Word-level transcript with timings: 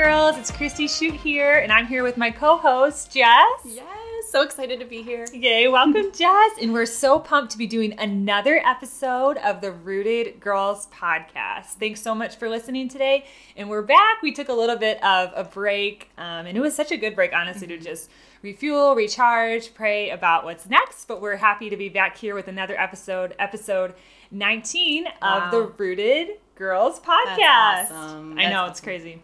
girls. 0.00 0.38
It's 0.38 0.50
Christy 0.50 0.88
Shoot 0.88 1.12
here, 1.12 1.58
and 1.58 1.70
I'm 1.70 1.86
here 1.86 2.02
with 2.02 2.16
my 2.16 2.30
co-host 2.30 3.12
Jess. 3.12 3.44
Yes, 3.66 4.30
so 4.30 4.40
excited 4.40 4.80
to 4.80 4.86
be 4.86 5.02
here. 5.02 5.26
Yay, 5.30 5.68
welcome, 5.68 6.10
Jess. 6.14 6.52
And 6.58 6.72
we're 6.72 6.86
so 6.86 7.18
pumped 7.18 7.52
to 7.52 7.58
be 7.58 7.66
doing 7.66 7.92
another 7.98 8.62
episode 8.64 9.36
of 9.36 9.60
the 9.60 9.70
Rooted 9.70 10.40
Girls 10.40 10.86
podcast. 10.86 11.74
Thanks 11.78 12.00
so 12.00 12.14
much 12.14 12.36
for 12.36 12.48
listening 12.48 12.88
today. 12.88 13.26
And 13.58 13.68
we're 13.68 13.82
back. 13.82 14.22
We 14.22 14.32
took 14.32 14.48
a 14.48 14.54
little 14.54 14.76
bit 14.76 15.04
of 15.04 15.32
a 15.36 15.44
break, 15.44 16.08
um, 16.16 16.46
and 16.46 16.56
it 16.56 16.60
was 16.60 16.74
such 16.74 16.90
a 16.92 16.96
good 16.96 17.14
break, 17.14 17.34
honestly, 17.34 17.66
to 17.66 17.76
just 17.76 18.08
refuel, 18.40 18.94
recharge, 18.94 19.74
pray 19.74 20.08
about 20.08 20.44
what's 20.44 20.66
next. 20.66 21.08
But 21.08 21.20
we're 21.20 21.36
happy 21.36 21.68
to 21.68 21.76
be 21.76 21.90
back 21.90 22.16
here 22.16 22.34
with 22.34 22.48
another 22.48 22.80
episode, 22.80 23.34
episode 23.38 23.92
19 24.30 25.04
Wow. 25.20 25.44
of 25.44 25.50
the 25.50 25.60
Rooted 25.76 26.38
Girls 26.54 27.00
podcast. 27.00 27.90
Awesome. 27.90 28.38
I 28.38 28.44
That's 28.44 28.52
know, 28.54 28.64
it's 28.64 28.80
crazy. 28.80 29.22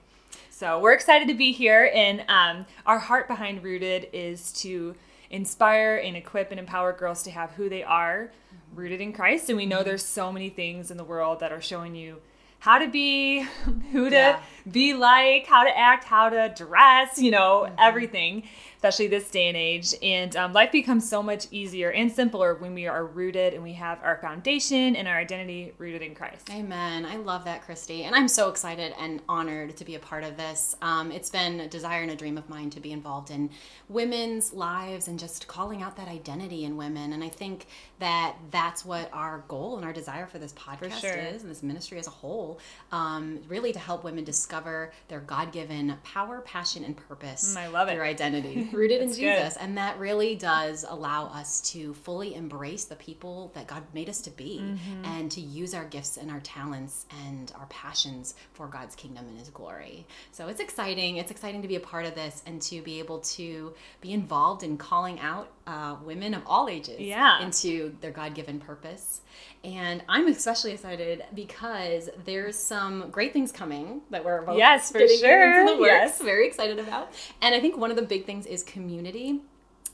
So 0.58 0.78
we're 0.78 0.94
excited 0.94 1.28
to 1.28 1.34
be 1.34 1.52
here, 1.52 1.90
and 1.92 2.24
um, 2.28 2.64
our 2.86 2.98
heart 2.98 3.28
behind 3.28 3.62
Rooted 3.62 4.08
is 4.14 4.52
to 4.62 4.94
inspire 5.28 5.98
and 5.98 6.16
equip 6.16 6.50
and 6.50 6.58
empower 6.58 6.94
girls 6.94 7.22
to 7.24 7.30
have 7.30 7.50
who 7.50 7.68
they 7.68 7.82
are, 7.82 8.32
rooted 8.74 9.02
in 9.02 9.12
Christ. 9.12 9.50
And 9.50 9.58
we 9.58 9.66
know 9.66 9.82
there's 9.82 10.02
so 10.02 10.32
many 10.32 10.48
things 10.48 10.90
in 10.90 10.96
the 10.96 11.04
world 11.04 11.40
that 11.40 11.52
are 11.52 11.60
showing 11.60 11.94
you 11.94 12.22
how 12.58 12.78
to 12.78 12.88
be, 12.88 13.40
who 13.92 14.10
to 14.10 14.16
Yeah. 14.16 14.40
be 14.70 14.94
like, 14.94 15.46
how 15.46 15.64
to 15.64 15.78
act, 15.78 16.04
how 16.04 16.28
to 16.28 16.52
dress, 16.56 17.18
you 17.20 17.30
know, 17.30 17.64
Mm-hmm. 17.66 17.74
everything, 17.78 18.42
especially 18.76 19.06
this 19.06 19.30
day 19.30 19.46
and 19.48 19.56
age. 19.56 19.94
And 20.02 20.34
um, 20.36 20.52
life 20.52 20.72
becomes 20.72 21.08
so 21.08 21.22
much 21.22 21.46
easier 21.50 21.90
and 21.92 22.10
simpler 22.10 22.54
when 22.54 22.74
we 22.74 22.86
are 22.88 23.04
rooted 23.04 23.54
and 23.54 23.62
we 23.62 23.74
have 23.74 23.98
our 24.02 24.16
foundation 24.18 24.96
and 24.96 25.06
our 25.06 25.16
identity 25.16 25.72
rooted 25.78 26.02
in 26.02 26.14
Christ. 26.14 26.50
Amen. 26.50 27.04
I 27.06 27.16
love 27.16 27.44
that, 27.44 27.62
Christy. 27.62 28.04
And 28.04 28.14
I'm 28.14 28.28
so 28.28 28.48
excited 28.48 28.94
and 28.98 29.20
honored 29.28 29.76
to 29.76 29.84
be 29.84 29.94
a 29.94 29.98
part 30.00 30.24
of 30.24 30.36
this. 30.36 30.74
Um, 30.82 31.12
it's 31.12 31.30
been 31.30 31.60
a 31.60 31.68
desire 31.68 32.02
and 32.02 32.10
a 32.10 32.16
dream 32.16 32.36
of 32.36 32.48
mine 32.48 32.70
to 32.70 32.80
be 32.80 32.92
involved 32.92 33.30
in 33.30 33.50
women's 33.88 34.52
lives 34.52 35.08
and 35.08 35.18
just 35.18 35.46
calling 35.46 35.82
out 35.82 35.96
that 35.96 36.08
identity 36.08 36.64
in 36.64 36.76
women. 36.76 37.12
And 37.12 37.22
I 37.22 37.28
think 37.28 37.66
that 38.00 38.36
that's 38.50 38.84
what 38.84 39.08
our 39.12 39.44
goal 39.48 39.76
and 39.76 39.84
our 39.84 39.92
desire 39.92 40.26
for 40.26 40.38
this 40.38 40.52
podcast 40.52 41.00
sure. 41.00 41.14
is, 41.16 41.42
and 41.42 41.50
this 41.50 41.62
ministry 41.62 41.98
as 41.98 42.06
a 42.06 42.10
whole, 42.10 42.45
um, 42.92 43.40
really 43.48 43.72
to 43.72 43.78
help 43.78 44.04
women 44.04 44.24
discover 44.24 44.92
their 45.08 45.20
God 45.20 45.52
given 45.52 45.94
power, 46.04 46.40
passion, 46.40 46.84
and 46.84 46.96
purpose. 46.96 47.54
Mm, 47.54 47.60
I 47.60 47.66
love 47.68 47.88
it. 47.88 47.92
Their 47.96 48.04
identity 48.04 48.68
rooted 48.72 49.00
in 49.02 49.08
That's 49.08 49.18
good. 49.18 49.36
Jesus. 49.38 49.56
And 49.56 49.76
that 49.78 49.98
really 49.98 50.34
does 50.36 50.84
allow 50.88 51.26
us 51.26 51.60
to 51.72 51.94
fully 51.94 52.34
embrace 52.34 52.84
the 52.84 52.96
people 52.96 53.50
that 53.54 53.66
God 53.66 53.82
made 53.94 54.08
us 54.08 54.20
to 54.22 54.30
be 54.30 54.60
Mm-hmm. 54.66 55.04
and 55.04 55.30
to 55.32 55.40
use 55.40 55.74
our 55.74 55.84
gifts 55.84 56.16
and 56.16 56.30
our 56.30 56.40
talents 56.40 57.06
and 57.26 57.52
our 57.58 57.66
passions 57.66 58.34
for 58.54 58.66
God's 58.66 58.94
kingdom 58.94 59.26
and 59.28 59.38
His 59.38 59.48
glory. 59.50 60.06
So 60.32 60.48
it's 60.48 60.60
exciting. 60.60 61.16
It's 61.18 61.30
exciting 61.30 61.62
to 61.62 61.68
be 61.68 61.76
a 61.76 61.80
part 61.80 62.06
of 62.06 62.14
this 62.14 62.42
and 62.46 62.60
to 62.62 62.80
be 62.82 62.98
able 63.00 63.20
to 63.20 63.74
be 64.00 64.12
involved 64.12 64.62
in 64.62 64.76
calling 64.76 65.18
out 65.20 65.48
uh, 65.66 65.96
women 66.04 66.32
of 66.34 66.42
all 66.46 66.68
ages 66.68 67.00
Yeah. 67.00 67.42
into 67.42 67.96
their 68.00 68.10
God 68.12 68.34
given 68.34 68.60
purpose. 68.60 69.20
And 69.66 70.00
I'm 70.08 70.28
especially 70.28 70.70
excited 70.70 71.24
because 71.34 72.08
there's 72.24 72.56
some 72.56 73.10
great 73.10 73.32
things 73.32 73.50
coming 73.50 74.00
that 74.10 74.24
we're 74.24 74.42
both 74.42 74.58
Yes, 74.58 74.92
for 74.92 75.00
sure. 75.00 75.60
into 75.60 75.72
the 75.74 75.80
works. 75.80 75.90
Yes. 75.90 76.22
Very 76.22 76.46
excited 76.46 76.78
about. 76.78 77.12
And 77.42 77.52
I 77.52 77.58
think 77.60 77.76
one 77.76 77.90
of 77.90 77.96
the 77.96 78.02
big 78.02 78.26
things 78.26 78.46
is 78.46 78.62
community 78.62 79.40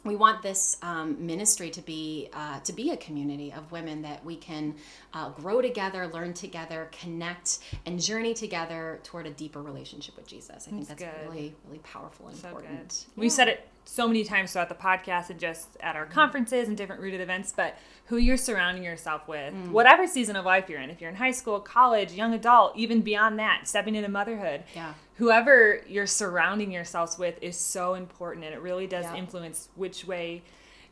we 0.05 0.17
want 0.17 0.43
this 0.43 0.77
um, 0.83 1.25
ministry 1.25 1.71
to 1.71 1.81
be 1.83 2.29
uh, 2.33 2.59
to 2.61 2.73
be 2.73 2.91
a 2.91 2.97
community 2.97 3.53
of 3.53 3.71
women 3.71 4.03
that 4.03 4.25
we 4.25 4.37
can 4.37 4.75
uh, 5.15 5.29
grow 5.31 5.61
together, 5.63 6.09
learn 6.09 6.33
together, 6.35 6.89
connect, 6.93 7.59
and 7.87 8.01
journey 8.01 8.35
together 8.35 8.99
toward 9.05 9.27
a 9.27 9.31
deeper 9.31 9.63
relationship 9.63 10.17
with 10.17 10.27
Jesus. 10.27 10.67
I 10.67 10.71
think 10.71 10.89
That's 10.89 11.01
that's 11.03 11.23
really 11.29 11.55
really 11.67 11.79
powerful 11.81 12.27
and 12.29 12.37
So 12.37 12.49
important. 12.49 13.07
good. 13.15 13.21
We 13.21 13.29
said 13.29 13.49
it 13.49 13.69
so 13.85 14.07
many 14.07 14.23
times 14.23 14.53
throughout 14.53 14.69
the 14.69 14.77
podcast 14.77 15.31
and 15.31 15.41
just 15.41 15.69
at 15.81 15.97
our 15.97 16.07
conferences 16.07 16.69
and 16.69 16.77
different 16.77 17.03
rooted 17.03 17.21
events, 17.21 17.53
but 17.57 17.77
who 18.07 18.17
you're 18.17 18.37
surrounding 18.37 18.85
yourself 18.85 19.27
with, 19.27 19.53
Mm. 19.55 19.71
whatever 19.71 20.07
season 20.07 20.37
of 20.37 20.45
life 20.45 20.69
you're 20.69 20.81
in, 20.81 20.89
if 20.89 21.01
you're 21.01 21.11
in 21.11 21.17
high 21.17 21.33
school, 21.33 21.59
college, 21.59 22.13
young 22.13 22.33
adult, 22.33 22.77
even 22.77 23.01
beyond 23.01 23.41
that, 23.41 23.67
stepping 23.67 23.97
into 23.97 24.09
motherhood, 24.09 24.63
Yeah. 24.75 24.95
Whoever 25.17 25.81
you're 25.87 26.07
surrounding 26.07 26.71
yourselves 26.73 27.19
with 27.19 27.37
is 27.43 27.57
so 27.57 27.95
important 27.95 28.45
and 28.45 28.55
it 28.55 28.61
really 28.61 28.87
does 28.87 29.05
Yeah. 29.05 29.17
influence 29.17 29.69
which 29.77 30.05
way 30.07 30.43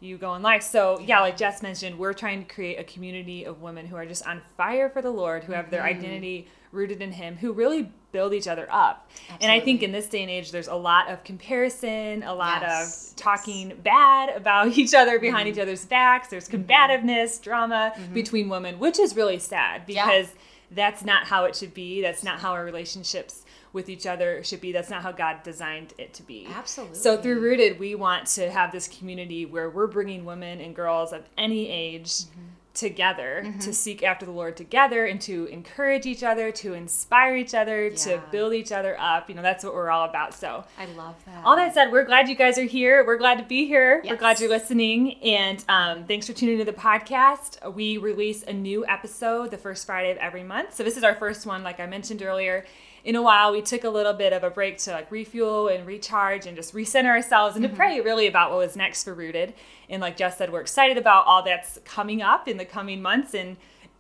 you 0.03 0.17
go 0.17 0.35
in 0.35 0.43
life. 0.43 0.63
So, 0.63 0.99
yeah, 1.01 1.21
like 1.21 1.37
Jess 1.37 1.63
mentioned, 1.63 1.99
we're 1.99 2.15
trying 2.15 2.45
to 2.47 2.55
create 2.55 2.79
a 2.79 2.85
community 2.85 3.45
of 3.45 3.61
women 3.61 3.87
who 3.87 3.97
are 3.97 4.07
just 4.07 4.27
on 4.27 4.41
fire 4.57 4.89
for 4.89 5.03
the 5.03 5.11
Lord, 5.11 5.45
who 5.45 5.53
have 5.53 5.71
their 5.71 5.83
Mm-hmm. 5.83 5.99
identity 5.99 6.49
rooted 6.73 7.03
in 7.03 7.13
Him, 7.13 7.37
who 7.37 7.53
really 7.53 7.91
build 8.13 8.33
each 8.33 8.47
other 8.49 8.67
up. 8.71 9.11
And 9.41 9.51
I 9.53 9.61
think 9.61 9.83
in 9.83 9.93
this 9.93 10.07
day 10.09 10.23
and 10.23 10.31
age, 10.31 10.53
there's 10.53 10.69
a 10.69 10.75
lot 10.75 11.11
of 11.11 11.23
comparison, 11.25 12.23
a 12.23 12.33
lot 12.35 12.63
Yes, 12.63 13.11
of 13.11 13.17
talking 13.17 13.79
bad 13.83 14.35
about 14.37 14.69
each 14.79 14.95
other 14.95 15.19
behind 15.19 15.49
Mm-hmm. 15.49 15.59
each 15.59 15.63
other's 15.63 15.85
backs. 15.85 16.29
There's 16.29 16.49
combativeness, 16.49 17.39
drama 17.43 17.93
between 18.15 18.49
women, 18.49 18.79
which 18.79 18.99
is 18.99 19.15
really 19.17 19.39
sad 19.39 19.83
Yeah. 19.87 20.07
because 20.07 20.33
that's 20.71 21.05
not 21.05 21.25
how 21.27 21.45
it 21.45 21.57
should 21.57 21.75
be. 21.75 22.01
That's 22.01 22.23
not 22.23 22.39
how 22.41 22.53
our 22.53 22.65
relationships 22.65 23.45
with 23.73 23.89
each 23.89 24.07
other 24.07 24.43
should 24.43 24.61
be. 24.61 24.73
That's 24.73 24.91
not 24.91 25.03
how 25.03 25.13
God 25.13 25.43
designed 25.43 25.95
it 25.99 26.13
to 26.15 26.23
be. 26.23 26.47
Absolutely. 26.53 26.97
So 26.97 27.17
through 27.17 27.41
Rooted, 27.41 27.79
we 27.79 27.95
want 27.95 28.27
to 28.29 28.51
have 28.51 28.73
this 28.73 28.89
community 28.89 29.47
where 29.47 29.71
we're 29.71 29.87
bringing 29.87 30.25
women 30.25 30.61
and 30.61 30.75
girls 30.75 31.13
of 31.13 31.23
any 31.39 31.69
age 31.69 32.11
Mm-hmm. 32.11 32.47
together 32.73 33.53
to 33.61 33.73
seek 33.75 34.03
after 34.05 34.25
the 34.25 34.31
Lord 34.33 34.57
together 34.57 35.05
and 35.05 35.21
to 35.23 35.47
encourage 35.47 36.07
each 36.07 36.23
other, 36.23 36.53
to 36.53 36.73
inspire 36.75 37.37
each 37.37 37.53
other, 37.53 37.91
to 37.91 38.23
build 38.31 38.55
each 38.55 38.71
other 38.73 38.97
up. 38.99 39.29
You 39.29 39.35
know, 39.35 39.43
that's 39.43 39.65
what 39.65 39.75
we're 39.75 39.91
all 39.91 40.09
about. 40.09 40.35
So 40.35 40.65
I 40.79 40.87
love 40.87 41.17
that. 41.27 41.45
all 41.45 41.57
that 41.57 41.75
said, 41.75 41.91
we're 41.91 42.05
glad 42.05 42.29
you 42.29 42.37
guys 42.37 42.59
are 42.59 42.63
here. 42.65 43.05
We're 43.05 43.19
glad 43.19 43.39
to 43.39 43.45
be 43.45 43.67
here. 43.67 44.03
We're 44.09 44.17
glad 44.17 44.39
you're 44.41 44.49
listening. 44.49 45.15
And 45.23 45.63
um, 45.69 46.05
thanks 46.05 46.27
for 46.29 46.33
tuning 46.33 46.61
into 46.61 46.71
the 46.71 46.79
podcast. 46.79 47.75
We 47.75 47.99
release 47.99 48.45
a 48.45 48.53
new 48.53 48.87
episode 48.87 49.51
the 49.51 49.59
first 49.59 49.85
Friday 49.85 50.13
of 50.13 50.19
every 50.19 50.45
month. 50.45 50.75
So 50.75 50.85
this 50.85 50.97
is 50.97 51.03
our 51.03 51.17
first 51.17 51.47
one, 51.47 51.63
like 51.65 51.81
I 51.81 51.87
mentioned 51.87 52.23
earlier. 52.23 52.65
In 53.05 53.17
a 53.17 53.23
while, 53.23 53.53
we 53.53 53.63
took 53.63 53.85
a 53.85 53.91
little 53.91 54.13
bit 54.13 54.33
of 54.33 54.45
a 54.45 54.51
break 54.51 54.79
to 54.79 54.93
like 54.93 55.11
refuel 55.11 55.69
and 55.69 55.87
recharge 55.87 56.47
and 56.47 56.57
just 56.57 56.75
recenter 56.75 57.07
ourselves 57.07 57.57
and 57.57 57.63
to 57.63 57.69
mm-hmm. 57.69 57.77
pray 57.77 58.01
really 58.01 58.27
about 58.27 58.51
what 58.51 58.59
was 58.59 58.77
next 58.77 59.05
for 59.05 59.15
Rooted. 59.15 59.55
And 59.89 60.01
like 60.03 60.17
Jess 60.17 60.39
said, 60.39 60.53
we're 60.53 60.61
excited 60.61 60.99
about 60.99 61.27
all 61.27 61.43
that's 61.43 61.79
coming 61.85 62.21
up 62.23 62.47
in 62.47 62.57
the 62.59 62.65
coming 62.65 63.01
months 63.01 63.35
and 63.35 63.57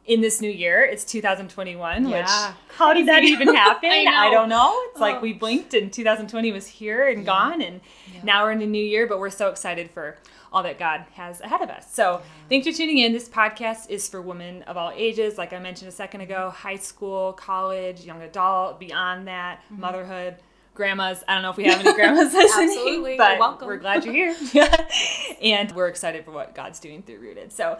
in 0.06 0.20
this 0.20 0.40
new 0.40 0.50
year. 0.50 0.82
It's 0.84 1.04
2021, 1.04 2.04
which 2.04 2.12
Yeah. 2.12 2.52
how 2.76 2.92
did 2.92 3.06
that 3.06 3.22
even 3.22 3.54
happen? 3.54 3.90
I 3.90 4.04
know. 4.04 4.30
don't 4.32 4.48
know. 4.48 4.76
It's 4.90 5.00
like 5.00 5.16
Oh. 5.16 5.20
we 5.20 5.32
blinked 5.32 5.72
and 5.74 5.92
2020 5.92 6.52
was 6.52 6.66
here 6.66 7.08
and 7.08 7.24
gone 7.24 7.62
and 7.62 7.80
now 8.22 8.44
we're 8.44 8.52
in 8.52 8.58
the 8.58 8.66
new 8.66 8.84
year 8.84 9.06
but 9.06 9.18
we're 9.18 9.30
so 9.30 9.48
excited 9.48 9.90
for 9.90 10.16
all 10.52 10.62
that 10.64 10.78
god 10.78 11.04
has 11.14 11.40
ahead 11.40 11.60
of 11.62 11.70
us. 11.70 11.92
So 11.94 12.22
thanks 12.48 12.66
for 12.66 12.72
tuning 12.72 12.98
in. 12.98 13.12
This 13.12 13.28
podcast 13.28 13.88
is 13.90 14.08
for 14.08 14.20
women 14.20 14.62
of 14.64 14.76
all 14.76 14.92
ages. 14.94 15.38
Like 15.38 15.52
i 15.52 15.58
mentioned 15.58 15.88
a 15.88 15.92
second 15.92 16.22
ago 16.22 16.50
high 16.50 16.76
school 16.76 17.32
college 17.34 18.04
young 18.04 18.22
adult 18.22 18.80
beyond 18.80 19.28
that 19.28 19.60
Mm-hmm. 19.70 19.80
motherhood 19.80 20.36
grandmas. 20.74 21.22
I 21.28 21.34
don't 21.34 21.42
know 21.42 21.50
if 21.50 21.56
we 21.56 21.64
have 21.64 21.80
any 21.80 21.92
grandmas 21.92 22.32
listening 22.34 22.68
Absolutely. 22.70 23.16
but 23.18 23.30
You're 23.32 23.40
welcome. 23.40 23.68
we're 23.68 23.76
glad 23.76 24.04
you're 24.04 24.14
here. 24.34 24.36
And 25.42 25.72
we're 25.72 25.88
excited 25.88 26.24
for 26.24 26.32
what 26.32 26.54
god's 26.54 26.80
doing 26.80 27.02
through 27.02 27.18
rooted. 27.18 27.52
So 27.52 27.78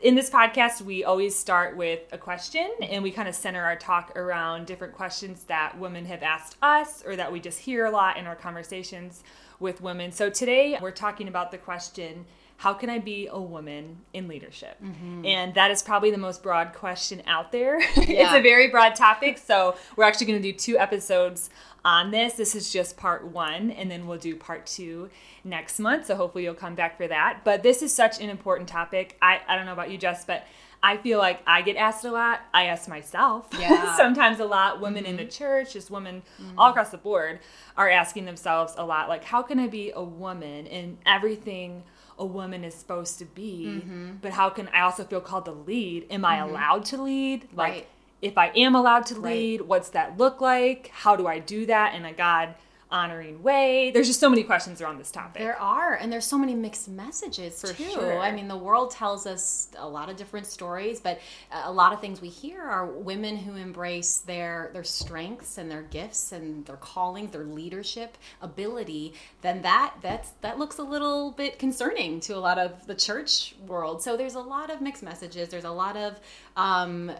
in 0.00 0.14
this 0.14 0.30
podcast, 0.30 0.80
we 0.82 1.04
always 1.04 1.36
start 1.38 1.76
with 1.76 2.00
a 2.10 2.18
question 2.18 2.68
and 2.82 3.02
we 3.02 3.10
kind 3.10 3.28
of 3.28 3.34
center 3.34 3.62
our 3.62 3.76
talk 3.76 4.16
around 4.16 4.66
different 4.66 4.94
questions 4.94 5.44
that 5.44 5.78
women 5.78 6.06
have 6.06 6.22
asked 6.22 6.56
us 6.62 7.02
or 7.06 7.14
that 7.16 7.30
we 7.32 7.38
just 7.40 7.58
hear 7.60 7.84
a 7.86 7.90
lot 7.90 8.16
in 8.16 8.26
our 8.26 8.34
conversations 8.36 9.22
with 9.62 9.80
women. 9.80 10.12
So 10.12 10.28
today 10.28 10.76
we're 10.80 10.90
talking 10.90 11.28
about 11.28 11.50
the 11.50 11.58
question 11.58 12.26
how 12.62 12.72
can 12.72 12.88
I 12.88 13.00
be 13.00 13.26
a 13.26 13.40
woman 13.40 14.02
in 14.12 14.28
leadership? 14.28 14.80
Mm-hmm. 14.80 15.26
And 15.26 15.52
that 15.54 15.72
is 15.72 15.82
probably 15.82 16.12
the 16.12 16.18
most 16.18 16.44
broad 16.44 16.74
question 16.74 17.20
out 17.26 17.50
there. 17.50 17.78
it's 17.96 18.32
a 18.32 18.40
very 18.40 18.68
broad 18.68 18.94
topic. 18.94 19.38
So 19.38 19.74
we're 19.96 20.04
actually 20.04 20.26
going 20.26 20.40
to 20.40 20.52
do 20.52 20.56
two 20.56 20.78
episodes 20.78 21.50
on 21.84 22.12
this. 22.12 22.34
This 22.34 22.54
is 22.54 22.72
just 22.72 22.96
part 22.96 23.24
one, 23.26 23.72
and 23.72 23.90
then 23.90 24.06
we'll 24.06 24.18
do 24.18 24.36
part 24.36 24.64
two 24.66 25.10
next 25.42 25.80
month. 25.80 26.06
So 26.06 26.14
hopefully 26.14 26.44
you'll 26.44 26.54
come 26.54 26.76
back 26.76 26.96
for 26.96 27.08
that. 27.08 27.40
But 27.42 27.64
this 27.64 27.82
is 27.82 27.92
such 27.92 28.20
an 28.20 28.30
important 28.30 28.68
topic. 28.68 29.18
I, 29.20 29.40
I 29.48 29.56
don't 29.56 29.66
know 29.66 29.72
about 29.72 29.90
you, 29.90 29.98
Jess, 29.98 30.24
but 30.24 30.46
I 30.82 30.96
feel 30.96 31.18
like 31.18 31.40
I 31.46 31.62
get 31.62 31.76
asked 31.76 32.04
a 32.04 32.10
lot. 32.10 32.40
I 32.52 32.64
ask 32.66 32.88
myself 32.88 33.48
Yeah. 33.58 33.96
sometimes 33.96 34.40
a 34.40 34.44
lot. 34.44 34.80
Women 34.80 35.04
in 35.04 35.16
the 35.16 35.22
mm-hmm. 35.22 35.30
church, 35.30 35.74
just 35.74 35.90
women 35.90 36.22
mm-hmm. 36.40 36.58
all 36.58 36.70
across 36.70 36.90
the 36.90 36.98
board, 36.98 37.38
are 37.76 37.88
asking 37.88 38.24
themselves 38.24 38.74
a 38.76 38.84
lot 38.84 39.08
like, 39.08 39.24
how 39.24 39.42
can 39.42 39.58
I 39.60 39.68
be 39.68 39.92
a 39.94 40.02
woman 40.02 40.66
in 40.66 40.98
everything 41.06 41.84
a 42.18 42.26
woman 42.26 42.64
is 42.64 42.74
supposed 42.74 43.18
to 43.20 43.24
be? 43.24 43.66
Mm-hmm. 43.80 44.10
But 44.20 44.32
how 44.32 44.50
can 44.50 44.68
I 44.68 44.80
also 44.80 45.04
feel 45.04 45.20
called 45.20 45.44
to 45.44 45.52
lead? 45.52 46.06
Am 46.10 46.24
I 46.24 46.38
allowed 46.38 46.84
to 46.86 47.00
lead? 47.00 47.48
Like, 47.54 47.72
Right. 47.72 47.88
if 48.20 48.36
I 48.36 48.48
am 48.48 48.74
allowed 48.74 49.06
to 49.06 49.14
Right. 49.14 49.34
lead, 49.34 49.60
what's 49.62 49.90
that 49.90 50.18
look 50.18 50.40
like? 50.40 50.88
How 50.92 51.14
do 51.16 51.26
I 51.28 51.38
do 51.38 51.64
that 51.66 51.94
in 51.94 52.04
a 52.04 52.12
God 52.12 52.54
honoring 52.92 53.42
way? 53.42 53.90
There's 53.90 54.06
just 54.06 54.20
so 54.20 54.30
many 54.30 54.44
questions 54.44 54.80
around 54.80 54.98
this 54.98 55.10
topic. 55.10 55.40
There 55.40 55.58
are, 55.60 55.94
and 55.94 56.12
there's 56.12 56.26
so 56.26 56.38
many 56.38 56.54
mixed 56.54 56.88
messages 56.88 57.60
For 57.60 57.72
too. 57.72 57.90
sure. 57.90 58.18
I 58.18 58.30
mean, 58.30 58.46
the 58.46 58.56
world 58.56 58.90
tells 58.92 59.26
us 59.26 59.68
a 59.78 59.88
lot 59.88 60.10
of 60.10 60.16
different 60.16 60.46
stories, 60.46 61.00
but 61.00 61.18
a 61.50 61.72
lot 61.72 61.92
of 61.92 62.00
things 62.00 62.20
we 62.20 62.28
hear 62.28 62.60
are 62.62 62.86
women 62.86 63.36
who 63.36 63.56
embrace 63.56 64.18
their 64.18 64.70
their 64.74 64.84
strengths 64.84 65.58
and 65.58 65.70
their 65.70 65.82
gifts 65.82 66.32
and 66.32 66.64
their 66.66 66.76
callings, 66.76 67.32
their 67.32 67.44
leadership 67.44 68.18
ability. 68.42 69.14
Then 69.40 69.62
that 69.62 69.94
that's 70.02 70.30
that 70.42 70.58
looks 70.58 70.78
a 70.78 70.82
little 70.82 71.32
bit 71.32 71.58
concerning 71.58 72.20
to 72.20 72.36
a 72.36 72.38
lot 72.38 72.58
of 72.58 72.86
the 72.86 72.94
church 72.94 73.54
world. 73.66 74.02
So 74.02 74.16
there's 74.16 74.34
a 74.34 74.40
lot 74.40 74.70
of 74.70 74.80
mixed 74.80 75.02
messages. 75.02 75.48
There's 75.48 75.64
a 75.64 75.70
lot 75.70 75.96
of 75.96 76.20
um, 76.56 77.12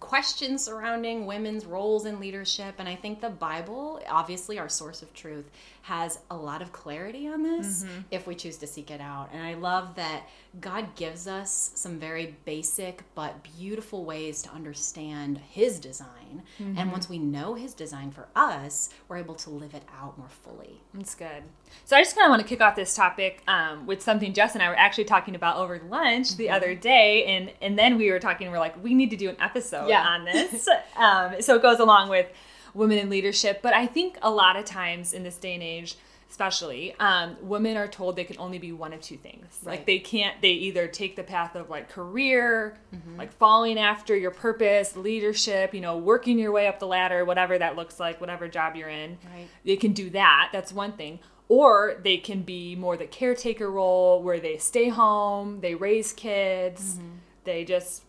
questions 0.00 0.64
surrounding 0.64 1.26
women's 1.26 1.64
roles 1.64 2.04
in 2.06 2.20
leadership, 2.20 2.74
and 2.78 2.88
I 2.88 2.96
think 2.96 3.20
the 3.20 3.30
Bible, 3.30 4.00
obviously 4.08 4.58
our 4.58 4.68
source 4.68 5.02
of 5.02 5.12
truth, 5.14 5.50
has 5.82 6.18
a 6.30 6.36
lot 6.36 6.62
of 6.62 6.72
clarity 6.72 7.28
on 7.28 7.42
this 7.42 7.84
if 8.10 8.26
we 8.26 8.34
choose 8.34 8.56
to 8.58 8.66
seek 8.66 8.90
it 8.90 9.00
out. 9.00 9.30
And 9.32 9.42
I 9.42 9.54
love 9.54 9.94
that 9.96 10.28
God 10.60 10.94
gives 10.94 11.26
us 11.26 11.72
some 11.74 11.98
very 11.98 12.36
basic 12.44 13.02
but 13.14 13.42
beautiful 13.42 14.04
ways 14.04 14.40
to 14.42 14.50
understand 14.50 15.38
His 15.50 15.80
design. 15.80 16.42
And 16.76 16.92
once 16.92 17.08
we 17.08 17.18
know 17.18 17.54
His 17.54 17.74
design 17.74 18.10
for 18.10 18.28
us, 18.36 18.90
we're 19.08 19.16
able 19.16 19.34
to 19.36 19.50
live 19.50 19.74
it 19.74 19.82
out 20.00 20.16
more 20.18 20.28
fully. 20.28 20.80
That's 20.92 21.14
good. 21.14 21.42
So 21.84 21.96
I 21.96 22.02
just 22.02 22.14
kind 22.16 22.26
of 22.26 22.30
want 22.30 22.42
to 22.42 22.48
kick 22.48 22.60
off 22.60 22.76
this 22.76 22.94
topic 22.94 23.42
um, 23.48 23.86
with 23.86 24.02
something 24.02 24.32
Jess 24.32 24.54
and 24.54 24.62
I 24.62 24.68
were 24.68 24.76
actually 24.78 25.04
talking 25.04 25.34
about 25.34 25.56
over 25.56 25.80
lunch 25.88 26.36
the 26.36 26.50
other 26.50 26.74
day, 26.74 27.24
and 27.24 27.50
and 27.60 27.78
then 27.78 27.96
we 27.96 28.10
were 28.12 28.20
talking. 28.20 28.50
We're 28.50 28.58
like, 28.58 28.82
we 28.82 28.94
need 28.94 29.10
to 29.10 29.16
do 29.16 29.28
an 29.30 29.36
episode 29.40 29.88
Yeah. 29.88 30.02
on 30.06 30.24
this. 30.32 30.68
um, 30.96 31.40
so 31.40 31.56
it 31.56 31.62
goes 31.62 31.80
along 31.80 32.10
with 32.10 32.26
women 32.74 32.98
in 32.98 33.08
leadership, 33.10 33.60
but 33.62 33.74
I 33.74 33.86
think 33.86 34.18
a 34.22 34.30
lot 34.30 34.56
of 34.56 34.64
times 34.64 35.12
in 35.12 35.22
this 35.24 35.36
day 35.36 35.54
and 35.54 35.62
age. 35.62 35.96
Especially, 36.30 36.94
um, 36.98 37.36
women 37.42 37.76
are 37.76 37.86
told 37.86 38.16
they 38.16 38.24
can 38.24 38.38
only 38.38 38.58
be 38.58 38.72
one 38.72 38.92
of 38.92 39.00
two 39.00 39.16
things. 39.16 39.60
Like 39.64 39.86
they 39.86 39.98
can't. 40.00 40.40
They 40.42 40.50
either 40.50 40.88
take 40.88 41.14
the 41.16 41.22
path 41.22 41.54
of 41.54 41.70
like 41.70 41.88
career, 41.88 42.76
like 43.16 43.32
following 43.32 43.78
after 43.78 44.16
your 44.16 44.32
purpose, 44.32 44.96
leadership. 44.96 45.72
You 45.74 45.80
know, 45.80 45.96
working 45.96 46.38
your 46.38 46.50
way 46.50 46.66
up 46.66 46.80
the 46.80 46.86
ladder, 46.88 47.24
whatever 47.24 47.56
that 47.58 47.76
looks 47.76 48.00
like, 48.00 48.20
whatever 48.20 48.48
job 48.48 48.74
you're 48.76 48.88
in 48.88 49.18
Right. 49.32 49.48
they 49.64 49.76
can 49.76 49.92
do 49.92 50.10
that 50.10 50.50
that's 50.52 50.72
one 50.72 50.92
thing 50.92 51.20
or 51.48 52.00
they 52.02 52.16
can 52.16 52.40
be 52.42 52.74
more 52.74 52.96
the 52.96 53.06
caretaker 53.06 53.70
role 53.70 54.22
where 54.22 54.40
they 54.40 54.56
stay 54.56 54.88
home 54.88 55.60
they 55.60 55.74
raise 55.74 56.12
kids 56.12 56.98
they 57.44 57.64
just 57.64 58.02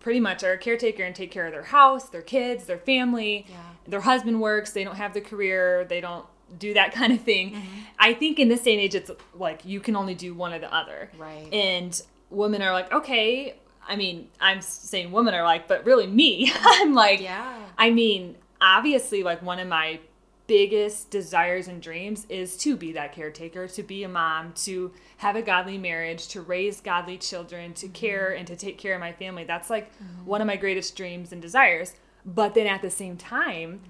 pretty 0.00 0.18
much 0.20 0.42
are 0.42 0.52
a 0.52 0.58
caretaker 0.58 1.02
and 1.02 1.14
take 1.14 1.30
care 1.30 1.46
of 1.46 1.52
their 1.52 1.64
house 1.64 2.08
their 2.08 2.22
kids 2.22 2.64
their 2.64 2.78
family 2.78 3.44
Yeah. 3.48 3.56
their 3.86 4.00
husband 4.00 4.40
works 4.40 4.72
they 4.72 4.82
don't 4.84 4.96
have 4.96 5.12
the 5.12 5.20
career 5.20 5.84
they 5.84 6.00
don't 6.00 6.24
do 6.58 6.74
that 6.74 6.92
kind 7.00 7.12
of 7.12 7.20
thing 7.20 7.52
mm-hmm. 7.52 7.66
i 7.98 8.12
think 8.12 8.38
in 8.38 8.48
this 8.48 8.62
day 8.62 8.72
and 8.72 8.80
age 8.80 8.94
it's 8.94 9.10
like 9.34 9.64
you 9.64 9.80
can 9.80 9.96
only 9.96 10.14
do 10.14 10.34
one 10.34 10.52
or 10.52 10.58
the 10.58 10.72
other 10.72 11.10
Right. 11.18 11.52
and 11.52 12.00
women 12.30 12.62
are 12.62 12.72
like 12.72 12.92
okay 12.92 13.54
i 13.86 13.96
mean 13.96 14.28
i'm 14.40 14.60
saying 14.60 15.12
women 15.12 15.34
are 15.34 15.42
like 15.42 15.68
but 15.68 15.84
really 15.84 16.06
me 16.06 16.52
i'm 16.60 16.94
like 16.94 17.20
Yeah. 17.20 17.60
I 17.80 17.90
mean, 17.90 18.36
obviously, 18.60 19.22
like 19.22 19.40
one 19.40 19.58
of 19.58 19.66
my 19.66 20.00
biggest 20.46 21.10
desires 21.10 21.66
and 21.66 21.80
dreams 21.80 22.26
is 22.28 22.58
to 22.58 22.76
be 22.76 22.92
that 22.92 23.14
caretaker, 23.14 23.66
to 23.68 23.82
be 23.82 24.04
a 24.04 24.08
mom, 24.08 24.52
to 24.52 24.92
have 25.16 25.34
a 25.34 25.40
godly 25.40 25.78
marriage, 25.78 26.28
to 26.28 26.42
raise 26.42 26.78
godly 26.82 27.16
children, 27.16 27.72
to 27.72 27.86
mm-hmm. 27.86 27.94
care 27.94 28.32
and 28.36 28.46
to 28.46 28.54
take 28.54 28.76
care 28.76 28.94
of 28.94 29.00
my 29.00 29.12
family. 29.12 29.44
That's 29.44 29.70
like 29.70 29.90
mm-hmm. 29.94 30.26
one 30.26 30.42
of 30.42 30.46
my 30.46 30.56
greatest 30.56 30.94
dreams 30.94 31.32
and 31.32 31.40
desires. 31.40 31.94
But 32.26 32.52
then 32.54 32.66
at 32.66 32.82
the 32.82 32.90
same 32.90 33.16
time, 33.16 33.80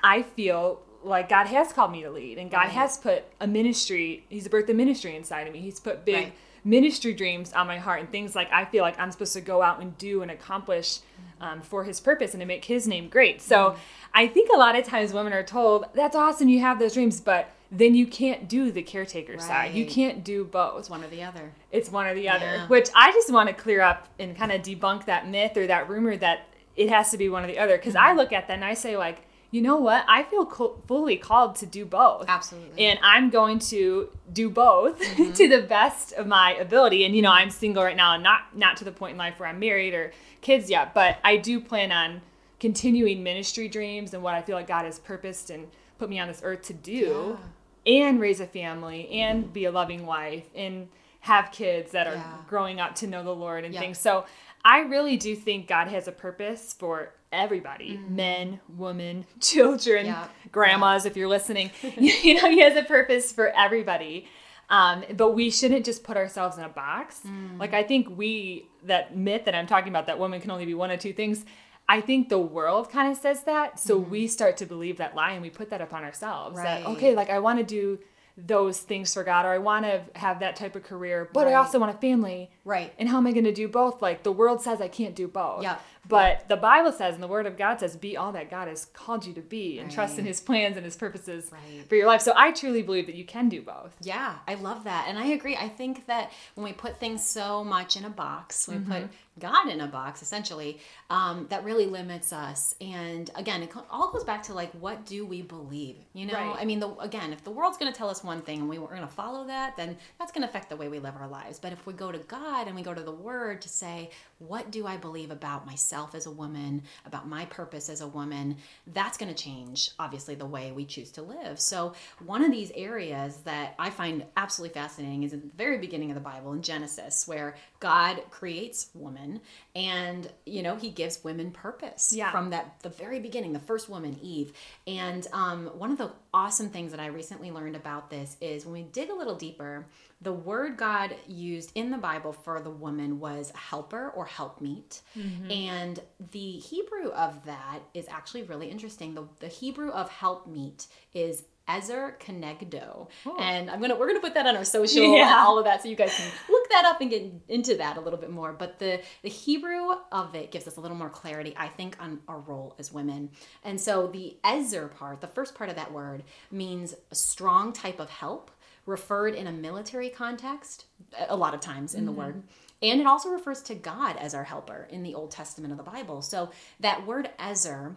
I 0.00 0.22
feel 0.22 0.82
like 1.02 1.28
God 1.28 1.46
has 1.46 1.72
called 1.72 1.92
me 1.92 2.02
to 2.02 2.10
lead 2.10 2.38
and 2.38 2.50
God 2.50 2.64
Right. 2.64 2.70
has 2.70 2.98
put 2.98 3.24
a 3.40 3.46
ministry, 3.46 4.24
He's 4.28 4.46
a 4.46 4.50
birthed 4.50 4.68
a 4.68 4.74
ministry 4.74 5.16
inside 5.16 5.46
of 5.46 5.52
me. 5.52 5.60
He's 5.60 5.80
put 5.80 6.04
big 6.04 6.16
Right. 6.16 6.32
ministry 6.64 7.14
dreams 7.14 7.52
on 7.52 7.66
my 7.66 7.78
heart 7.78 8.00
and 8.00 8.10
things 8.10 8.34
like 8.34 8.52
I 8.52 8.64
feel 8.64 8.82
like 8.82 8.98
I'm 8.98 9.10
supposed 9.10 9.32
to 9.34 9.40
go 9.40 9.62
out 9.62 9.80
and 9.80 9.96
do 9.98 10.22
and 10.22 10.30
accomplish 10.30 10.98
mm-hmm. 10.98 11.42
um, 11.42 11.60
for 11.62 11.84
his 11.84 12.00
purpose 12.00 12.34
and 12.34 12.40
to 12.40 12.46
make 12.46 12.66
his 12.66 12.86
name 12.86 13.08
great. 13.08 13.40
So 13.40 13.70
mm-hmm. 13.70 13.80
I 14.14 14.26
think 14.26 14.50
a 14.52 14.56
lot 14.56 14.76
of 14.76 14.84
times 14.84 15.12
women 15.12 15.32
are 15.32 15.42
told, 15.42 15.86
that's 15.94 16.16
awesome, 16.16 16.48
you 16.48 16.60
have 16.60 16.78
those 16.78 16.94
dreams, 16.94 17.20
but 17.20 17.50
then 17.72 17.94
you 17.94 18.06
can't 18.06 18.48
do 18.48 18.72
the 18.72 18.82
caretaker 18.82 19.38
side. 19.38 19.74
You 19.74 19.86
can't 19.86 20.24
do 20.24 20.44
both. 20.44 20.80
It's 20.80 20.90
one 20.90 21.04
or 21.04 21.06
the 21.06 21.22
other. 21.22 21.52
It's 21.70 21.90
one 21.90 22.06
or 22.06 22.14
the 22.14 22.28
other, 22.28 22.64
which 22.66 22.88
I 22.96 23.12
just 23.12 23.32
want 23.32 23.48
to 23.48 23.54
clear 23.54 23.80
up 23.80 24.08
and 24.18 24.36
kind 24.36 24.50
of 24.50 24.62
debunk 24.62 25.04
that 25.04 25.28
myth 25.28 25.56
or 25.56 25.68
that 25.68 25.88
rumor 25.88 26.16
that 26.16 26.48
it 26.74 26.88
has 26.88 27.12
to 27.12 27.18
be 27.18 27.28
one 27.28 27.44
or 27.44 27.46
the 27.46 27.58
other. 27.58 27.76
Because 27.76 27.94
mm-hmm. 27.94 28.08
I 28.08 28.14
look 28.14 28.32
at 28.32 28.48
that 28.48 28.54
and 28.54 28.64
I 28.64 28.74
say, 28.74 28.96
like, 28.96 29.22
you 29.52 29.60
know 29.62 29.76
what? 29.76 30.04
I 30.08 30.22
feel 30.22 30.46
co- 30.46 30.80
fully 30.86 31.16
called 31.16 31.56
to 31.56 31.66
do 31.66 31.84
both. 31.84 32.26
Absolutely. 32.28 32.86
And 32.86 32.98
I'm 33.02 33.30
going 33.30 33.58
to 33.70 34.08
do 34.32 34.48
both 34.50 35.00
Mm-hmm. 35.02 35.32
to 35.32 35.48
the 35.48 35.62
best 35.62 36.12
of 36.12 36.26
my 36.26 36.54
ability. 36.54 37.04
And 37.04 37.16
you 37.16 37.22
know, 37.22 37.32
I'm 37.32 37.50
single 37.50 37.82
right 37.82 37.96
now 37.96 38.14
and 38.14 38.22
not 38.22 38.56
not 38.56 38.76
to 38.78 38.84
the 38.84 38.92
point 38.92 39.12
in 39.12 39.18
life 39.18 39.40
where 39.40 39.48
I'm 39.48 39.58
married 39.58 39.92
or 39.94 40.12
kids 40.40 40.70
yet, 40.70 40.94
but 40.94 41.18
I 41.24 41.36
do 41.36 41.60
plan 41.60 41.90
on 41.92 42.20
continuing 42.60 43.22
ministry 43.22 43.68
dreams 43.68 44.14
and 44.14 44.22
what 44.22 44.34
I 44.34 44.42
feel 44.42 44.54
like 44.56 44.68
God 44.68 44.84
has 44.84 44.98
purposed 44.98 45.50
and 45.50 45.66
put 45.98 46.08
me 46.10 46.18
on 46.20 46.28
this 46.28 46.40
earth 46.44 46.62
to 46.62 46.72
do 46.74 47.38
and 47.86 48.20
raise 48.20 48.40
a 48.40 48.46
family 48.46 49.08
and 49.10 49.52
be 49.52 49.64
a 49.64 49.70
loving 49.72 50.04
wife 50.06 50.44
and 50.54 50.88
have 51.20 51.50
kids 51.52 51.92
that 51.92 52.06
are 52.06 52.14
Yeah. 52.14 52.36
growing 52.48 52.78
up 52.80 52.94
to 52.96 53.06
know 53.06 53.22
the 53.22 53.34
Lord 53.34 53.64
and 53.64 53.74
Yeah. 53.74 53.80
things. 53.80 53.98
So 53.98 54.24
I 54.64 54.80
really 54.80 55.16
do 55.16 55.34
think 55.34 55.66
God 55.66 55.88
has 55.88 56.06
a 56.08 56.12
purpose 56.12 56.74
for 56.78 57.12
everybody 57.32 57.92
mm-hmm. 57.92 58.16
men, 58.16 58.60
women, 58.76 59.24
children, 59.40 60.06
Yeah. 60.06 60.28
grandmas, 60.52 61.06
if 61.06 61.16
you're 61.16 61.28
listening. 61.28 61.70
you 61.98 62.34
know, 62.34 62.50
He 62.50 62.60
has 62.60 62.76
a 62.76 62.82
purpose 62.82 63.32
for 63.32 63.48
everybody. 63.48 64.26
Um, 64.68 65.04
but 65.16 65.32
we 65.32 65.50
shouldn't 65.50 65.84
just 65.84 66.04
put 66.04 66.16
ourselves 66.16 66.56
in 66.56 66.62
a 66.62 66.68
box. 66.68 67.22
Mm. 67.26 67.58
Like, 67.58 67.74
I 67.74 67.82
think 67.82 68.16
we, 68.16 68.68
that 68.84 69.16
myth 69.16 69.44
that 69.46 69.54
I'm 69.54 69.66
talking 69.66 69.88
about, 69.88 70.06
that 70.06 70.18
women 70.20 70.40
can 70.40 70.52
only 70.52 70.64
be 70.64 70.74
one 70.74 70.92
of 70.92 71.00
two 71.00 71.12
things, 71.12 71.44
I 71.88 72.00
think 72.00 72.28
the 72.28 72.38
world 72.38 72.88
kind 72.88 73.10
of 73.10 73.18
says 73.18 73.42
that. 73.44 73.80
So 73.80 73.98
mm-hmm. 73.98 74.10
we 74.10 74.26
start 74.28 74.56
to 74.58 74.66
believe 74.66 74.98
that 74.98 75.16
lie 75.16 75.32
and 75.32 75.42
we 75.42 75.50
put 75.50 75.70
that 75.70 75.80
upon 75.80 76.04
ourselves. 76.04 76.56
That, 76.56 76.84
Right. 76.84 76.96
okay, 76.96 77.16
like 77.16 77.30
I 77.30 77.40
want 77.40 77.58
to 77.58 77.64
do 77.64 77.98
those 78.46 78.80
things 78.80 79.12
for 79.14 79.24
God 79.24 79.44
or 79.44 79.48
I 79.48 79.58
want 79.58 79.84
to 79.84 80.02
have 80.14 80.40
that 80.40 80.56
type 80.56 80.76
of 80.76 80.82
career, 80.82 81.28
but 81.32 81.46
I 81.46 81.54
also 81.54 81.78
want 81.78 81.94
a 81.94 81.98
family. 81.98 82.50
Right. 82.64 82.92
And 82.98 83.08
how 83.08 83.18
am 83.18 83.26
I 83.26 83.32
going 83.32 83.44
to 83.44 83.52
do 83.52 83.68
both? 83.68 84.02
Like 84.02 84.22
the 84.22 84.32
world 84.32 84.62
says 84.62 84.80
I 84.80 84.88
can't 84.88 85.14
do 85.14 85.28
both. 85.28 85.62
Yeah. 85.62 85.78
But 86.08 86.48
the 86.48 86.56
Bible 86.56 86.92
says 86.92 87.14
and 87.14 87.22
the 87.22 87.28
word 87.28 87.46
of 87.46 87.56
God 87.56 87.78
says 87.78 87.96
be 87.96 88.16
all 88.16 88.32
that 88.32 88.50
God 88.50 88.66
has 88.68 88.86
called 88.86 89.24
you 89.26 89.32
to 89.34 89.40
be 89.42 89.78
and 89.78 89.90
trust 89.90 90.18
in 90.18 90.24
his 90.24 90.40
plans 90.40 90.76
and 90.76 90.84
his 90.84 90.96
purposes 90.96 91.50
Right. 91.52 91.88
for 91.88 91.94
your 91.94 92.06
life. 92.06 92.20
So 92.22 92.32
I 92.34 92.50
truly 92.52 92.82
believe 92.82 93.06
that 93.06 93.14
you 93.14 93.24
can 93.24 93.48
do 93.48 93.62
both. 93.62 93.94
Yeah, 94.00 94.36
I 94.48 94.54
love 94.54 94.84
that. 94.84 95.06
And 95.08 95.18
I 95.18 95.26
agree. 95.26 95.56
I 95.56 95.68
think 95.68 96.06
that 96.06 96.32
when 96.54 96.64
we 96.64 96.72
put 96.72 96.98
things 96.98 97.24
so 97.24 97.62
much 97.62 97.96
in 97.96 98.04
a 98.04 98.10
box, 98.10 98.66
we 98.66 98.76
Mm-hmm. 98.76 98.92
put 98.92 99.08
God 99.38 99.68
in 99.68 99.80
a 99.80 99.86
box, 99.86 100.20
essentially, 100.22 100.80
um, 101.08 101.46
that 101.48 101.64
really 101.64 101.86
limits 101.86 102.32
us. 102.32 102.74
And 102.80 103.30
again, 103.36 103.62
it 103.62 103.70
all 103.90 104.10
goes 104.10 104.24
back 104.24 104.42
to 104.44 104.54
like, 104.54 104.70
what 104.72 105.06
do 105.06 105.24
we 105.24 105.40
believe? 105.42 105.96
You 106.12 106.26
know, 106.26 106.34
Right. 106.34 106.56
I 106.58 106.64
mean, 106.64 106.80
the, 106.80 106.90
again, 106.96 107.32
if 107.32 107.44
the 107.44 107.50
world's 107.50 107.78
going 107.78 107.90
to 107.90 107.96
tell 107.96 108.10
us 108.10 108.24
one 108.24 108.42
thing 108.42 108.58
and 108.60 108.68
we, 108.68 108.78
we're 108.78 108.88
going 108.88 109.00
to 109.02 109.06
follow 109.06 109.46
that, 109.46 109.76
then 109.76 109.96
that's 110.18 110.32
going 110.32 110.42
to 110.42 110.48
affect 110.48 110.68
the 110.70 110.76
way 110.76 110.88
we 110.88 110.98
live 110.98 111.14
our 111.18 111.28
lives. 111.28 111.58
But 111.58 111.72
if 111.72 111.86
we 111.86 111.92
go 111.92 112.10
to 112.12 112.18
God 112.18 112.66
and 112.66 112.74
we 112.76 112.82
go 112.82 112.92
to 112.92 113.02
the 113.02 113.12
Word 113.12 113.62
to 113.62 113.68
say, 113.68 114.10
what 114.38 114.70
do 114.70 114.86
I 114.86 114.96
believe 114.96 115.30
about 115.30 115.66
myself 115.66 115.89
as 115.92 116.26
a 116.26 116.30
woman, 116.30 116.82
about 117.06 117.28
my 117.28 117.44
purpose 117.46 117.88
as 117.88 118.00
a 118.00 118.06
woman, 118.06 118.56
that's 118.86 119.18
going 119.18 119.32
to 119.32 119.42
change, 119.42 119.90
obviously, 119.98 120.34
the 120.34 120.46
way 120.46 120.72
we 120.72 120.84
choose 120.84 121.10
to 121.12 121.22
live. 121.22 121.58
So, 121.60 121.94
one 122.24 122.44
of 122.44 122.50
these 122.50 122.70
areas 122.74 123.36
that 123.44 123.74
I 123.78 123.90
find 123.90 124.24
absolutely 124.36 124.74
fascinating 124.74 125.22
is 125.24 125.32
in 125.32 125.40
the 125.40 125.50
very 125.56 125.78
beginning 125.78 126.10
of 126.10 126.14
the 126.14 126.20
Bible 126.20 126.52
in 126.52 126.62
Genesis, 126.62 127.26
where 127.26 127.56
God 127.80 128.22
creates 128.30 128.88
woman 128.94 129.40
and, 129.74 130.30
you 130.46 130.62
know, 130.62 130.76
he 130.76 130.90
gives 130.90 131.22
women 131.24 131.50
purpose 131.50 132.12
Yeah. 132.12 132.30
from 132.30 132.50
that, 132.50 132.80
the 132.82 132.88
very 132.88 133.20
beginning, 133.20 133.52
the 133.52 133.58
first 133.60 133.88
woman, 133.88 134.18
Eve. 134.22 134.52
And 134.86 135.26
um, 135.32 135.66
one 135.78 135.90
of 135.90 135.98
the 135.98 136.10
awesome 136.32 136.68
things 136.70 136.90
that 136.92 137.00
I 137.00 137.06
recently 137.06 137.50
learned 137.50 137.76
about 137.76 138.10
this 138.10 138.36
is 138.40 138.64
when 138.64 138.72
we 138.74 138.82
dig 138.82 139.10
a 139.10 139.14
little 139.14 139.34
deeper, 139.34 139.86
the 140.22 140.32
word 140.32 140.76
God 140.76 141.16
used 141.26 141.72
in 141.74 141.90
the 141.90 141.98
Bible 141.98 142.32
for 142.32 142.60
the 142.60 142.70
woman 142.70 143.20
was 143.20 143.50
helper 143.54 144.10
or 144.10 144.26
helpmeet. 144.26 145.00
Mm-hmm. 145.16 145.50
And 145.50 146.00
the 146.32 146.52
Hebrew 146.58 147.08
of 147.10 147.44
that 147.46 147.80
is 147.94 148.06
actually 148.08 148.42
really 148.42 148.70
interesting. 148.70 149.14
The, 149.14 149.26
the 149.38 149.48
Hebrew 149.48 149.90
of 149.90 150.10
helpmeet 150.10 150.86
is 151.14 151.44
Ezer 151.70 152.16
Kenegdo. 152.18 153.08
Oh. 153.24 153.36
And 153.38 153.70
I'm 153.70 153.80
gonna 153.80 153.96
we're 153.96 154.08
gonna 154.08 154.20
put 154.20 154.34
that 154.34 154.46
on 154.46 154.56
our 154.56 154.64
social 154.64 155.04
and 155.20 155.30
all 155.30 155.58
of 155.58 155.64
that 155.64 155.82
so 155.82 155.88
you 155.88 155.96
guys 155.96 156.14
can 156.14 156.26
look 156.48 156.68
that 156.70 156.84
up 156.84 157.00
and 157.00 157.10
get 157.10 157.32
into 157.48 157.76
that 157.76 157.96
a 157.96 158.00
little 158.00 158.18
bit 158.18 158.30
more. 158.30 158.52
But 158.52 158.78
the 158.78 159.00
the 159.22 159.28
Hebrew 159.28 159.92
of 160.10 160.34
it 160.34 160.50
gives 160.50 160.66
us 160.66 160.76
a 160.76 160.80
little 160.80 160.96
more 160.96 161.10
clarity, 161.10 161.54
I 161.56 161.68
think, 161.68 161.96
on 162.00 162.20
our 162.28 162.40
role 162.40 162.74
as 162.78 162.92
women. 162.92 163.30
And 163.64 163.80
so 163.80 164.08
the 164.08 164.36
Ezer 164.44 164.88
part, 164.88 165.20
the 165.20 165.28
first 165.28 165.54
part 165.54 165.70
of 165.70 165.76
that 165.76 165.92
word, 165.92 166.24
means 166.50 166.94
a 167.10 167.14
strong 167.14 167.72
type 167.72 168.00
of 168.00 168.10
help 168.10 168.50
referred 168.90 169.34
in 169.34 169.46
a 169.46 169.52
military 169.52 170.10
context 170.10 170.84
a 171.28 171.36
lot 171.36 171.54
of 171.54 171.60
times 171.60 171.94
in 171.94 172.04
the 172.04 172.12
mm-hmm. 172.12 172.20
word. 172.20 172.42
And 172.82 173.00
it 173.00 173.06
also 173.06 173.30
refers 173.30 173.62
to 173.64 173.74
God 173.74 174.16
as 174.16 174.34
our 174.34 174.44
helper 174.44 174.86
in 174.90 175.02
the 175.02 175.14
Old 175.14 175.30
Testament 175.30 175.72
of 175.72 175.78
the 175.78 175.90
Bible. 175.90 176.22
So 176.22 176.50
that 176.80 177.06
word 177.06 177.30
Ezer 177.38 177.96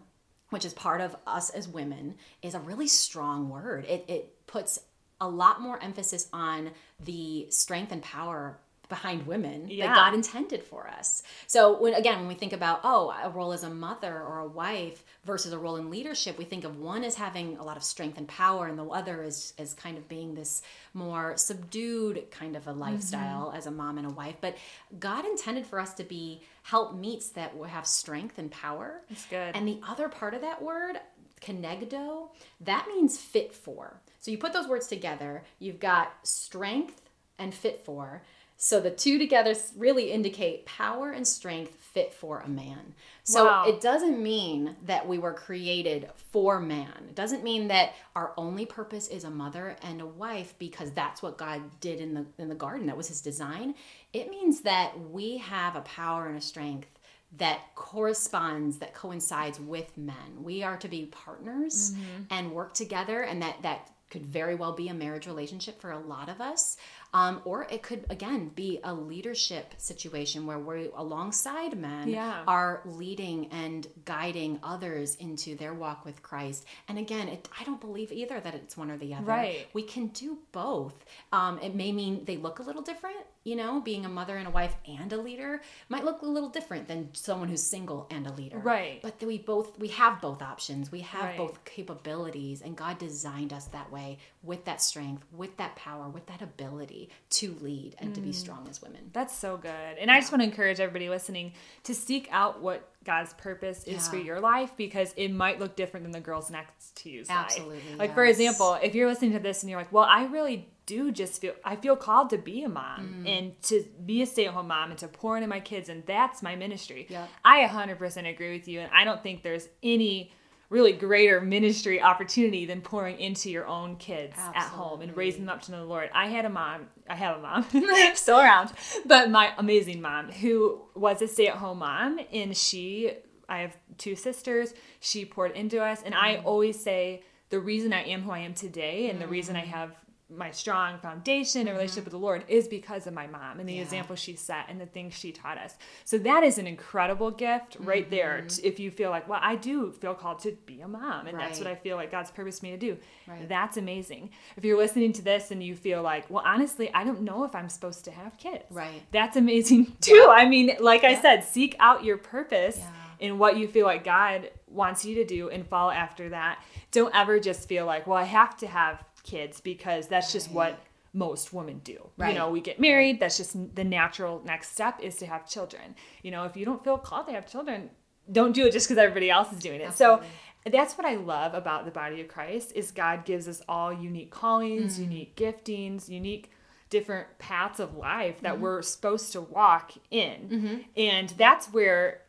which 0.54 0.66
is 0.66 0.74
part 0.74 1.02
of 1.02 1.16
us 1.26 1.50
as 1.50 1.68
women, 1.68 2.14
is 2.44 2.54
a 2.54 2.60
really 2.60 2.88
strong 2.88 3.50
word. 3.50 3.86
It, 3.86 4.06
it 4.08 4.46
puts 4.46 4.80
a 5.20 5.28
lot 5.28 5.60
more 5.60 5.82
emphasis 5.82 6.30
on 6.32 6.70
the 7.00 7.48
strength 7.50 7.92
and 7.92 8.04
power 8.04 8.60
behind 8.94 9.26
women 9.26 9.68
Yeah. 9.68 9.88
that 9.88 9.96
God 9.96 10.14
intended 10.14 10.64
for 10.64 10.88
us. 10.88 11.24
So 11.48 11.82
when 11.82 11.96
again, 11.96 12.20
when 12.20 12.28
we 12.28 12.36
think 12.36 12.54
about 12.54 12.82
oh, 12.84 13.12
a 13.24 13.30
role 13.30 13.52
as 13.52 13.64
a 13.64 13.70
mother 13.70 14.14
or 14.22 14.40
a 14.40 14.48
wife 14.48 15.04
versus 15.26 15.52
a 15.52 15.58
role 15.58 15.78
in 15.78 15.90
leadership, 15.90 16.38
we 16.38 16.46
think 16.46 16.64
of 16.64 16.80
one 16.80 17.04
as 17.04 17.16
having 17.16 17.58
a 17.58 17.64
lot 17.64 17.76
of 17.76 17.84
strength 17.84 18.20
and 18.20 18.28
power, 18.28 18.68
and 18.68 18.78
the 18.78 18.86
other 18.86 19.24
is 19.24 19.54
as 19.58 19.74
kind 19.74 19.98
of 19.98 20.08
being 20.08 20.36
this 20.36 20.62
more 20.94 21.36
subdued 21.38 22.30
kind 22.30 22.56
of 22.56 22.68
a 22.68 22.70
mm-hmm. 22.70 22.82
lifestyle 22.82 23.52
as 23.56 23.66
a 23.66 23.72
mom 23.72 23.98
and 23.98 24.06
a 24.06 24.12
wife. 24.12 24.36
But 24.42 24.58
God 25.00 25.26
intended 25.26 25.66
for 25.66 25.80
us 25.80 25.96
to 25.96 26.04
be 26.04 26.44
helpmeets 26.62 27.30
that 27.30 27.58
will 27.58 27.66
have 27.66 27.88
strength 27.88 28.38
and 28.38 28.52
power. 28.52 29.02
That's 29.10 29.26
good. 29.26 29.56
And 29.56 29.68
the 29.68 29.80
other 29.88 30.08
part 30.08 30.36
of 30.36 30.42
that 30.42 30.62
word, 30.62 31.00
kenegdo, 31.42 32.30
that 32.62 32.86
means 32.88 33.18
fit 33.18 33.54
for. 33.54 34.00
So 34.20 34.30
you 34.30 34.38
put 34.38 34.54
those 34.54 34.68
words 34.68 34.86
together, 34.86 35.44
you've 35.58 35.80
got 35.80 36.14
strength 36.22 37.02
and 37.40 37.54
fit 37.54 37.84
for. 37.84 38.22
So 38.64 38.80
the 38.80 38.92
two 38.92 39.20
together 39.20 39.54
really 39.76 40.14
indicate 40.14 40.66
power 40.66 41.12
and 41.12 41.28
strength 41.28 41.74
fit 41.82 42.14
for 42.14 42.40
a 42.40 42.48
man. 42.48 42.96
So 43.26 43.44
Wow. 43.44 43.66
it 43.68 43.82
doesn't 43.82 44.24
mean 44.24 44.78
that 44.86 45.06
we 45.06 45.20
were 45.20 45.34
created 45.34 46.10
for 46.32 46.62
man. 46.62 47.08
It 47.10 47.14
doesn't 47.14 47.44
mean 47.44 47.68
that 47.68 47.92
our 48.16 48.34
only 48.38 48.66
purpose 48.66 49.10
is 49.10 49.26
a 49.26 49.30
mother 49.30 49.76
and 49.82 50.00
a 50.00 50.06
wife 50.06 50.54
because 50.60 50.92
that's 50.92 51.22
what 51.22 51.38
God 51.38 51.62
did 51.82 52.00
in 52.00 52.14
the 52.14 52.26
in 52.38 52.48
the 52.48 52.56
garden. 52.56 52.88
That 52.88 52.96
was 52.96 53.10
his 53.10 53.20
design. 53.20 53.76
It 54.14 54.30
means 54.30 54.62
that 54.62 54.98
we 55.12 55.40
have 55.40 55.76
a 55.76 55.82
power 55.82 56.28
and 56.28 56.38
a 56.38 56.42
strength 56.42 56.88
that 57.36 57.60
corresponds 57.76 58.78
that 58.78 58.94
coincides 58.94 59.60
with 59.60 59.98
men 59.98 60.44
we 60.44 60.62
are 60.62 60.78
to 60.78 60.88
be 60.88 61.08
partners 61.08 61.94
mm-hmm. 61.94 62.24
and 62.30 62.52
work 62.52 62.76
together 62.76 63.24
and 63.24 63.42
that 63.42 63.60
that 63.64 63.90
could 64.14 64.26
very 64.28 64.54
well 64.54 64.74
be 64.74 64.90
a 64.90 64.94
marriage 64.94 65.26
relationship 65.26 65.82
for 65.82 65.90
a 65.90 65.98
lot 65.98 66.30
of 66.30 66.40
us 66.40 66.78
um, 67.14 67.42
or 67.46 67.68
it 67.70 67.84
could 67.84 68.06
again 68.10 68.50
be 68.56 68.80
a 68.84 68.94
leadership 68.94 69.74
situation 69.78 70.46
where 70.46 70.60
we 70.60 70.90
alongside 70.96 71.78
men 71.78 72.10
Yeah. 72.10 72.44
are 72.48 72.82
leading 72.86 73.48
and 73.52 73.88
guiding 74.06 74.60
others 74.64 75.16
into 75.16 75.56
their 75.56 75.74
walk 75.74 76.06
with 76.06 76.22
christ 76.24 76.66
and 76.88 76.98
again 76.98 77.28
it, 77.28 77.48
i 77.60 77.64
don't 77.64 77.80
believe 77.82 78.12
either 78.12 78.40
that 78.40 78.56
it's 78.56 78.76
one 78.76 78.90
or 78.92 78.98
the 78.98 79.14
other 79.14 79.26
Right. 79.26 79.68
we 79.74 79.84
can 79.84 80.08
do 80.08 80.38
both 80.52 81.06
um, 81.32 81.60
it 81.60 81.76
may 81.76 81.92
mean 81.92 82.26
they 82.26 82.38
look 82.38 82.60
a 82.60 82.64
little 82.64 82.82
different 82.82 83.18
you 83.44 83.56
know 83.56 83.80
being 83.82 84.06
a 84.06 84.10
mother 84.10 84.38
and 84.38 84.48
a 84.48 84.52
wife 84.52 84.76
and 84.88 85.12
a 85.12 85.18
leader 85.18 85.62
might 85.90 86.06
look 86.06 86.22
a 86.22 86.26
little 86.26 86.50
different 86.50 86.88
than 86.88 87.10
someone 87.14 87.50
who's 87.50 87.62
single 87.64 88.08
and 88.10 88.26
a 88.26 88.34
leader 88.34 88.58
Right. 88.58 89.02
but 89.02 89.22
we 89.24 89.38
both 89.38 89.78
we 89.80 89.90
have 89.90 90.22
both 90.22 90.42
options 90.42 90.92
we 90.92 91.02
have 91.02 91.24
Right. 91.24 91.38
both 91.38 91.64
capabilities 91.66 92.62
and 92.62 92.76
god 92.76 92.98
designed 92.98 93.52
us 93.54 93.66
that 93.68 93.92
way 93.92 94.18
with 94.44 94.66
that 94.66 94.82
strength 94.82 95.24
with 95.32 95.56
that 95.58 95.74
power 95.78 96.10
with 96.10 96.26
that 96.28 96.42
ability 96.42 97.10
to 97.30 97.56
lead 97.62 97.96
and 98.00 98.14
to 98.14 98.20
Mm. 98.22 98.26
be 98.26 98.34
strong 98.34 98.68
as 98.70 98.82
women 98.82 99.10
That's 99.14 99.34
so 99.36 99.56
good. 99.58 99.98
And 100.00 100.12
I 100.12 100.20
just 100.20 100.32
want 100.32 100.42
to 100.42 100.46
encourage 100.48 100.80
everybody 100.82 101.10
listening 101.10 101.54
to 101.84 101.96
seek 101.96 102.28
out 102.32 102.62
what 102.62 102.90
God's 103.06 103.34
purpose 103.36 103.84
is 103.86 104.06
Yeah. 104.06 104.10
for 104.12 104.18
your 104.18 104.40
life 104.42 104.76
because 104.76 105.14
it 105.16 105.30
might 105.32 105.60
look 105.60 105.76
different 105.78 106.04
than 106.04 106.12
the 106.12 106.20
girls 106.20 106.50
next 106.52 106.96
to 106.98 107.10
you's 107.10 107.30
Absolutely, 107.30 107.78
life. 107.92 108.00
Like 108.00 108.14
for 108.14 108.26
example, 108.26 108.74
if 108.84 108.94
you're 108.96 109.08
listening 109.08 109.32
to 109.34 109.40
this 109.40 109.64
and 109.64 109.70
you're 109.70 109.80
like, 109.80 109.92
"Well, 109.92 110.04
I 110.06 110.26
really 110.26 110.68
do 110.86 111.12
just 111.12 111.40
feel 111.40 111.54
I 111.64 111.78
feel 111.78 111.96
called 111.96 112.30
to 112.32 112.38
be 112.38 112.64
a 112.64 112.70
mom 112.70 113.24
Mm. 113.26 113.38
and 113.38 113.62
to 113.64 113.86
be 114.06 114.22
a 114.22 114.26
stay-at-home 114.26 114.68
mom 114.68 114.90
and 114.92 115.00
to 115.00 115.08
pour 115.08 115.38
into 115.38 115.48
my 115.48 115.62
kids 115.62 115.88
and 115.88 116.06
that's 116.06 116.44
my 116.44 116.56
ministry." 116.58 117.08
Yep. 117.10 117.30
I 117.46 117.62
100% 117.62 118.28
agree 118.28 118.52
with 118.58 118.68
you 118.68 118.82
and 118.82 118.92
I 118.94 119.06
don't 119.06 119.24
think 119.24 119.42
there's 119.44 119.70
any 119.82 120.34
really 120.74 120.92
greater 120.92 121.40
ministry 121.40 122.02
opportunity 122.02 122.66
than 122.66 122.82
pouring 122.82 123.20
into 123.20 123.48
your 123.52 123.68
own 123.68 123.96
kids 123.96 124.36
at 124.38 124.64
home 124.70 125.02
and 125.02 125.16
raising 125.16 125.46
them 125.46 125.56
up 125.56 125.62
to 125.62 125.72
know 125.72 125.78
the 125.78 125.86
Lord. 125.86 126.10
I 126.16 126.28
had 126.28 126.46
a 126.46 126.50
mom, 126.50 126.88
I 127.08 127.16
have 127.16 127.38
a 127.38 127.42
mom, 127.42 127.66
still 128.16 128.40
around, 128.40 128.74
but 129.06 129.30
my 129.30 129.54
amazing 129.60 130.02
mom 130.02 130.32
who 130.32 130.82
was 130.96 131.22
a 131.22 131.28
stay 131.28 131.48
at 131.48 131.58
home 131.58 131.78
mom 131.78 132.20
and 132.34 132.58
she, 132.58 133.12
I 133.48 133.60
have 133.60 133.78
two 134.00 134.16
sisters, 134.16 134.74
she 135.00 135.26
poured 135.26 135.52
into 135.52 135.80
us. 135.80 136.02
And 136.04 136.16
I 136.16 136.38
mm-hmm. 136.38 136.48
always 136.48 136.82
say 136.82 137.22
the 137.50 137.60
reason 137.60 137.94
I 137.94 138.06
am 138.06 138.24
who 138.24 138.32
I 138.32 138.40
am 138.40 138.56
today 138.56 139.12
and 139.12 139.22
the 139.22 139.28
reason 139.28 139.56
I 139.56 139.62
mm-hmm. 139.62 139.70
have 139.70 139.92
my 140.36 140.52
strong 140.52 140.98
foundation 141.00 141.62
and 141.62 141.70
mm-hmm. 141.70 141.78
relationship 141.78 142.06
with 142.06 142.12
the 142.12 142.18
Lord 142.18 142.44
is 142.48 142.68
because 142.68 143.08
of 143.08 143.14
my 143.14 143.28
mom 143.28 143.60
and 143.60 143.68
the 143.68 143.74
Yeah. 143.76 143.82
example 143.82 144.16
she 144.16 144.36
set 144.36 144.66
and 144.70 144.80
the 144.80 144.86
things 144.86 145.14
she 145.14 145.32
taught 145.32 145.58
us. 145.58 145.76
So 146.06 146.18
that 146.20 146.44
is 146.44 146.58
an 146.58 146.68
incredible 146.68 147.32
gift 147.32 147.78
right 147.80 148.10
there. 148.10 148.40
Mm-hmm. 148.40 148.48
t- 148.48 148.68
If 148.68 148.80
you 148.80 148.92
feel 148.92 149.10
like, 149.10 149.28
well, 149.30 149.40
I 149.42 149.56
do 149.56 149.92
feel 149.92 150.14
called 150.14 150.40
to 150.40 150.58
be 150.66 150.82
a 150.82 150.88
mom, 150.88 151.28
and 151.28 151.40
that's 151.40 151.60
what 151.60 151.68
I 151.68 151.76
feel 151.76 151.96
like 151.96 152.12
God's 152.12 152.32
purposed 152.32 152.64
me 152.64 152.72
to 152.72 152.78
do. 152.78 152.98
Right. 153.28 153.48
That's 153.48 153.78
amazing. 153.78 154.32
If 154.58 154.66
you're 154.66 154.78
listening 154.78 155.14
to 155.14 155.22
this 155.22 155.52
and 155.52 155.64
you 155.64 155.76
feel 155.76 156.02
like, 156.02 156.30
well, 156.30 156.44
honestly, 156.46 156.94
I 156.94 157.04
don't 157.04 157.22
know 157.22 157.44
if 157.44 157.54
I'm 157.56 157.70
supposed 157.70 158.06
to 158.06 158.12
have 158.12 158.38
kids. 158.38 158.66
Right. 158.70 159.04
That's 159.12 159.38
amazing 159.38 159.96
too. 160.02 160.28
I 160.32 160.48
mean, 160.48 160.72
like 160.80 161.04
I 161.04 161.20
said, 161.22 161.44
seek 161.44 161.76
out 161.80 162.04
your 162.04 162.18
purpose 162.18 162.78
Yeah. 162.80 163.28
in 163.28 163.38
what 163.38 163.58
you 163.58 163.68
feel 163.68 163.86
like 163.86 164.04
God 164.04 164.50
wants 164.68 165.06
you 165.06 165.16
to 165.16 165.26
do 165.26 165.50
and 165.50 165.68
follow 165.68 165.92
after 165.92 166.30
that. 166.30 166.60
Don't 166.92 167.14
ever 167.16 167.40
just 167.40 167.68
feel 167.70 167.86
like, 167.86 168.08
well, 168.08 168.18
I 168.18 168.24
have 168.24 168.58
to 168.58 168.68
have 168.68 169.04
kids 169.24 169.60
because 169.62 170.08
that's 170.08 170.32
just 170.32 170.52
what 170.52 170.80
most 171.14 171.54
women 171.54 171.80
do. 171.84 172.10
You 172.20 172.34
know, 172.34 172.50
we 172.50 172.60
get 172.62 172.80
married, 172.80 173.20
that's 173.20 173.38
just 173.38 173.76
the 173.76 173.84
natural 173.84 174.42
next 174.46 174.72
step 174.72 175.00
is 175.02 175.16
to 175.18 175.26
have 175.28 175.48
children. 175.48 175.96
You 176.24 176.32
know, 176.32 176.46
if 176.46 176.58
you 176.58 176.66
don't 176.66 176.84
feel 176.84 176.98
called 176.98 177.28
to 177.28 177.34
have 177.34 177.46
children, 177.50 177.90
don't 178.32 178.54
do 178.54 178.66
it 178.66 178.72
just 178.72 178.88
because 178.88 178.98
everybody 178.98 179.30
else 179.30 179.52
is 179.52 179.60
doing 179.60 179.82
it. 179.82 179.88
Absolutely. 179.90 180.28
So 180.66 180.72
that's 180.72 180.98
what 180.98 181.06
I 181.06 181.16
love 181.16 181.54
about 181.54 181.86
the 181.86 181.92
body 181.92 182.22
of 182.22 182.30
Christ 182.30 182.72
is 182.74 182.92
God 182.92 183.26
gives 183.26 183.48
us 183.48 183.62
all 183.68 183.92
unique 183.94 184.32
callings, 184.32 184.94
Mm-hmm. 184.96 185.12
unique 185.12 185.36
giftings, 185.36 186.08
unique 186.10 186.50
different 186.90 187.28
paths 187.38 187.80
of 187.80 187.96
life 187.96 188.40
that 188.42 188.54
Mm-hmm. 188.54 188.62
we're 188.64 188.82
supposed 188.82 189.32
to 189.34 189.42
walk 189.42 189.92
in. 190.10 190.86
And 190.96 191.30
that's 191.30 191.68
where 191.68 192.22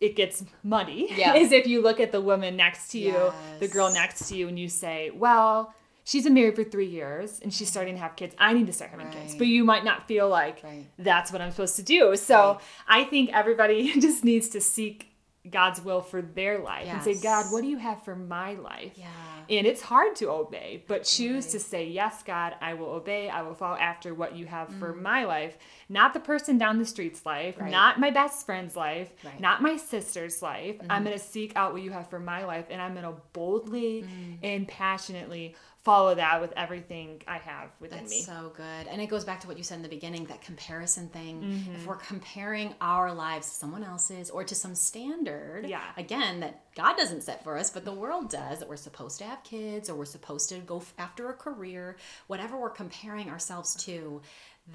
it 0.00 0.14
gets 0.16 0.44
muddy 0.62 1.08
Yeah. 1.16 1.34
is 1.42 1.50
if 1.50 1.66
you 1.66 1.82
look 1.82 1.98
at 1.98 2.12
the 2.12 2.20
woman 2.20 2.56
next 2.56 2.90
to 2.92 2.98
you, 2.98 3.32
the 3.58 3.66
girl 3.68 3.92
next 3.92 4.28
to 4.28 4.36
you, 4.36 4.46
and 4.48 4.58
you 4.58 4.68
say, 4.68 5.10
well, 5.10 5.74
she's 6.08 6.24
been 6.24 6.34
married 6.34 6.56
for 6.56 6.64
three 6.64 6.86
years 6.86 7.38
and 7.42 7.52
she's 7.52 7.68
starting 7.68 7.94
to 7.94 8.00
have 8.00 8.16
kids. 8.16 8.34
I 8.38 8.52
need 8.54 8.66
to 8.66 8.72
start 8.72 8.90
having 8.90 9.10
kids. 9.10 9.34
But 9.36 9.46
you 9.46 9.62
might 9.64 9.84
not 9.84 10.08
feel 10.08 10.28
like 10.28 10.62
Right. 10.64 10.86
that's 10.98 11.30
what 11.32 11.40
I'm 11.42 11.50
supposed 11.50 11.76
to 11.76 11.82
do. 11.82 12.16
So 12.16 12.58
I 12.88 13.04
think 13.04 13.30
everybody 13.32 13.92
just 14.00 14.24
needs 14.24 14.48
to 14.50 14.60
seek 14.60 15.04
God's 15.48 15.80
will 15.82 16.00
for 16.02 16.20
their 16.20 16.58
life 16.58 16.86
and 16.88 17.02
say, 17.02 17.14
God, 17.20 17.46
what 17.52 17.62
do 17.62 17.68
you 17.68 17.78
have 17.78 18.02
for 18.02 18.14
my 18.16 18.54
life? 18.54 18.92
Yeah. 18.96 19.06
And 19.50 19.66
it's 19.66 19.80
hard 19.80 20.14
to 20.16 20.28
obey, 20.28 20.84
but 20.88 21.04
choose 21.04 21.46
to 21.52 21.58
say, 21.58 21.86
Yes, 21.88 22.22
God, 22.22 22.54
I 22.60 22.74
will 22.74 22.90
obey. 22.90 23.30
I 23.30 23.40
will 23.40 23.54
follow 23.54 23.78
after 23.78 24.12
what 24.12 24.36
you 24.36 24.44
have 24.44 24.68
for 24.78 24.92
my 24.92 25.24
life. 25.24 25.56
Not 25.88 26.12
the 26.12 26.20
person 26.20 26.58
down 26.58 26.78
the 26.78 26.84
street's 26.84 27.24
life, 27.24 27.56
Mm. 27.56 27.62
Right. 27.62 27.70
not 27.70 27.98
my 27.98 28.10
best 28.10 28.44
friend's 28.44 28.76
life, 28.76 29.10
Right. 29.24 29.32
Mm-hmm. 29.32 29.42
not 29.42 29.62
my 29.62 29.78
sister's 29.78 30.42
life. 30.42 30.76
I'm 30.90 31.02
going 31.02 31.16
to 31.16 31.24
seek 31.24 31.52
out 31.56 31.72
what 31.72 31.80
you 31.80 31.92
have 31.92 32.10
for 32.10 32.18
my 32.20 32.44
life, 32.44 32.66
and 32.68 32.82
I'm 32.82 32.92
going 32.92 33.06
to 33.06 33.14
boldly 33.32 34.02
Mm. 34.02 34.38
and 34.42 34.68
passionately 34.68 35.54
follow 35.84 36.14
that 36.14 36.40
with 36.40 36.52
everything 36.56 37.22
I 37.26 37.38
have 37.38 37.70
within 37.80 37.98
me. 37.98 38.02
That's 38.02 38.10
me. 38.10 38.22
so 38.22 38.52
good. 38.56 38.86
And 38.90 39.00
it 39.00 39.06
goes 39.08 39.24
back 39.24 39.40
to 39.40 39.48
what 39.48 39.56
you 39.56 39.62
said 39.62 39.76
in 39.76 39.82
the 39.82 39.88
beginning 39.88 40.24
that 40.26 40.42
comparison 40.42 41.08
thing. 41.08 41.40
Mm-hmm. 41.42 41.74
If 41.76 41.86
we're 41.86 41.96
comparing 41.96 42.74
our 42.80 43.12
lives 43.14 43.48
to 43.48 43.54
someone 43.54 43.84
else's 43.84 44.28
or 44.28 44.44
to 44.44 44.54
some 44.54 44.74
standard, 44.74 45.66
Yeah. 45.66 45.80
again, 45.96 46.40
that 46.40 46.62
God 46.74 46.96
doesn't 46.96 47.22
set 47.22 47.42
for 47.44 47.56
us, 47.56 47.70
but 47.70 47.84
the 47.84 47.92
world 47.92 48.28
does, 48.28 48.58
that 48.58 48.68
we're 48.68 48.76
supposed 48.76 49.18
to 49.18 49.24
have 49.24 49.42
kids 49.44 49.88
or 49.88 49.94
we're 49.94 50.04
supposed 50.04 50.48
to 50.50 50.58
go 50.58 50.82
after 50.98 51.30
a 51.30 51.34
career, 51.34 51.96
whatever 52.26 52.58
we're 52.58 52.70
comparing 52.70 53.30
ourselves 53.30 53.74
to, 53.84 54.20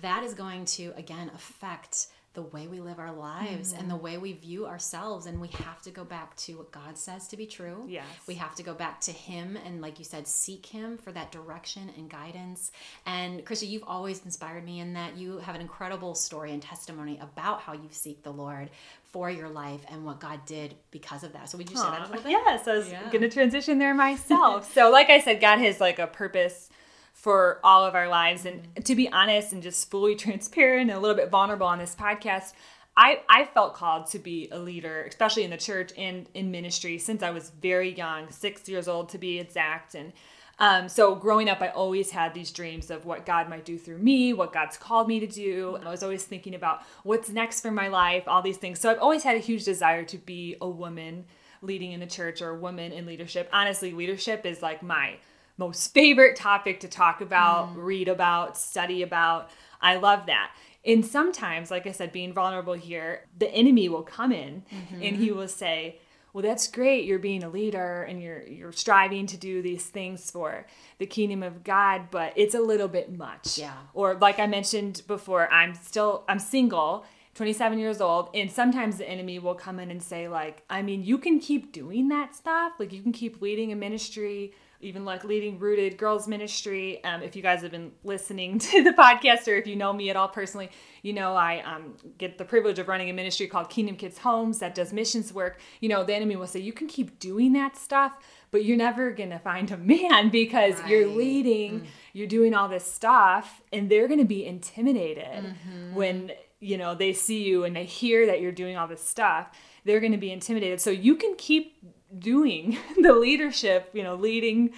that 0.02 0.24
is 0.24 0.34
going 0.34 0.66
to, 0.66 0.94
again, 0.96 1.30
affect 1.36 2.08
the 2.34 2.42
way 2.42 2.66
we 2.68 2.80
live 2.80 2.98
our 3.00 3.12
lives 3.12 3.74
and 3.74 3.90
the 3.90 3.94
Mm-hmm. 3.94 4.04
way 4.04 4.18
we 4.18 4.34
view 4.34 4.66
ourselves. 4.66 5.28
And 5.28 5.40
we 5.40 5.50
have 5.50 5.82
to 5.84 5.92
go 5.92 6.04
back 6.04 6.36
to 6.38 6.58
what 6.58 6.72
God 6.72 6.98
says 6.98 7.28
to 7.28 7.38
be 7.38 7.46
true. 7.46 7.86
Yes. 7.88 8.06
We 8.28 8.34
have 8.36 8.56
to 8.56 8.64
go 8.64 8.74
back 8.74 9.00
to 9.02 9.12
him 9.12 9.56
and 9.66 9.82
like 9.82 10.00
you 10.00 10.06
said 10.06 10.28
seek 10.28 10.66
him 10.66 10.98
for 10.98 11.12
that 11.12 11.32
direction 11.32 11.92
and 11.98 12.10
guidance 12.10 12.72
and 13.06 13.46
Christy 13.46 13.68
you've 13.68 13.84
always 13.86 14.24
inspired 14.26 14.66
me 14.66 14.80
in 14.80 14.94
that 14.94 15.16
you 15.16 15.38
have 15.40 15.54
an 15.56 15.62
incredible 15.62 16.16
story 16.16 16.52
and 16.52 16.62
testimony 16.62 17.20
about 17.22 17.62
how 17.62 17.74
you 17.74 17.88
seek 17.92 18.24
the 18.24 18.32
Lord 18.34 18.70
for 19.12 19.30
your 19.30 19.50
life 19.50 19.82
and 19.92 20.04
what 20.04 20.20
God 20.20 20.40
did 20.48 20.74
because 20.90 21.24
of 21.24 21.34
that 21.34 21.50
so 21.50 21.58
would 21.60 21.70
you 21.70 21.76
say 21.78 21.84
that 21.84 22.00
a 22.00 22.06
little 22.08 22.24
bit 22.24 22.32
Yes, 22.32 22.68
I 22.68 22.74
was 22.74 22.90
Yeah. 22.92 23.04
going 23.12 23.22
to 23.22 23.30
transition 23.30 23.78
there 23.78 23.94
myself. 23.94 24.74
so, 24.74 24.90
like 24.90 25.10
I 25.12 25.20
said, 25.20 25.40
God 25.40 25.60
has 25.60 25.80
like 25.80 26.00
a 26.00 26.08
purpose 26.08 26.70
for 27.14 27.60
all 27.64 27.86
of 27.86 27.96
our 27.96 28.10
lives. 28.10 28.46
And 28.46 28.68
to 28.84 28.96
be 28.96 29.08
honest 29.10 29.54
and 29.54 29.64
just 29.64 29.90
fully 29.90 30.16
transparent 30.18 30.90
and 30.90 30.98
a 30.98 31.00
little 31.00 31.16
bit 31.16 31.30
vulnerable 31.30 31.68
on 31.68 31.80
this 31.80 31.96
podcast, 31.96 32.54
I, 32.96 33.22
I 33.28 33.46
felt 33.46 33.74
called 33.74 34.08
to 34.08 34.20
be 34.20 34.50
a 34.52 34.60
leader, 34.60 35.04
especially 35.04 35.44
in 35.44 35.50
the 35.50 35.58
church 35.58 35.92
and 35.98 36.28
in 36.34 36.52
ministry 36.52 37.00
since 37.00 37.24
I 37.24 37.32
was 37.32 37.50
very 37.50 37.94
young, 37.94 38.30
six 38.30 38.70
years 38.70 38.88
old 38.88 39.10
to 39.10 39.18
be 39.18 39.40
exact. 39.40 39.96
And 39.96 40.14
um, 40.60 40.88
so 40.88 41.16
growing 41.16 41.50
up, 41.50 41.62
I 41.62 41.70
always 41.70 42.12
had 42.12 42.34
these 42.34 42.52
dreams 42.52 42.92
of 42.92 43.06
what 43.06 43.26
God 43.26 43.50
might 43.50 43.66
do 43.66 43.78
through 43.80 43.98
me, 43.98 44.34
what 44.34 44.54
God's 44.54 44.78
called 44.78 45.08
me 45.08 45.20
to 45.20 45.28
do. 45.28 45.80
I 45.84 45.90
was 45.90 46.04
always 46.04 46.24
thinking 46.24 46.54
about 46.54 46.84
what's 47.04 47.30
next 47.30 47.62
for 47.62 47.72
my 47.72 47.88
life, 47.88 48.24
all 48.28 48.44
these 48.44 48.58
things. 48.58 48.80
So 48.80 48.92
I've 48.92 49.00
always 49.00 49.24
had 49.24 49.36
a 49.36 49.40
huge 49.40 49.64
desire 49.64 50.04
to 50.06 50.18
be 50.18 50.56
a 50.62 50.70
woman 50.70 51.26
leading 51.64 51.94
in 51.94 52.00
the 52.00 52.06
church 52.06 52.42
or 52.42 52.50
a 52.50 52.60
woman 52.60 52.92
in 52.92 53.08
leadership. 53.08 53.50
Honestly, 53.52 53.92
leadership 53.92 54.46
is 54.46 54.62
like 54.62 54.84
my 54.84 55.18
most 55.58 55.94
favorite 55.94 56.36
topic 56.36 56.80
to 56.82 56.88
talk 56.88 57.22
about, 57.22 57.76
mm. 57.76 57.84
read 57.84 58.08
about, 58.08 58.58
study 58.58 59.02
about. 59.02 59.50
I 59.82 59.98
love 59.98 60.26
that. 60.26 60.52
And 60.86 61.06
sometimes, 61.06 61.72
like 61.72 61.88
I 61.88 61.92
said, 61.92 62.12
being 62.12 62.34
vulnerable 62.34 62.74
here, 62.74 63.26
the 63.38 63.50
enemy 63.50 63.88
will 63.88 64.04
come 64.04 64.32
in 64.32 64.64
mm-hmm. 64.72 65.02
and 65.02 65.16
he 65.16 65.32
will 65.32 65.48
say, 65.48 66.00
well 66.34 66.42
that's 66.42 66.68
great 66.68 67.06
you're 67.06 67.20
being 67.20 67.44
a 67.44 67.50
leader 67.50 68.04
and 68.04 68.22
you're 68.22 68.46
you're 68.48 68.72
striving 68.72 69.26
to 69.28 69.38
do 69.38 69.62
these 69.62 69.86
things 69.86 70.30
for 70.30 70.66
the 70.98 71.06
kingdom 71.06 71.44
of 71.44 71.64
god 71.64 72.10
but 72.12 72.34
it's 72.36 72.56
a 72.56 72.60
little 72.60 72.88
bit 72.88 73.16
much 73.16 73.58
yeah 73.58 73.78
or 73.94 74.16
like 74.16 74.40
i 74.40 74.48
mentioned 74.48 75.04
before 75.08 75.52
i'm 75.54 75.74
still 75.76 76.24
i'm 76.28 76.40
single 76.40 77.06
27 77.36 77.80
years 77.80 78.02
old 78.02 78.30
and 78.34 78.52
sometimes 78.52 78.98
the 78.98 79.08
enemy 79.08 79.40
will 79.40 79.56
come 79.56 79.80
in 79.80 79.90
and 79.90 80.02
say 80.04 80.28
like 80.28 80.64
i 80.70 80.82
mean 80.82 81.04
you 81.04 81.18
can 81.18 81.40
keep 81.40 81.72
doing 81.72 82.10
that 82.10 82.36
stuff 82.36 82.74
like 82.80 82.92
you 82.92 83.02
can 83.02 83.12
keep 83.12 83.42
leading 83.42 83.72
a 83.72 83.76
ministry 83.76 84.54
even 84.84 85.06
like 85.06 85.24
leading 85.24 85.58
rooted 85.58 85.98
girls 85.98 86.28
ministry 86.28 87.04
um, 87.04 87.22
if 87.24 87.36
you 87.36 87.42
guys 87.42 87.62
have 87.62 87.72
been 87.72 87.92
listening 88.04 88.60
to 88.60 88.84
the 88.84 88.92
podcast 88.92 89.48
or 89.48 89.56
if 89.56 89.66
you 89.66 89.76
know 89.76 89.94
me 89.94 90.10
at 90.10 90.16
all 90.16 90.28
personally 90.28 90.70
you 91.02 91.14
know 91.14 91.34
i 91.36 91.62
um, 91.62 91.96
get 92.18 92.38
the 92.38 92.46
privilege 92.46 92.80
of 92.80 92.88
running 92.88 93.10
a 93.10 93.14
ministry 93.14 93.48
called 93.48 93.70
kingdom 93.70 93.96
kids 93.96 94.18
homes 94.20 94.60
that 94.60 94.76
does 94.76 94.94
missions 94.94 95.34
work 95.34 95.60
you 95.80 95.90
know 95.90 96.04
the 96.04 96.14
enemy 96.14 96.36
will 96.36 96.48
say 96.48 96.60
you 96.60 96.74
can 96.74 96.88
keep 96.88 97.20
doing 97.20 97.54
that 97.54 97.76
stuff 97.78 98.14
but 98.52 98.66
you're 98.66 98.78
never 98.78 99.12
gonna 99.12 99.40
find 99.40 99.72
a 99.72 99.78
man 99.78 100.30
because 100.32 100.80
right. 100.80 100.90
you're 100.90 101.08
leading 101.08 101.82
mm. 101.82 101.86
you're 102.14 102.28
doing 102.28 102.54
all 102.54 102.68
this 102.68 102.86
stuff 102.86 103.62
and 103.72 103.90
they're 103.90 104.08
gonna 104.08 104.26
be 104.26 104.46
intimidated 104.46 105.46
mm-hmm. 105.46 105.96
when 105.96 106.32
you 106.60 106.78
know 106.78 106.96
they 106.96 107.14
see 107.14 107.44
you 107.44 107.66
and 107.66 107.76
they 107.76 107.86
hear 107.86 108.26
that 108.28 108.42
you're 108.42 108.52
doing 108.52 108.78
all 108.78 108.88
this 108.88 109.06
stuff 109.06 109.50
they're 109.86 110.00
going 110.00 110.14
to 110.14 110.18
be 110.18 110.32
intimidated 110.32 110.80
so 110.80 110.90
you 110.90 111.16
can 111.16 111.36
keep 111.36 111.76
doing 112.18 112.78
the 113.02 113.14
leadership, 113.14 113.90
you 113.94 114.04
know, 114.04 114.16
leading 114.16 114.72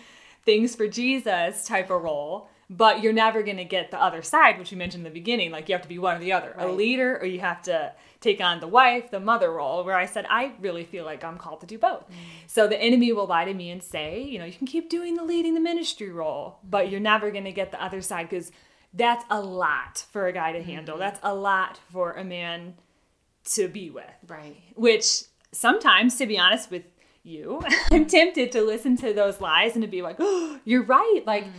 things 0.46 0.76
for 0.76 0.88
Jesus 0.88 1.66
type 1.66 1.90
of 1.90 2.04
role, 2.04 2.50
but 2.70 3.02
you're 3.04 3.14
never 3.14 3.44
going 3.44 3.58
to 3.58 3.66
get 3.66 3.92
the 3.92 4.02
other 4.02 4.22
side, 4.22 4.58
which 4.58 4.72
we 4.72 4.78
mentioned 4.78 5.06
in 5.06 5.12
the 5.12 5.20
beginning. 5.20 5.52
Like 5.52 5.70
you 5.70 5.76
have 5.76 5.82
to 5.82 5.90
be 5.90 6.00
one 6.00 6.18
or 6.18 6.20
the 6.20 6.34
other, 6.34 6.54
right. 6.58 6.68
a 6.68 6.72
leader, 6.72 7.18
or 7.20 7.26
you 7.26 7.40
have 7.40 7.62
to 7.64 7.94
take 8.22 8.42
on 8.42 8.60
the 8.60 8.68
wife, 8.68 9.12
the 9.12 9.20
mother 9.20 9.52
role. 9.52 9.84
Where 9.84 9.96
I 9.96 10.06
said, 10.06 10.26
I 10.30 10.54
really 10.60 10.84
feel 10.84 11.06
like 11.06 11.24
I'm 11.24 11.38
called 11.38 11.62
to 11.62 11.68
do 11.68 11.78
both. 11.78 12.10
Mm. 12.10 12.16
So 12.48 12.68
the 12.68 12.82
enemy 12.82 13.12
will 13.12 13.28
lie 13.28 13.46
to 13.46 13.54
me 13.54 13.70
and 13.70 13.84
say, 13.84 14.22
you 14.24 14.40
know, 14.40 14.46
you 14.46 14.54
can 14.54 14.68
keep 14.68 14.90
doing 14.90 15.16
the 15.16 15.24
leading 15.24 15.54
the 15.54 15.60
ministry 15.60 16.10
role, 16.10 16.60
but 16.64 16.90
you're 16.90 17.00
never 17.00 17.32
going 17.32 17.44
to 17.44 17.52
get 17.52 17.72
the 17.72 17.84
other 17.84 18.02
side 18.02 18.30
because 18.30 18.52
that's 18.94 19.26
a 19.30 19.42
lot 19.42 20.06
for 20.12 20.28
a 20.28 20.34
guy 20.34 20.54
to 20.54 20.64
handle. 20.64 20.96
Mm-hmm. 20.96 21.02
That's 21.02 21.20
a 21.22 21.36
lot 21.36 21.80
for 21.92 22.14
a 22.14 22.24
man 22.24 22.76
to 23.54 23.68
be 23.68 23.90
with. 23.92 24.06
Right. 24.28 24.58
Which 24.76 25.24
sometimes, 25.52 26.16
to 26.18 26.26
be 26.26 26.40
honest 26.40 26.72
with 26.72 26.84
you. 27.26 27.62
I'm 27.92 28.06
tempted 28.06 28.52
to 28.54 28.62
listen 28.62 28.98
to 28.98 29.14
those 29.14 29.42
lies 29.42 29.74
and 29.74 29.82
to 29.82 29.88
be 29.88 30.02
like, 30.02 30.18
oh, 30.20 30.60
you're 30.66 30.84
right. 30.84 31.22
Like, 31.26 31.46
mm. 31.46 31.52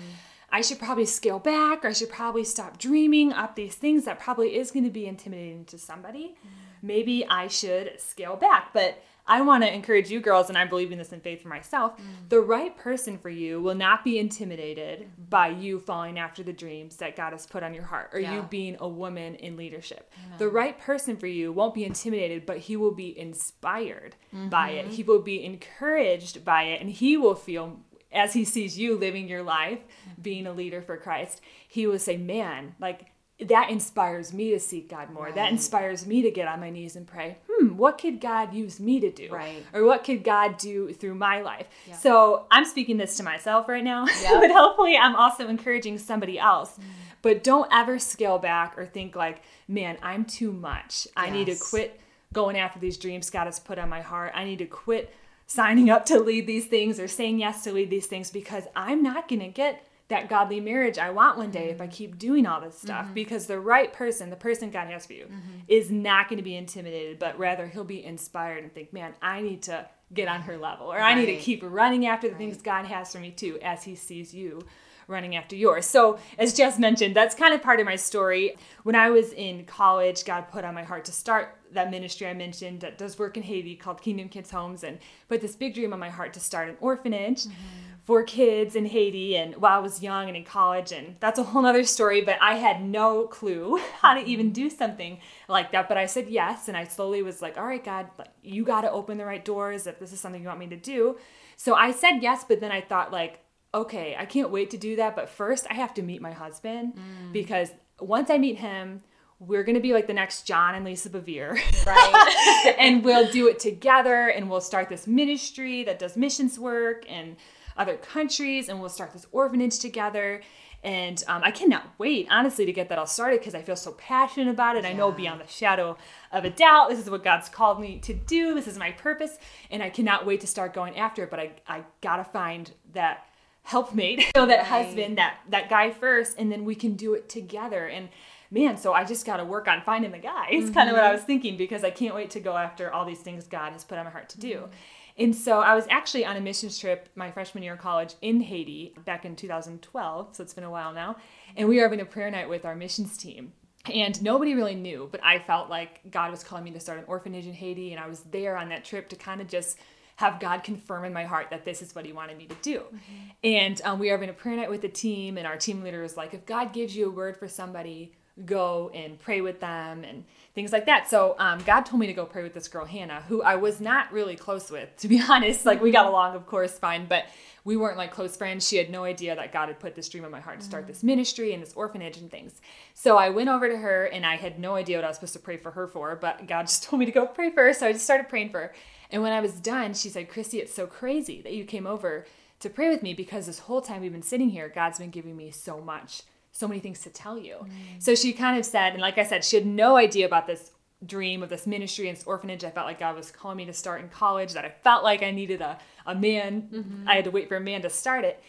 I 0.50 0.60
should 0.60 0.78
probably 0.78 1.06
scale 1.06 1.40
back 1.40 1.84
I 1.84 1.92
should 1.92 2.08
probably 2.08 2.44
stop 2.44 2.78
dreaming 2.78 3.32
up 3.32 3.56
these 3.56 3.74
things 3.74 4.04
that 4.04 4.20
probably 4.20 4.56
is 4.56 4.70
going 4.70 4.84
to 4.84 4.90
be 4.90 5.06
intimidating 5.06 5.64
to 5.66 5.78
somebody. 5.78 6.36
Mm. 6.44 6.50
Maybe 6.82 7.26
I 7.26 7.48
should 7.48 8.00
scale 8.00 8.36
back. 8.36 8.72
But 8.72 9.02
I 9.28 9.40
want 9.40 9.64
to 9.64 9.72
encourage 9.72 10.10
you 10.10 10.20
girls, 10.20 10.48
and 10.48 10.56
I'm 10.56 10.68
believing 10.68 10.98
this 10.98 11.12
in 11.12 11.20
faith 11.20 11.42
for 11.42 11.48
myself. 11.48 11.96
Mm. 11.96 12.28
The 12.28 12.40
right 12.40 12.76
person 12.76 13.18
for 13.18 13.28
you 13.28 13.60
will 13.60 13.74
not 13.74 14.04
be 14.04 14.18
intimidated 14.18 15.10
by 15.28 15.48
you 15.48 15.80
falling 15.80 16.18
after 16.18 16.42
the 16.42 16.52
dreams 16.52 16.96
that 16.96 17.16
God 17.16 17.32
has 17.32 17.46
put 17.46 17.62
on 17.62 17.74
your 17.74 17.84
heart 17.84 18.10
or 18.12 18.20
yeah. 18.20 18.36
you 18.36 18.42
being 18.42 18.76
a 18.78 18.88
woman 18.88 19.34
in 19.36 19.56
leadership. 19.56 20.12
Amen. 20.24 20.38
The 20.38 20.48
right 20.48 20.78
person 20.78 21.16
for 21.16 21.26
you 21.26 21.52
won't 21.52 21.74
be 21.74 21.84
intimidated, 21.84 22.46
but 22.46 22.58
he 22.58 22.76
will 22.76 22.94
be 22.94 23.18
inspired 23.18 24.14
mm-hmm. 24.34 24.48
by 24.48 24.70
it. 24.70 24.86
Mm-hmm. 24.86 24.94
He 24.94 25.02
will 25.02 25.22
be 25.22 25.44
encouraged 25.44 26.44
by 26.44 26.64
it, 26.64 26.80
and 26.80 26.90
he 26.90 27.16
will 27.16 27.34
feel 27.34 27.80
as 28.12 28.32
he 28.32 28.44
sees 28.44 28.78
you 28.78 28.96
living 28.96 29.28
your 29.28 29.42
life, 29.42 29.80
mm-hmm. 29.80 30.22
being 30.22 30.46
a 30.46 30.52
leader 30.52 30.80
for 30.80 30.96
Christ, 30.96 31.40
he 31.66 31.86
will 31.86 31.98
say, 31.98 32.16
Man, 32.16 32.74
like 32.80 33.06
that 33.38 33.70
inspires 33.70 34.32
me 34.32 34.50
to 34.52 34.60
seek 34.60 34.88
God 34.88 35.10
more. 35.10 35.26
Right. 35.26 35.34
That 35.34 35.52
inspires 35.52 36.06
me 36.06 36.22
to 36.22 36.30
get 36.30 36.48
on 36.48 36.58
my 36.58 36.70
knees 36.70 36.96
and 36.96 37.06
pray, 37.06 37.36
hmm, 37.50 37.76
what 37.76 37.98
could 37.98 38.20
God 38.20 38.54
use 38.54 38.80
me 38.80 38.98
to 39.00 39.10
do? 39.10 39.28
Right. 39.30 39.62
Or 39.74 39.84
what 39.84 40.04
could 40.04 40.24
God 40.24 40.56
do 40.56 40.92
through 40.92 41.16
my 41.16 41.42
life? 41.42 41.66
Yep. 41.86 41.98
So 41.98 42.46
I'm 42.50 42.64
speaking 42.64 42.96
this 42.96 43.16
to 43.18 43.22
myself 43.22 43.68
right 43.68 43.84
now, 43.84 44.06
yep. 44.22 44.40
but 44.40 44.50
hopefully 44.50 44.96
I'm 44.96 45.14
also 45.14 45.48
encouraging 45.48 45.98
somebody 45.98 46.38
else. 46.38 46.78
Mm. 46.78 46.82
But 47.20 47.44
don't 47.44 47.68
ever 47.72 47.98
scale 47.98 48.38
back 48.38 48.78
or 48.78 48.86
think 48.86 49.14
like, 49.14 49.42
man, 49.68 49.98
I'm 50.02 50.24
too 50.24 50.52
much. 50.52 51.06
Yes. 51.06 51.12
I 51.16 51.30
need 51.30 51.46
to 51.46 51.56
quit 51.56 52.00
going 52.32 52.56
after 52.56 52.78
these 52.78 52.96
dreams 52.96 53.28
God 53.30 53.44
has 53.44 53.60
put 53.60 53.78
on 53.78 53.88
my 53.88 54.00
heart. 54.00 54.32
I 54.34 54.44
need 54.44 54.58
to 54.58 54.66
quit 54.66 55.12
signing 55.46 55.90
up 55.90 56.06
to 56.06 56.18
lead 56.18 56.46
these 56.46 56.66
things 56.66 56.98
or 56.98 57.08
saying 57.08 57.38
yes 57.38 57.64
to 57.64 57.72
lead 57.72 57.90
these 57.90 58.06
things 58.06 58.30
because 58.30 58.64
I'm 58.74 59.02
not 59.02 59.28
going 59.28 59.40
to 59.40 59.48
get 59.48 59.86
that 60.08 60.28
godly 60.28 60.60
marriage 60.60 60.98
I 60.98 61.10
want 61.10 61.36
one 61.36 61.50
day 61.50 61.70
if 61.70 61.80
I 61.80 61.84
mm-hmm. 61.84 61.92
keep 61.92 62.18
doing 62.18 62.46
all 62.46 62.60
this 62.60 62.78
stuff 62.78 63.06
mm-hmm. 63.06 63.14
because 63.14 63.46
the 63.46 63.58
right 63.58 63.92
person, 63.92 64.30
the 64.30 64.36
person 64.36 64.70
God 64.70 64.88
has 64.88 65.06
for 65.06 65.14
you, 65.14 65.24
mm-hmm. 65.24 65.60
is 65.68 65.90
not 65.90 66.28
going 66.28 66.36
to 66.36 66.44
be 66.44 66.56
intimidated, 66.56 67.18
but 67.18 67.38
rather 67.38 67.66
he'll 67.66 67.84
be 67.84 68.04
inspired 68.04 68.62
and 68.62 68.72
think, 68.72 68.92
man, 68.92 69.14
I 69.20 69.42
need 69.42 69.62
to 69.62 69.88
get 70.14 70.28
on 70.28 70.42
her 70.42 70.56
level 70.56 70.86
or 70.86 70.98
right. 70.98 71.16
I 71.16 71.20
need 71.20 71.26
to 71.26 71.36
keep 71.36 71.60
running 71.64 72.06
after 72.06 72.28
the 72.28 72.34
right. 72.34 72.38
things 72.38 72.62
God 72.62 72.86
has 72.86 73.12
for 73.12 73.18
me 73.18 73.32
too 73.32 73.58
as 73.62 73.82
he 73.82 73.96
sees 73.96 74.32
you 74.32 74.62
running 75.08 75.36
after 75.36 75.54
yours. 75.54 75.86
So, 75.86 76.18
as 76.38 76.52
Jess 76.52 76.78
mentioned, 76.78 77.14
that's 77.14 77.34
kind 77.34 77.54
of 77.54 77.62
part 77.62 77.78
of 77.78 77.86
my 77.86 77.96
story. 77.96 78.56
When 78.82 78.96
I 78.96 79.10
was 79.10 79.32
in 79.32 79.64
college, 79.64 80.24
God 80.24 80.48
put 80.48 80.64
on 80.64 80.74
my 80.74 80.82
heart 80.82 81.04
to 81.06 81.12
start 81.12 81.56
that 81.72 81.90
ministry 81.90 82.26
I 82.26 82.34
mentioned 82.34 82.80
that 82.80 82.98
does 82.98 83.18
work 83.18 83.36
in 83.36 83.42
Haiti 83.42 83.76
called 83.76 84.00
Kingdom 84.00 84.28
Kids 84.28 84.50
Homes 84.50 84.82
and 84.82 84.98
put 85.28 85.40
this 85.40 85.54
big 85.56 85.74
dream 85.74 85.92
on 85.92 86.00
my 86.00 86.10
heart 86.10 86.32
to 86.34 86.40
start 86.40 86.68
an 86.68 86.76
orphanage. 86.80 87.44
Mm-hmm 87.44 87.95
for 88.06 88.22
kids 88.22 88.76
in 88.76 88.86
Haiti 88.86 89.36
and 89.36 89.56
while 89.56 89.78
I 89.78 89.82
was 89.82 90.00
young 90.00 90.28
and 90.28 90.36
in 90.36 90.44
college 90.44 90.92
and 90.92 91.16
that's 91.18 91.40
a 91.40 91.42
whole 91.42 91.62
nother 91.62 91.82
story 91.82 92.22
but 92.22 92.38
I 92.40 92.54
had 92.54 92.82
no 92.82 93.26
clue 93.26 93.80
how 94.00 94.14
to 94.14 94.24
even 94.24 94.52
do 94.52 94.70
something 94.70 95.18
like 95.48 95.72
that 95.72 95.88
but 95.88 95.98
I 95.98 96.06
said 96.06 96.28
yes 96.28 96.68
and 96.68 96.76
I 96.76 96.84
slowly 96.84 97.22
was 97.22 97.42
like 97.42 97.58
all 97.58 97.66
right 97.66 97.84
God 97.84 98.06
like 98.16 98.28
you 98.42 98.64
got 98.64 98.82
to 98.82 98.90
open 98.90 99.18
the 99.18 99.26
right 99.26 99.44
doors 99.44 99.88
if 99.88 99.98
this 99.98 100.12
is 100.12 100.20
something 100.20 100.40
you 100.40 100.46
want 100.46 100.60
me 100.60 100.68
to 100.68 100.76
do 100.76 101.18
so 101.56 101.74
I 101.74 101.90
said 101.90 102.20
yes 102.20 102.44
but 102.48 102.60
then 102.60 102.70
I 102.70 102.80
thought 102.80 103.10
like 103.10 103.40
okay 103.74 104.14
I 104.16 104.24
can't 104.24 104.50
wait 104.50 104.70
to 104.70 104.78
do 104.78 104.94
that 104.96 105.16
but 105.16 105.28
first 105.28 105.66
I 105.68 105.74
have 105.74 105.92
to 105.94 106.02
meet 106.02 106.22
my 106.22 106.32
husband 106.32 106.94
mm. 106.94 107.32
because 107.32 107.70
once 107.98 108.30
I 108.30 108.38
meet 108.38 108.58
him 108.58 109.02
we're 109.38 109.64
gonna 109.64 109.80
be 109.80 109.92
like 109.92 110.06
the 110.06 110.14
next 110.14 110.46
John 110.46 110.74
and 110.74 110.84
Lisa 110.84 111.10
Bevere. 111.10 111.58
Right. 111.84 112.74
and 112.78 113.04
we'll 113.04 113.30
do 113.30 113.48
it 113.48 113.58
together 113.58 114.28
and 114.28 114.48
we'll 114.48 114.62
start 114.62 114.88
this 114.88 115.06
ministry 115.06 115.84
that 115.84 115.98
does 115.98 116.16
missions 116.16 116.58
work 116.58 117.04
and 117.06 117.36
other 117.76 117.96
countries 117.96 118.68
and 118.68 118.80
we'll 118.80 118.88
start 118.88 119.12
this 119.12 119.26
orphanage 119.32 119.78
together. 119.78 120.42
And 120.82 121.22
um, 121.26 121.42
I 121.42 121.50
cannot 121.50 121.84
wait, 121.98 122.28
honestly, 122.30 122.64
to 122.64 122.72
get 122.72 122.88
that 122.90 122.98
all 122.98 123.06
started 123.06 123.40
because 123.40 123.54
I 123.54 123.62
feel 123.62 123.76
so 123.76 123.92
passionate 123.92 124.48
about 124.48 124.76
it. 124.76 124.84
Yeah. 124.84 124.90
I 124.90 124.92
know 124.92 125.10
beyond 125.10 125.40
the 125.40 125.46
shadow 125.48 125.96
of 126.30 126.44
a 126.44 126.50
doubt, 126.50 126.90
this 126.90 126.98
is 126.98 127.10
what 127.10 127.24
God's 127.24 127.48
called 127.48 127.80
me 127.80 127.98
to 128.00 128.14
do. 128.14 128.54
This 128.54 128.68
is 128.68 128.78
my 128.78 128.92
purpose. 128.92 129.38
And 129.70 129.82
I 129.82 129.90
cannot 129.90 130.26
wait 130.26 130.40
to 130.42 130.46
start 130.46 130.74
going 130.74 130.96
after 130.96 131.24
it. 131.24 131.30
But 131.30 131.40
I, 131.40 131.50
I 131.66 131.82
got 132.02 132.18
to 132.18 132.24
find 132.24 132.70
that 132.92 133.26
helpmate, 133.62 134.18
you 134.20 134.30
know, 134.36 134.46
that 134.46 134.58
right. 134.58 134.84
husband, 134.84 135.18
that, 135.18 135.38
that 135.50 135.68
guy 135.68 135.90
first, 135.90 136.36
and 136.38 136.52
then 136.52 136.64
we 136.64 136.74
can 136.76 136.94
do 136.94 137.14
it 137.14 137.28
together. 137.28 137.86
And 137.86 138.08
man, 138.50 138.76
so 138.76 138.92
I 138.92 139.04
just 139.04 139.26
got 139.26 139.38
to 139.38 139.44
work 139.44 139.66
on 139.68 139.82
finding 139.82 140.12
the 140.12 140.18
guy. 140.18 140.46
It's 140.50 140.66
mm-hmm. 140.66 140.74
kind 140.74 140.88
of 140.88 140.94
what 140.94 141.04
I 141.04 141.12
was 141.12 141.22
thinking 141.22 141.56
because 141.56 141.84
I 141.84 141.90
can't 141.90 142.14
wait 142.14 142.30
to 142.30 142.40
go 142.40 142.56
after 142.56 142.92
all 142.92 143.04
these 143.04 143.20
things 143.20 143.46
God 143.46 143.72
has 143.72 143.84
put 143.84 143.98
on 143.98 144.04
my 144.04 144.10
heart 144.10 144.28
to 144.30 144.38
do. 144.38 144.54
Mm-hmm. 144.54 144.72
And 145.18 145.34
so 145.34 145.60
I 145.60 145.74
was 145.74 145.86
actually 145.88 146.26
on 146.26 146.36
a 146.36 146.40
missions 146.40 146.78
trip 146.78 147.08
my 147.14 147.30
freshman 147.30 147.62
year 147.62 147.74
of 147.74 147.78
college 147.78 148.14
in 148.20 148.40
Haiti 148.40 148.94
back 149.04 149.24
in 149.24 149.34
2012, 149.34 150.36
so 150.36 150.42
it's 150.42 150.54
been 150.54 150.64
a 150.64 150.70
while 150.70 150.92
now. 150.92 151.16
And 151.56 151.68
we 151.68 151.76
were 151.76 151.82
having 151.82 152.00
a 152.00 152.04
prayer 152.04 152.30
night 152.30 152.48
with 152.48 152.64
our 152.64 152.74
missions 152.74 153.16
team. 153.16 153.52
And 153.92 154.20
nobody 154.22 154.54
really 154.54 154.74
knew, 154.74 155.08
but 155.10 155.20
I 155.24 155.38
felt 155.38 155.70
like 155.70 156.10
God 156.10 156.30
was 156.30 156.42
calling 156.42 156.64
me 156.64 156.72
to 156.72 156.80
start 156.80 156.98
an 156.98 157.04
orphanage 157.06 157.46
in 157.46 157.54
Haiti. 157.54 157.92
And 157.92 158.00
I 158.00 158.08
was 158.08 158.20
there 158.30 158.56
on 158.56 158.68
that 158.70 158.84
trip 158.84 159.08
to 159.10 159.16
kind 159.16 159.40
of 159.40 159.48
just 159.48 159.78
have 160.16 160.40
God 160.40 160.64
confirm 160.64 161.04
in 161.04 161.12
my 161.12 161.24
heart 161.24 161.48
that 161.50 161.64
this 161.64 161.82
is 161.82 161.94
what 161.94 162.04
He 162.04 162.12
wanted 162.12 162.36
me 162.36 162.46
to 162.46 162.56
do. 162.62 162.78
Mm-hmm. 162.80 162.98
And 163.44 163.80
um, 163.84 163.98
we 163.98 164.06
were 164.06 164.12
having 164.12 164.30
a 164.30 164.34
prayer 164.34 164.56
night 164.56 164.70
with 164.70 164.80
the 164.80 164.88
team, 164.88 165.38
and 165.38 165.46
our 165.46 165.56
team 165.56 165.82
leader 165.82 166.02
was 166.02 166.16
like, 166.16 166.34
if 166.34 166.44
God 166.46 166.72
gives 166.72 166.96
you 166.96 167.06
a 167.06 167.10
word 167.10 167.36
for 167.36 167.48
somebody, 167.48 168.12
go 168.44 168.90
and 168.94 169.18
pray 169.18 169.40
with 169.40 169.60
them 169.60 170.04
and 170.04 170.24
things 170.56 170.72
like 170.72 170.86
that. 170.86 171.06
So 171.06 171.36
um, 171.38 171.60
God 171.66 171.82
told 171.82 172.00
me 172.00 172.06
to 172.06 172.14
go 172.14 172.24
pray 172.24 172.42
with 172.42 172.54
this 172.54 172.66
girl 172.66 172.86
Hannah, 172.86 173.22
who 173.28 173.42
I 173.42 173.56
was 173.56 173.78
not 173.78 174.10
really 174.10 174.36
close 174.36 174.70
with, 174.70 174.88
to 174.96 175.06
be 175.06 175.20
honest. 175.28 175.66
Like 175.66 175.82
we 175.82 175.92
got 175.92 176.06
along, 176.06 176.34
of 176.34 176.46
course, 176.46 176.76
fine, 176.78 177.04
but 177.06 177.26
we 177.64 177.76
weren't 177.76 177.98
like 177.98 178.10
close 178.10 178.36
friends. 178.36 178.66
She 178.66 178.78
had 178.78 178.88
no 178.88 179.04
idea 179.04 179.36
that 179.36 179.52
God 179.52 179.68
had 179.68 179.78
put 179.78 179.94
this 179.94 180.08
dream 180.08 180.24
in 180.24 180.30
my 180.30 180.40
heart 180.40 180.60
to 180.60 180.66
start 180.66 180.86
this 180.86 180.98
mm-hmm. 180.98 181.08
ministry 181.08 181.52
and 181.52 181.62
this 181.62 181.74
orphanage 181.74 182.16
and 182.16 182.30
things. 182.30 182.62
So 182.94 183.18
I 183.18 183.28
went 183.28 183.50
over 183.50 183.68
to 183.68 183.76
her 183.76 184.06
and 184.06 184.24
I 184.24 184.36
had 184.36 184.58
no 184.58 184.76
idea 184.76 184.96
what 184.96 185.04
I 185.04 185.08
was 185.08 185.18
supposed 185.18 185.34
to 185.34 185.40
pray 185.40 185.58
for 185.58 185.72
her 185.72 185.86
for, 185.86 186.16
but 186.16 186.46
God 186.46 186.62
just 186.62 186.82
told 186.84 187.00
me 187.00 187.06
to 187.06 187.12
go 187.12 187.26
pray 187.26 187.50
for 187.50 187.66
her. 187.66 187.74
So 187.74 187.86
I 187.86 187.92
just 187.92 188.04
started 188.04 188.30
praying 188.30 188.48
for 188.48 188.60
her. 188.60 188.74
And 189.10 189.22
when 189.22 189.32
I 189.32 189.40
was 189.40 189.60
done, 189.60 189.92
she 189.92 190.08
said, 190.08 190.30
Christy, 190.30 190.58
it's 190.60 190.74
so 190.74 190.86
crazy 190.86 191.42
that 191.42 191.52
you 191.52 191.64
came 191.66 191.86
over 191.86 192.24
to 192.60 192.70
pray 192.70 192.88
with 192.88 193.02
me 193.02 193.12
because 193.12 193.44
this 193.44 193.58
whole 193.58 193.82
time 193.82 194.00
we've 194.00 194.10
been 194.10 194.22
sitting 194.22 194.48
here, 194.48 194.70
God's 194.74 194.98
been 194.98 195.10
giving 195.10 195.36
me 195.36 195.50
so 195.50 195.82
much 195.82 196.22
so 196.56 196.66
many 196.66 196.80
things 196.80 197.00
to 197.02 197.10
tell 197.10 197.38
you. 197.38 197.56
Mm. 197.62 197.70
So 197.98 198.14
she 198.14 198.32
kind 198.32 198.58
of 198.58 198.64
said, 198.64 198.92
and 198.92 199.02
like 199.02 199.18
I 199.18 199.24
said, 199.24 199.44
she 199.44 199.56
had 199.56 199.66
no 199.66 199.96
idea 199.96 200.26
about 200.26 200.46
this 200.46 200.70
dream 201.04 201.42
of 201.42 201.50
this 201.50 201.66
ministry 201.66 202.08
and 202.08 202.16
this 202.16 202.24
orphanage 202.26 202.64
I 202.64 202.70
felt 202.70 202.86
like 202.86 202.98
God 202.98 203.14
was 203.14 203.30
calling 203.30 203.58
me 203.58 203.66
to 203.66 203.72
start 203.72 204.00
in 204.00 204.08
college, 204.08 204.54
that 204.54 204.64
I 204.64 204.70
felt 204.70 205.04
like 205.04 205.22
I 205.22 205.30
needed 205.30 205.60
a, 205.60 205.78
a 206.06 206.14
man. 206.14 206.68
Mm-hmm. 206.72 207.08
I 207.08 207.16
had 207.16 207.24
to 207.24 207.30
wait 207.30 207.48
for 207.48 207.56
a 207.56 207.60
man 207.60 207.82
to 207.82 207.90
start 207.90 208.24
it. 208.24 208.42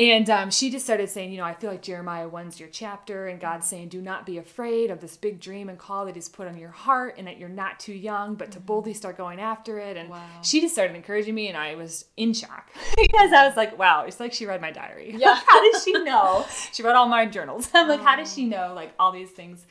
And 0.00 0.30
um, 0.30 0.50
she 0.50 0.70
just 0.70 0.86
started 0.86 1.10
saying, 1.10 1.30
you 1.30 1.36
know, 1.36 1.44
I 1.44 1.52
feel 1.52 1.70
like 1.70 1.82
Jeremiah 1.82 2.26
1's 2.26 2.58
your 2.58 2.70
chapter, 2.70 3.28
and 3.28 3.38
God's 3.38 3.66
saying, 3.66 3.88
do 3.88 4.00
not 4.00 4.24
be 4.24 4.38
afraid 4.38 4.90
of 4.90 5.02
this 5.02 5.18
big 5.18 5.40
dream 5.40 5.68
and 5.68 5.78
call 5.78 6.06
that 6.06 6.14
He's 6.14 6.26
put 6.26 6.48
on 6.48 6.56
your 6.56 6.70
heart, 6.70 7.16
and 7.18 7.26
that 7.26 7.36
you're 7.36 7.50
not 7.50 7.78
too 7.78 7.92
young, 7.92 8.34
but 8.34 8.50
to 8.52 8.58
mm-hmm. 8.58 8.66
boldly 8.66 8.94
start 8.94 9.18
going 9.18 9.38
after 9.40 9.78
it. 9.78 9.98
And 9.98 10.08
wow. 10.08 10.24
she 10.40 10.62
just 10.62 10.72
started 10.72 10.96
encouraging 10.96 11.34
me, 11.34 11.48
and 11.48 11.56
I 11.56 11.74
was 11.74 12.06
in 12.16 12.32
shock 12.32 12.70
because 12.96 13.32
I 13.34 13.46
was 13.46 13.58
like, 13.58 13.78
wow, 13.78 14.04
it's 14.06 14.18
like 14.18 14.32
she 14.32 14.46
read 14.46 14.62
my 14.62 14.70
diary. 14.70 15.14
Yeah. 15.20 15.38
how 15.46 15.70
does 15.70 15.84
she 15.84 15.92
know? 15.92 16.46
she 16.72 16.82
read 16.82 16.96
all 16.96 17.06
my 17.06 17.26
journals. 17.26 17.68
I'm 17.74 17.86
like, 17.86 18.00
how 18.00 18.16
does 18.16 18.32
she 18.32 18.46
know, 18.46 18.72
like, 18.74 18.94
all 18.98 19.12
these 19.12 19.30
things? 19.30 19.66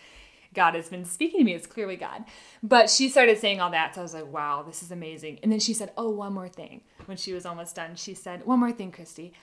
God 0.54 0.76
has 0.76 0.90
been 0.90 1.06
speaking 1.06 1.40
to 1.40 1.44
me. 1.44 1.56
It's 1.56 1.66
clearly 1.66 1.96
God. 1.96 2.26
But 2.62 2.92
she 2.92 3.10
started 3.10 3.40
saying 3.40 3.62
all 3.62 3.72
that. 3.72 3.96
So 3.96 4.02
I 4.02 4.04
was 4.04 4.14
like, 4.14 4.32
wow, 4.32 4.62
this 4.62 4.84
is 4.84 4.92
amazing. 4.92 5.40
And 5.42 5.52
then 5.52 5.60
she 5.60 5.74
said, 5.74 5.92
oh, 5.98 6.10
one 6.10 6.34
more 6.34 6.50
thing. 6.50 6.82
When 7.06 7.18
she 7.18 7.34
was 7.34 7.48
almost 7.48 7.76
done, 7.76 7.96
she 7.96 8.14
said, 8.14 8.46
one 8.46 8.60
more 8.60 8.72
thing, 8.72 8.92
Christy. 8.92 9.34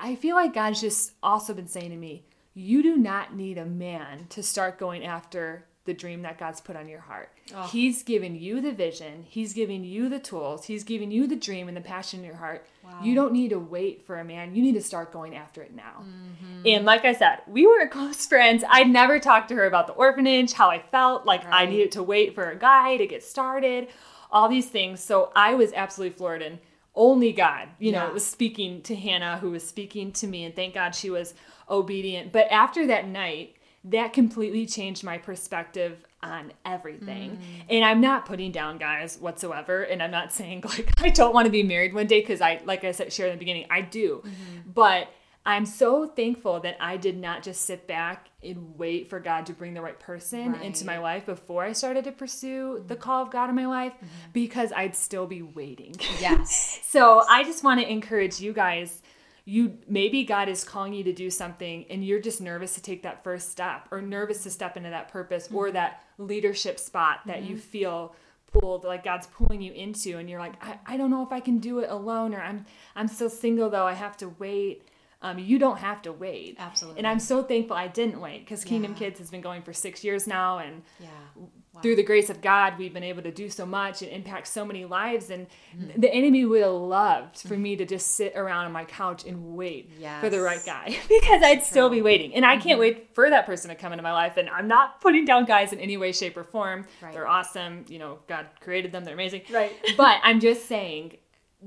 I 0.00 0.14
feel 0.16 0.36
like 0.36 0.54
God's 0.54 0.80
just 0.80 1.12
also 1.22 1.54
been 1.54 1.68
saying 1.68 1.90
to 1.90 1.96
me, 1.96 2.24
you 2.54 2.82
do 2.82 2.96
not 2.96 3.34
need 3.34 3.58
a 3.58 3.64
man 3.64 4.26
to 4.30 4.42
start 4.42 4.78
going 4.78 5.04
after 5.04 5.66
the 5.84 5.94
dream 5.94 6.22
that 6.22 6.38
God's 6.38 6.60
put 6.60 6.76
on 6.76 6.88
your 6.88 7.00
heart. 7.00 7.30
Oh. 7.54 7.66
He's 7.66 8.02
given 8.02 8.38
you 8.38 8.60
the 8.60 8.72
vision, 8.72 9.24
He's 9.28 9.52
giving 9.54 9.82
you 9.82 10.08
the 10.08 10.18
tools, 10.18 10.66
He's 10.66 10.84
giving 10.84 11.10
you 11.10 11.26
the 11.26 11.36
dream 11.36 11.68
and 11.68 11.76
the 11.76 11.80
passion 11.80 12.20
in 12.20 12.26
your 12.26 12.36
heart. 12.36 12.66
Wow. 12.84 13.00
You 13.02 13.14
don't 13.14 13.32
need 13.32 13.50
to 13.50 13.58
wait 13.58 14.06
for 14.06 14.18
a 14.18 14.24
man. 14.24 14.54
You 14.54 14.62
need 14.62 14.74
to 14.74 14.82
start 14.82 15.12
going 15.12 15.34
after 15.34 15.62
it 15.62 15.74
now. 15.74 16.02
Mm-hmm. 16.02 16.62
And 16.66 16.84
like 16.84 17.04
I 17.04 17.14
said, 17.14 17.38
we 17.46 17.66
were 17.66 17.88
close 17.90 18.26
friends. 18.26 18.62
I'd 18.68 18.90
never 18.90 19.18
talked 19.18 19.48
to 19.48 19.54
her 19.56 19.66
about 19.66 19.86
the 19.86 19.94
orphanage, 19.94 20.52
how 20.52 20.70
I 20.70 20.80
felt 20.80 21.24
like 21.24 21.44
right. 21.44 21.62
I 21.62 21.66
needed 21.66 21.92
to 21.92 22.02
wait 22.02 22.34
for 22.34 22.50
a 22.50 22.56
guy 22.56 22.96
to 22.96 23.06
get 23.06 23.24
started, 23.24 23.88
all 24.30 24.48
these 24.48 24.68
things. 24.68 25.02
So 25.02 25.32
I 25.34 25.54
was 25.54 25.72
absolutely 25.72 26.16
floored 26.16 26.42
and 26.42 26.58
only 27.00 27.32
God, 27.32 27.68
you 27.78 27.92
know, 27.92 28.06
yeah. 28.06 28.12
was 28.12 28.26
speaking 28.26 28.82
to 28.82 28.94
Hannah, 28.94 29.38
who 29.38 29.50
was 29.52 29.66
speaking 29.66 30.12
to 30.12 30.26
me, 30.26 30.44
and 30.44 30.54
thank 30.54 30.74
God 30.74 30.94
she 30.94 31.08
was 31.08 31.32
obedient. 31.68 32.30
But 32.30 32.46
after 32.50 32.86
that 32.88 33.08
night, 33.08 33.56
that 33.84 34.12
completely 34.12 34.66
changed 34.66 35.02
my 35.02 35.16
perspective 35.16 36.04
on 36.22 36.52
everything. 36.66 37.30
Mm. 37.30 37.64
And 37.70 37.84
I'm 37.86 38.02
not 38.02 38.26
putting 38.26 38.52
down 38.52 38.76
guys 38.76 39.16
whatsoever. 39.16 39.82
And 39.82 40.02
I'm 40.02 40.10
not 40.10 40.30
saying 40.40 40.62
like 40.64 40.92
I 41.02 41.08
don't 41.08 41.32
want 41.32 41.46
to 41.46 41.50
be 41.50 41.62
married 41.62 41.94
one 41.94 42.06
day 42.06 42.20
because 42.20 42.42
I, 42.42 42.60
like 42.66 42.84
I 42.84 42.92
said, 42.92 43.10
shared 43.12 43.30
in 43.30 43.36
the 43.36 43.38
beginning, 43.38 43.66
I 43.70 43.80
do. 43.80 44.22
Mm-hmm. 44.22 44.70
But 44.74 45.08
I'm 45.46 45.64
so 45.64 46.06
thankful 46.06 46.60
that 46.60 46.76
I 46.80 46.98
did 46.98 47.16
not 47.16 47.42
just 47.42 47.62
sit 47.62 47.86
back 47.86 48.28
and 48.42 48.78
wait 48.78 49.10
for 49.10 49.20
God 49.20 49.46
to 49.46 49.52
bring 49.52 49.74
the 49.74 49.82
right 49.82 49.98
person 49.98 50.52
right. 50.52 50.62
into 50.62 50.86
my 50.86 50.98
life 50.98 51.26
before 51.26 51.64
I 51.64 51.72
started 51.72 52.04
to 52.04 52.12
pursue 52.12 52.82
the 52.86 52.96
call 52.96 53.22
of 53.22 53.30
God 53.30 53.50
in 53.50 53.56
my 53.56 53.66
life 53.66 53.92
mm-hmm. 53.94 54.06
because 54.32 54.72
I'd 54.72 54.96
still 54.96 55.26
be 55.26 55.42
waiting. 55.42 55.94
Yes. 56.20 56.80
so 56.84 57.16
yes. 57.16 57.26
I 57.28 57.44
just 57.44 57.62
want 57.64 57.80
to 57.80 57.90
encourage 57.90 58.40
you 58.40 58.52
guys 58.52 59.02
you 59.44 59.78
maybe 59.88 60.24
God 60.24 60.48
is 60.48 60.64
calling 60.64 60.92
you 60.92 61.02
to 61.04 61.12
do 61.12 61.30
something 61.30 61.86
and 61.90 62.04
you're 62.04 62.20
just 62.20 62.40
nervous 62.40 62.74
to 62.74 62.82
take 62.82 63.02
that 63.02 63.24
first 63.24 63.50
step 63.50 63.88
or 63.90 64.00
nervous 64.00 64.42
to 64.44 64.50
step 64.50 64.76
into 64.76 64.90
that 64.90 65.08
purpose 65.08 65.46
mm-hmm. 65.46 65.56
or 65.56 65.70
that 65.72 66.04
leadership 66.18 66.78
spot 66.78 67.20
that 67.26 67.38
mm-hmm. 67.38 67.52
you 67.52 67.56
feel 67.58 68.14
pulled 68.52 68.84
like 68.84 69.04
God's 69.04 69.26
pulling 69.28 69.60
you 69.62 69.72
into 69.72 70.18
and 70.18 70.28
you're 70.28 70.40
like 70.40 70.54
I, 70.64 70.78
I 70.86 70.96
don't 70.96 71.10
know 71.10 71.24
if 71.24 71.32
I 71.32 71.40
can 71.40 71.58
do 71.58 71.78
it 71.80 71.90
alone 71.90 72.34
or 72.34 72.40
I'm 72.40 72.66
I'm 72.94 73.08
still 73.08 73.30
single 73.30 73.70
though 73.70 73.86
I 73.86 73.94
have 73.94 74.16
to 74.18 74.28
wait 74.38 74.82
um, 75.22 75.38
you 75.38 75.58
don't 75.58 75.78
have 75.78 76.00
to 76.02 76.12
wait. 76.12 76.56
Absolutely. 76.58 76.98
And 76.98 77.06
I'm 77.06 77.20
so 77.20 77.42
thankful 77.42 77.76
I 77.76 77.88
didn't 77.88 78.20
wait 78.20 78.40
because 78.40 78.64
Kingdom 78.64 78.92
yeah. 78.92 78.98
Kids 78.98 79.18
has 79.18 79.30
been 79.30 79.42
going 79.42 79.62
for 79.62 79.74
six 79.74 80.02
years 80.02 80.26
now. 80.26 80.58
And 80.58 80.82
yeah. 80.98 81.08
wow. 81.36 81.82
through 81.82 81.96
the 81.96 82.02
grace 82.02 82.30
of 82.30 82.40
God, 82.40 82.78
we've 82.78 82.94
been 82.94 83.04
able 83.04 83.22
to 83.24 83.30
do 83.30 83.50
so 83.50 83.66
much 83.66 84.00
and 84.00 84.10
impact 84.10 84.46
so 84.46 84.64
many 84.64 84.86
lives. 84.86 85.28
And 85.28 85.46
mm-hmm. 85.76 86.00
the 86.00 86.10
enemy 86.10 86.46
would 86.46 86.62
have 86.62 86.72
loved 86.72 87.40
for 87.40 87.54
me 87.54 87.76
to 87.76 87.84
just 87.84 88.14
sit 88.14 88.34
around 88.34 88.64
on 88.64 88.72
my 88.72 88.86
couch 88.86 89.26
and 89.26 89.54
wait 89.54 89.90
yes. 89.98 90.22
for 90.22 90.30
the 90.30 90.40
right 90.40 90.64
guy 90.64 90.86
because 91.08 91.42
I'd 91.42 91.56
True. 91.56 91.64
still 91.64 91.90
be 91.90 92.00
waiting. 92.00 92.34
And 92.34 92.46
I 92.46 92.54
can't 92.54 92.80
mm-hmm. 92.80 92.80
wait 92.80 93.14
for 93.14 93.28
that 93.28 93.44
person 93.44 93.68
to 93.68 93.74
come 93.74 93.92
into 93.92 94.02
my 94.02 94.12
life. 94.12 94.38
And 94.38 94.48
I'm 94.48 94.68
not 94.68 95.02
putting 95.02 95.26
down 95.26 95.44
guys 95.44 95.74
in 95.74 95.80
any 95.80 95.98
way, 95.98 96.12
shape, 96.12 96.38
or 96.38 96.44
form. 96.44 96.86
Right. 97.02 97.12
They're 97.12 97.28
awesome. 97.28 97.84
You 97.88 97.98
know, 97.98 98.20
God 98.26 98.46
created 98.60 98.90
them, 98.90 99.04
they're 99.04 99.12
amazing. 99.12 99.42
Right. 99.50 99.72
but 99.98 100.18
I'm 100.22 100.40
just 100.40 100.64
saying, 100.64 101.18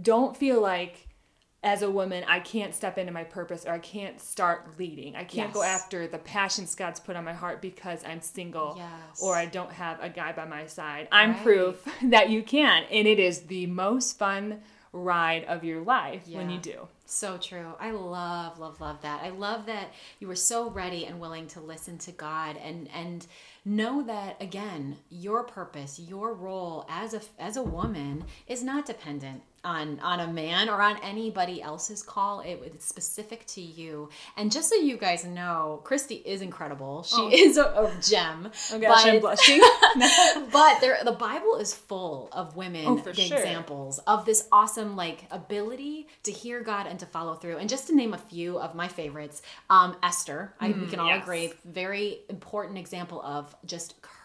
don't 0.02 0.36
feel 0.36 0.60
like 0.60 1.08
as 1.64 1.82
a 1.82 1.90
woman, 1.90 2.26
I 2.28 2.42
can't 2.42 2.76
step 2.76 2.98
into 2.98 3.14
my 3.14 3.24
purpose 3.24 3.66
or 3.66 3.72
I 3.72 3.80
can't 3.80 4.20
start 4.20 4.78
leading. 4.78 5.16
I 5.16 5.24
can't 5.24 5.50
yes. 5.50 5.54
go 5.54 5.64
after 5.64 6.08
the 6.08 6.18
passions 6.18 6.76
God's 6.76 7.00
put 7.00 7.16
on 7.16 7.24
my 7.24 7.34
heart 7.34 7.62
because 7.62 8.04
I'm 8.06 8.22
single 8.22 8.76
yes. 8.78 9.22
or 9.22 9.36
I 9.36 9.46
don't 9.46 9.72
have 9.72 10.02
a 10.02 10.10
guy 10.10 10.34
by 10.34 10.46
my 10.46 10.66
side. 10.66 11.08
I'm 11.12 11.32
right. 11.32 11.44
proof 11.44 11.88
that 12.04 12.30
you 12.30 12.44
can. 12.44 12.84
And 12.92 13.08
it 13.08 13.18
is 13.18 13.44
the 13.44 13.66
most 13.68 14.20
fun 14.20 14.60
ride 14.92 15.46
of 15.46 15.64
your 15.64 15.82
life 15.82 16.24
yeah. 16.28 16.38
when 16.38 16.50
you 16.50 16.60
do. 16.60 16.88
So 17.14 17.38
true. 17.38 17.76
I 17.80 17.92
love, 17.92 18.58
love, 18.58 18.82
love 18.82 19.04
that. 19.04 19.22
I 19.22 19.30
love 19.30 19.68
that 19.68 19.94
you 20.20 20.28
were 20.28 20.36
so 20.36 20.72
ready 20.72 21.06
and 21.06 21.20
willing 21.20 21.46
to 21.50 21.60
listen 21.60 22.00
to 22.00 22.12
God 22.12 22.58
and 22.58 22.90
and 22.92 23.28
know 23.66 24.02
that 24.04 24.42
again, 24.42 24.98
your 25.10 25.44
purpose, 25.44 26.00
your 26.00 26.34
role 26.34 26.86
as 26.90 27.14
a 27.14 27.22
as 27.40 27.56
a 27.56 27.64
woman 27.64 28.26
is 28.48 28.64
not 28.64 28.86
dependent 28.88 29.44
on 29.64 29.98
on 30.02 30.20
a 30.20 30.28
man 30.28 30.68
or 30.68 30.82
on 30.82 30.98
anybody 31.02 31.62
else's 31.62 32.04
call. 32.04 32.42
It, 32.42 32.62
it's 32.66 32.86
specific 32.86 33.46
to 33.48 33.62
you. 33.62 34.10
And 34.36 34.52
just 34.52 34.70
so 34.70 34.76
you 34.76 34.98
guys 34.98 35.24
know, 35.24 35.82
Christy 35.84 36.16
is 36.16 36.42
incredible. 36.42 37.04
She 37.04 37.16
oh. 37.18 37.30
is 37.32 37.58
a, 37.58 37.64
a, 37.64 37.94
gem. 38.02 38.52
Oh 38.72 38.80
gosh, 38.80 39.04
but, 39.04 39.14
I'm 39.14 39.20
blushing. 39.22 39.62
but 40.52 40.82
there, 40.82 40.98
the 41.04 41.14
Bible 41.14 41.56
is 41.56 41.74
full 41.74 42.30
of 42.34 42.56
women 42.58 42.86
oh, 42.86 43.10
examples 43.10 43.96
sure. 43.96 44.04
of 44.08 44.26
this 44.26 44.48
awesome 44.52 44.96
like 44.96 45.26
ability 45.32 46.08
to 46.24 46.32
hear 46.32 46.62
God 46.62 46.88
and 46.88 47.00
to 47.04 47.12
follow 47.12 47.36
through. 47.36 47.58
And 47.58 47.70
just 47.70 47.88
to 47.88 47.96
name 47.96 48.14
a 48.14 48.18
few 48.18 48.60
of 48.60 48.76
my 48.76 48.88
favorites, 48.88 49.42
um, 49.70 49.96
Esther. 50.02 50.54
I, 50.60 50.70
we 50.70 50.88
can 50.88 51.00
all 51.00 51.08
yes. 51.08 51.24
agree, 51.24 51.54
very 51.66 52.20
important 52.30 52.78
example 52.78 53.22
of 53.22 53.56
just 53.66 54.02
courage 54.02 54.23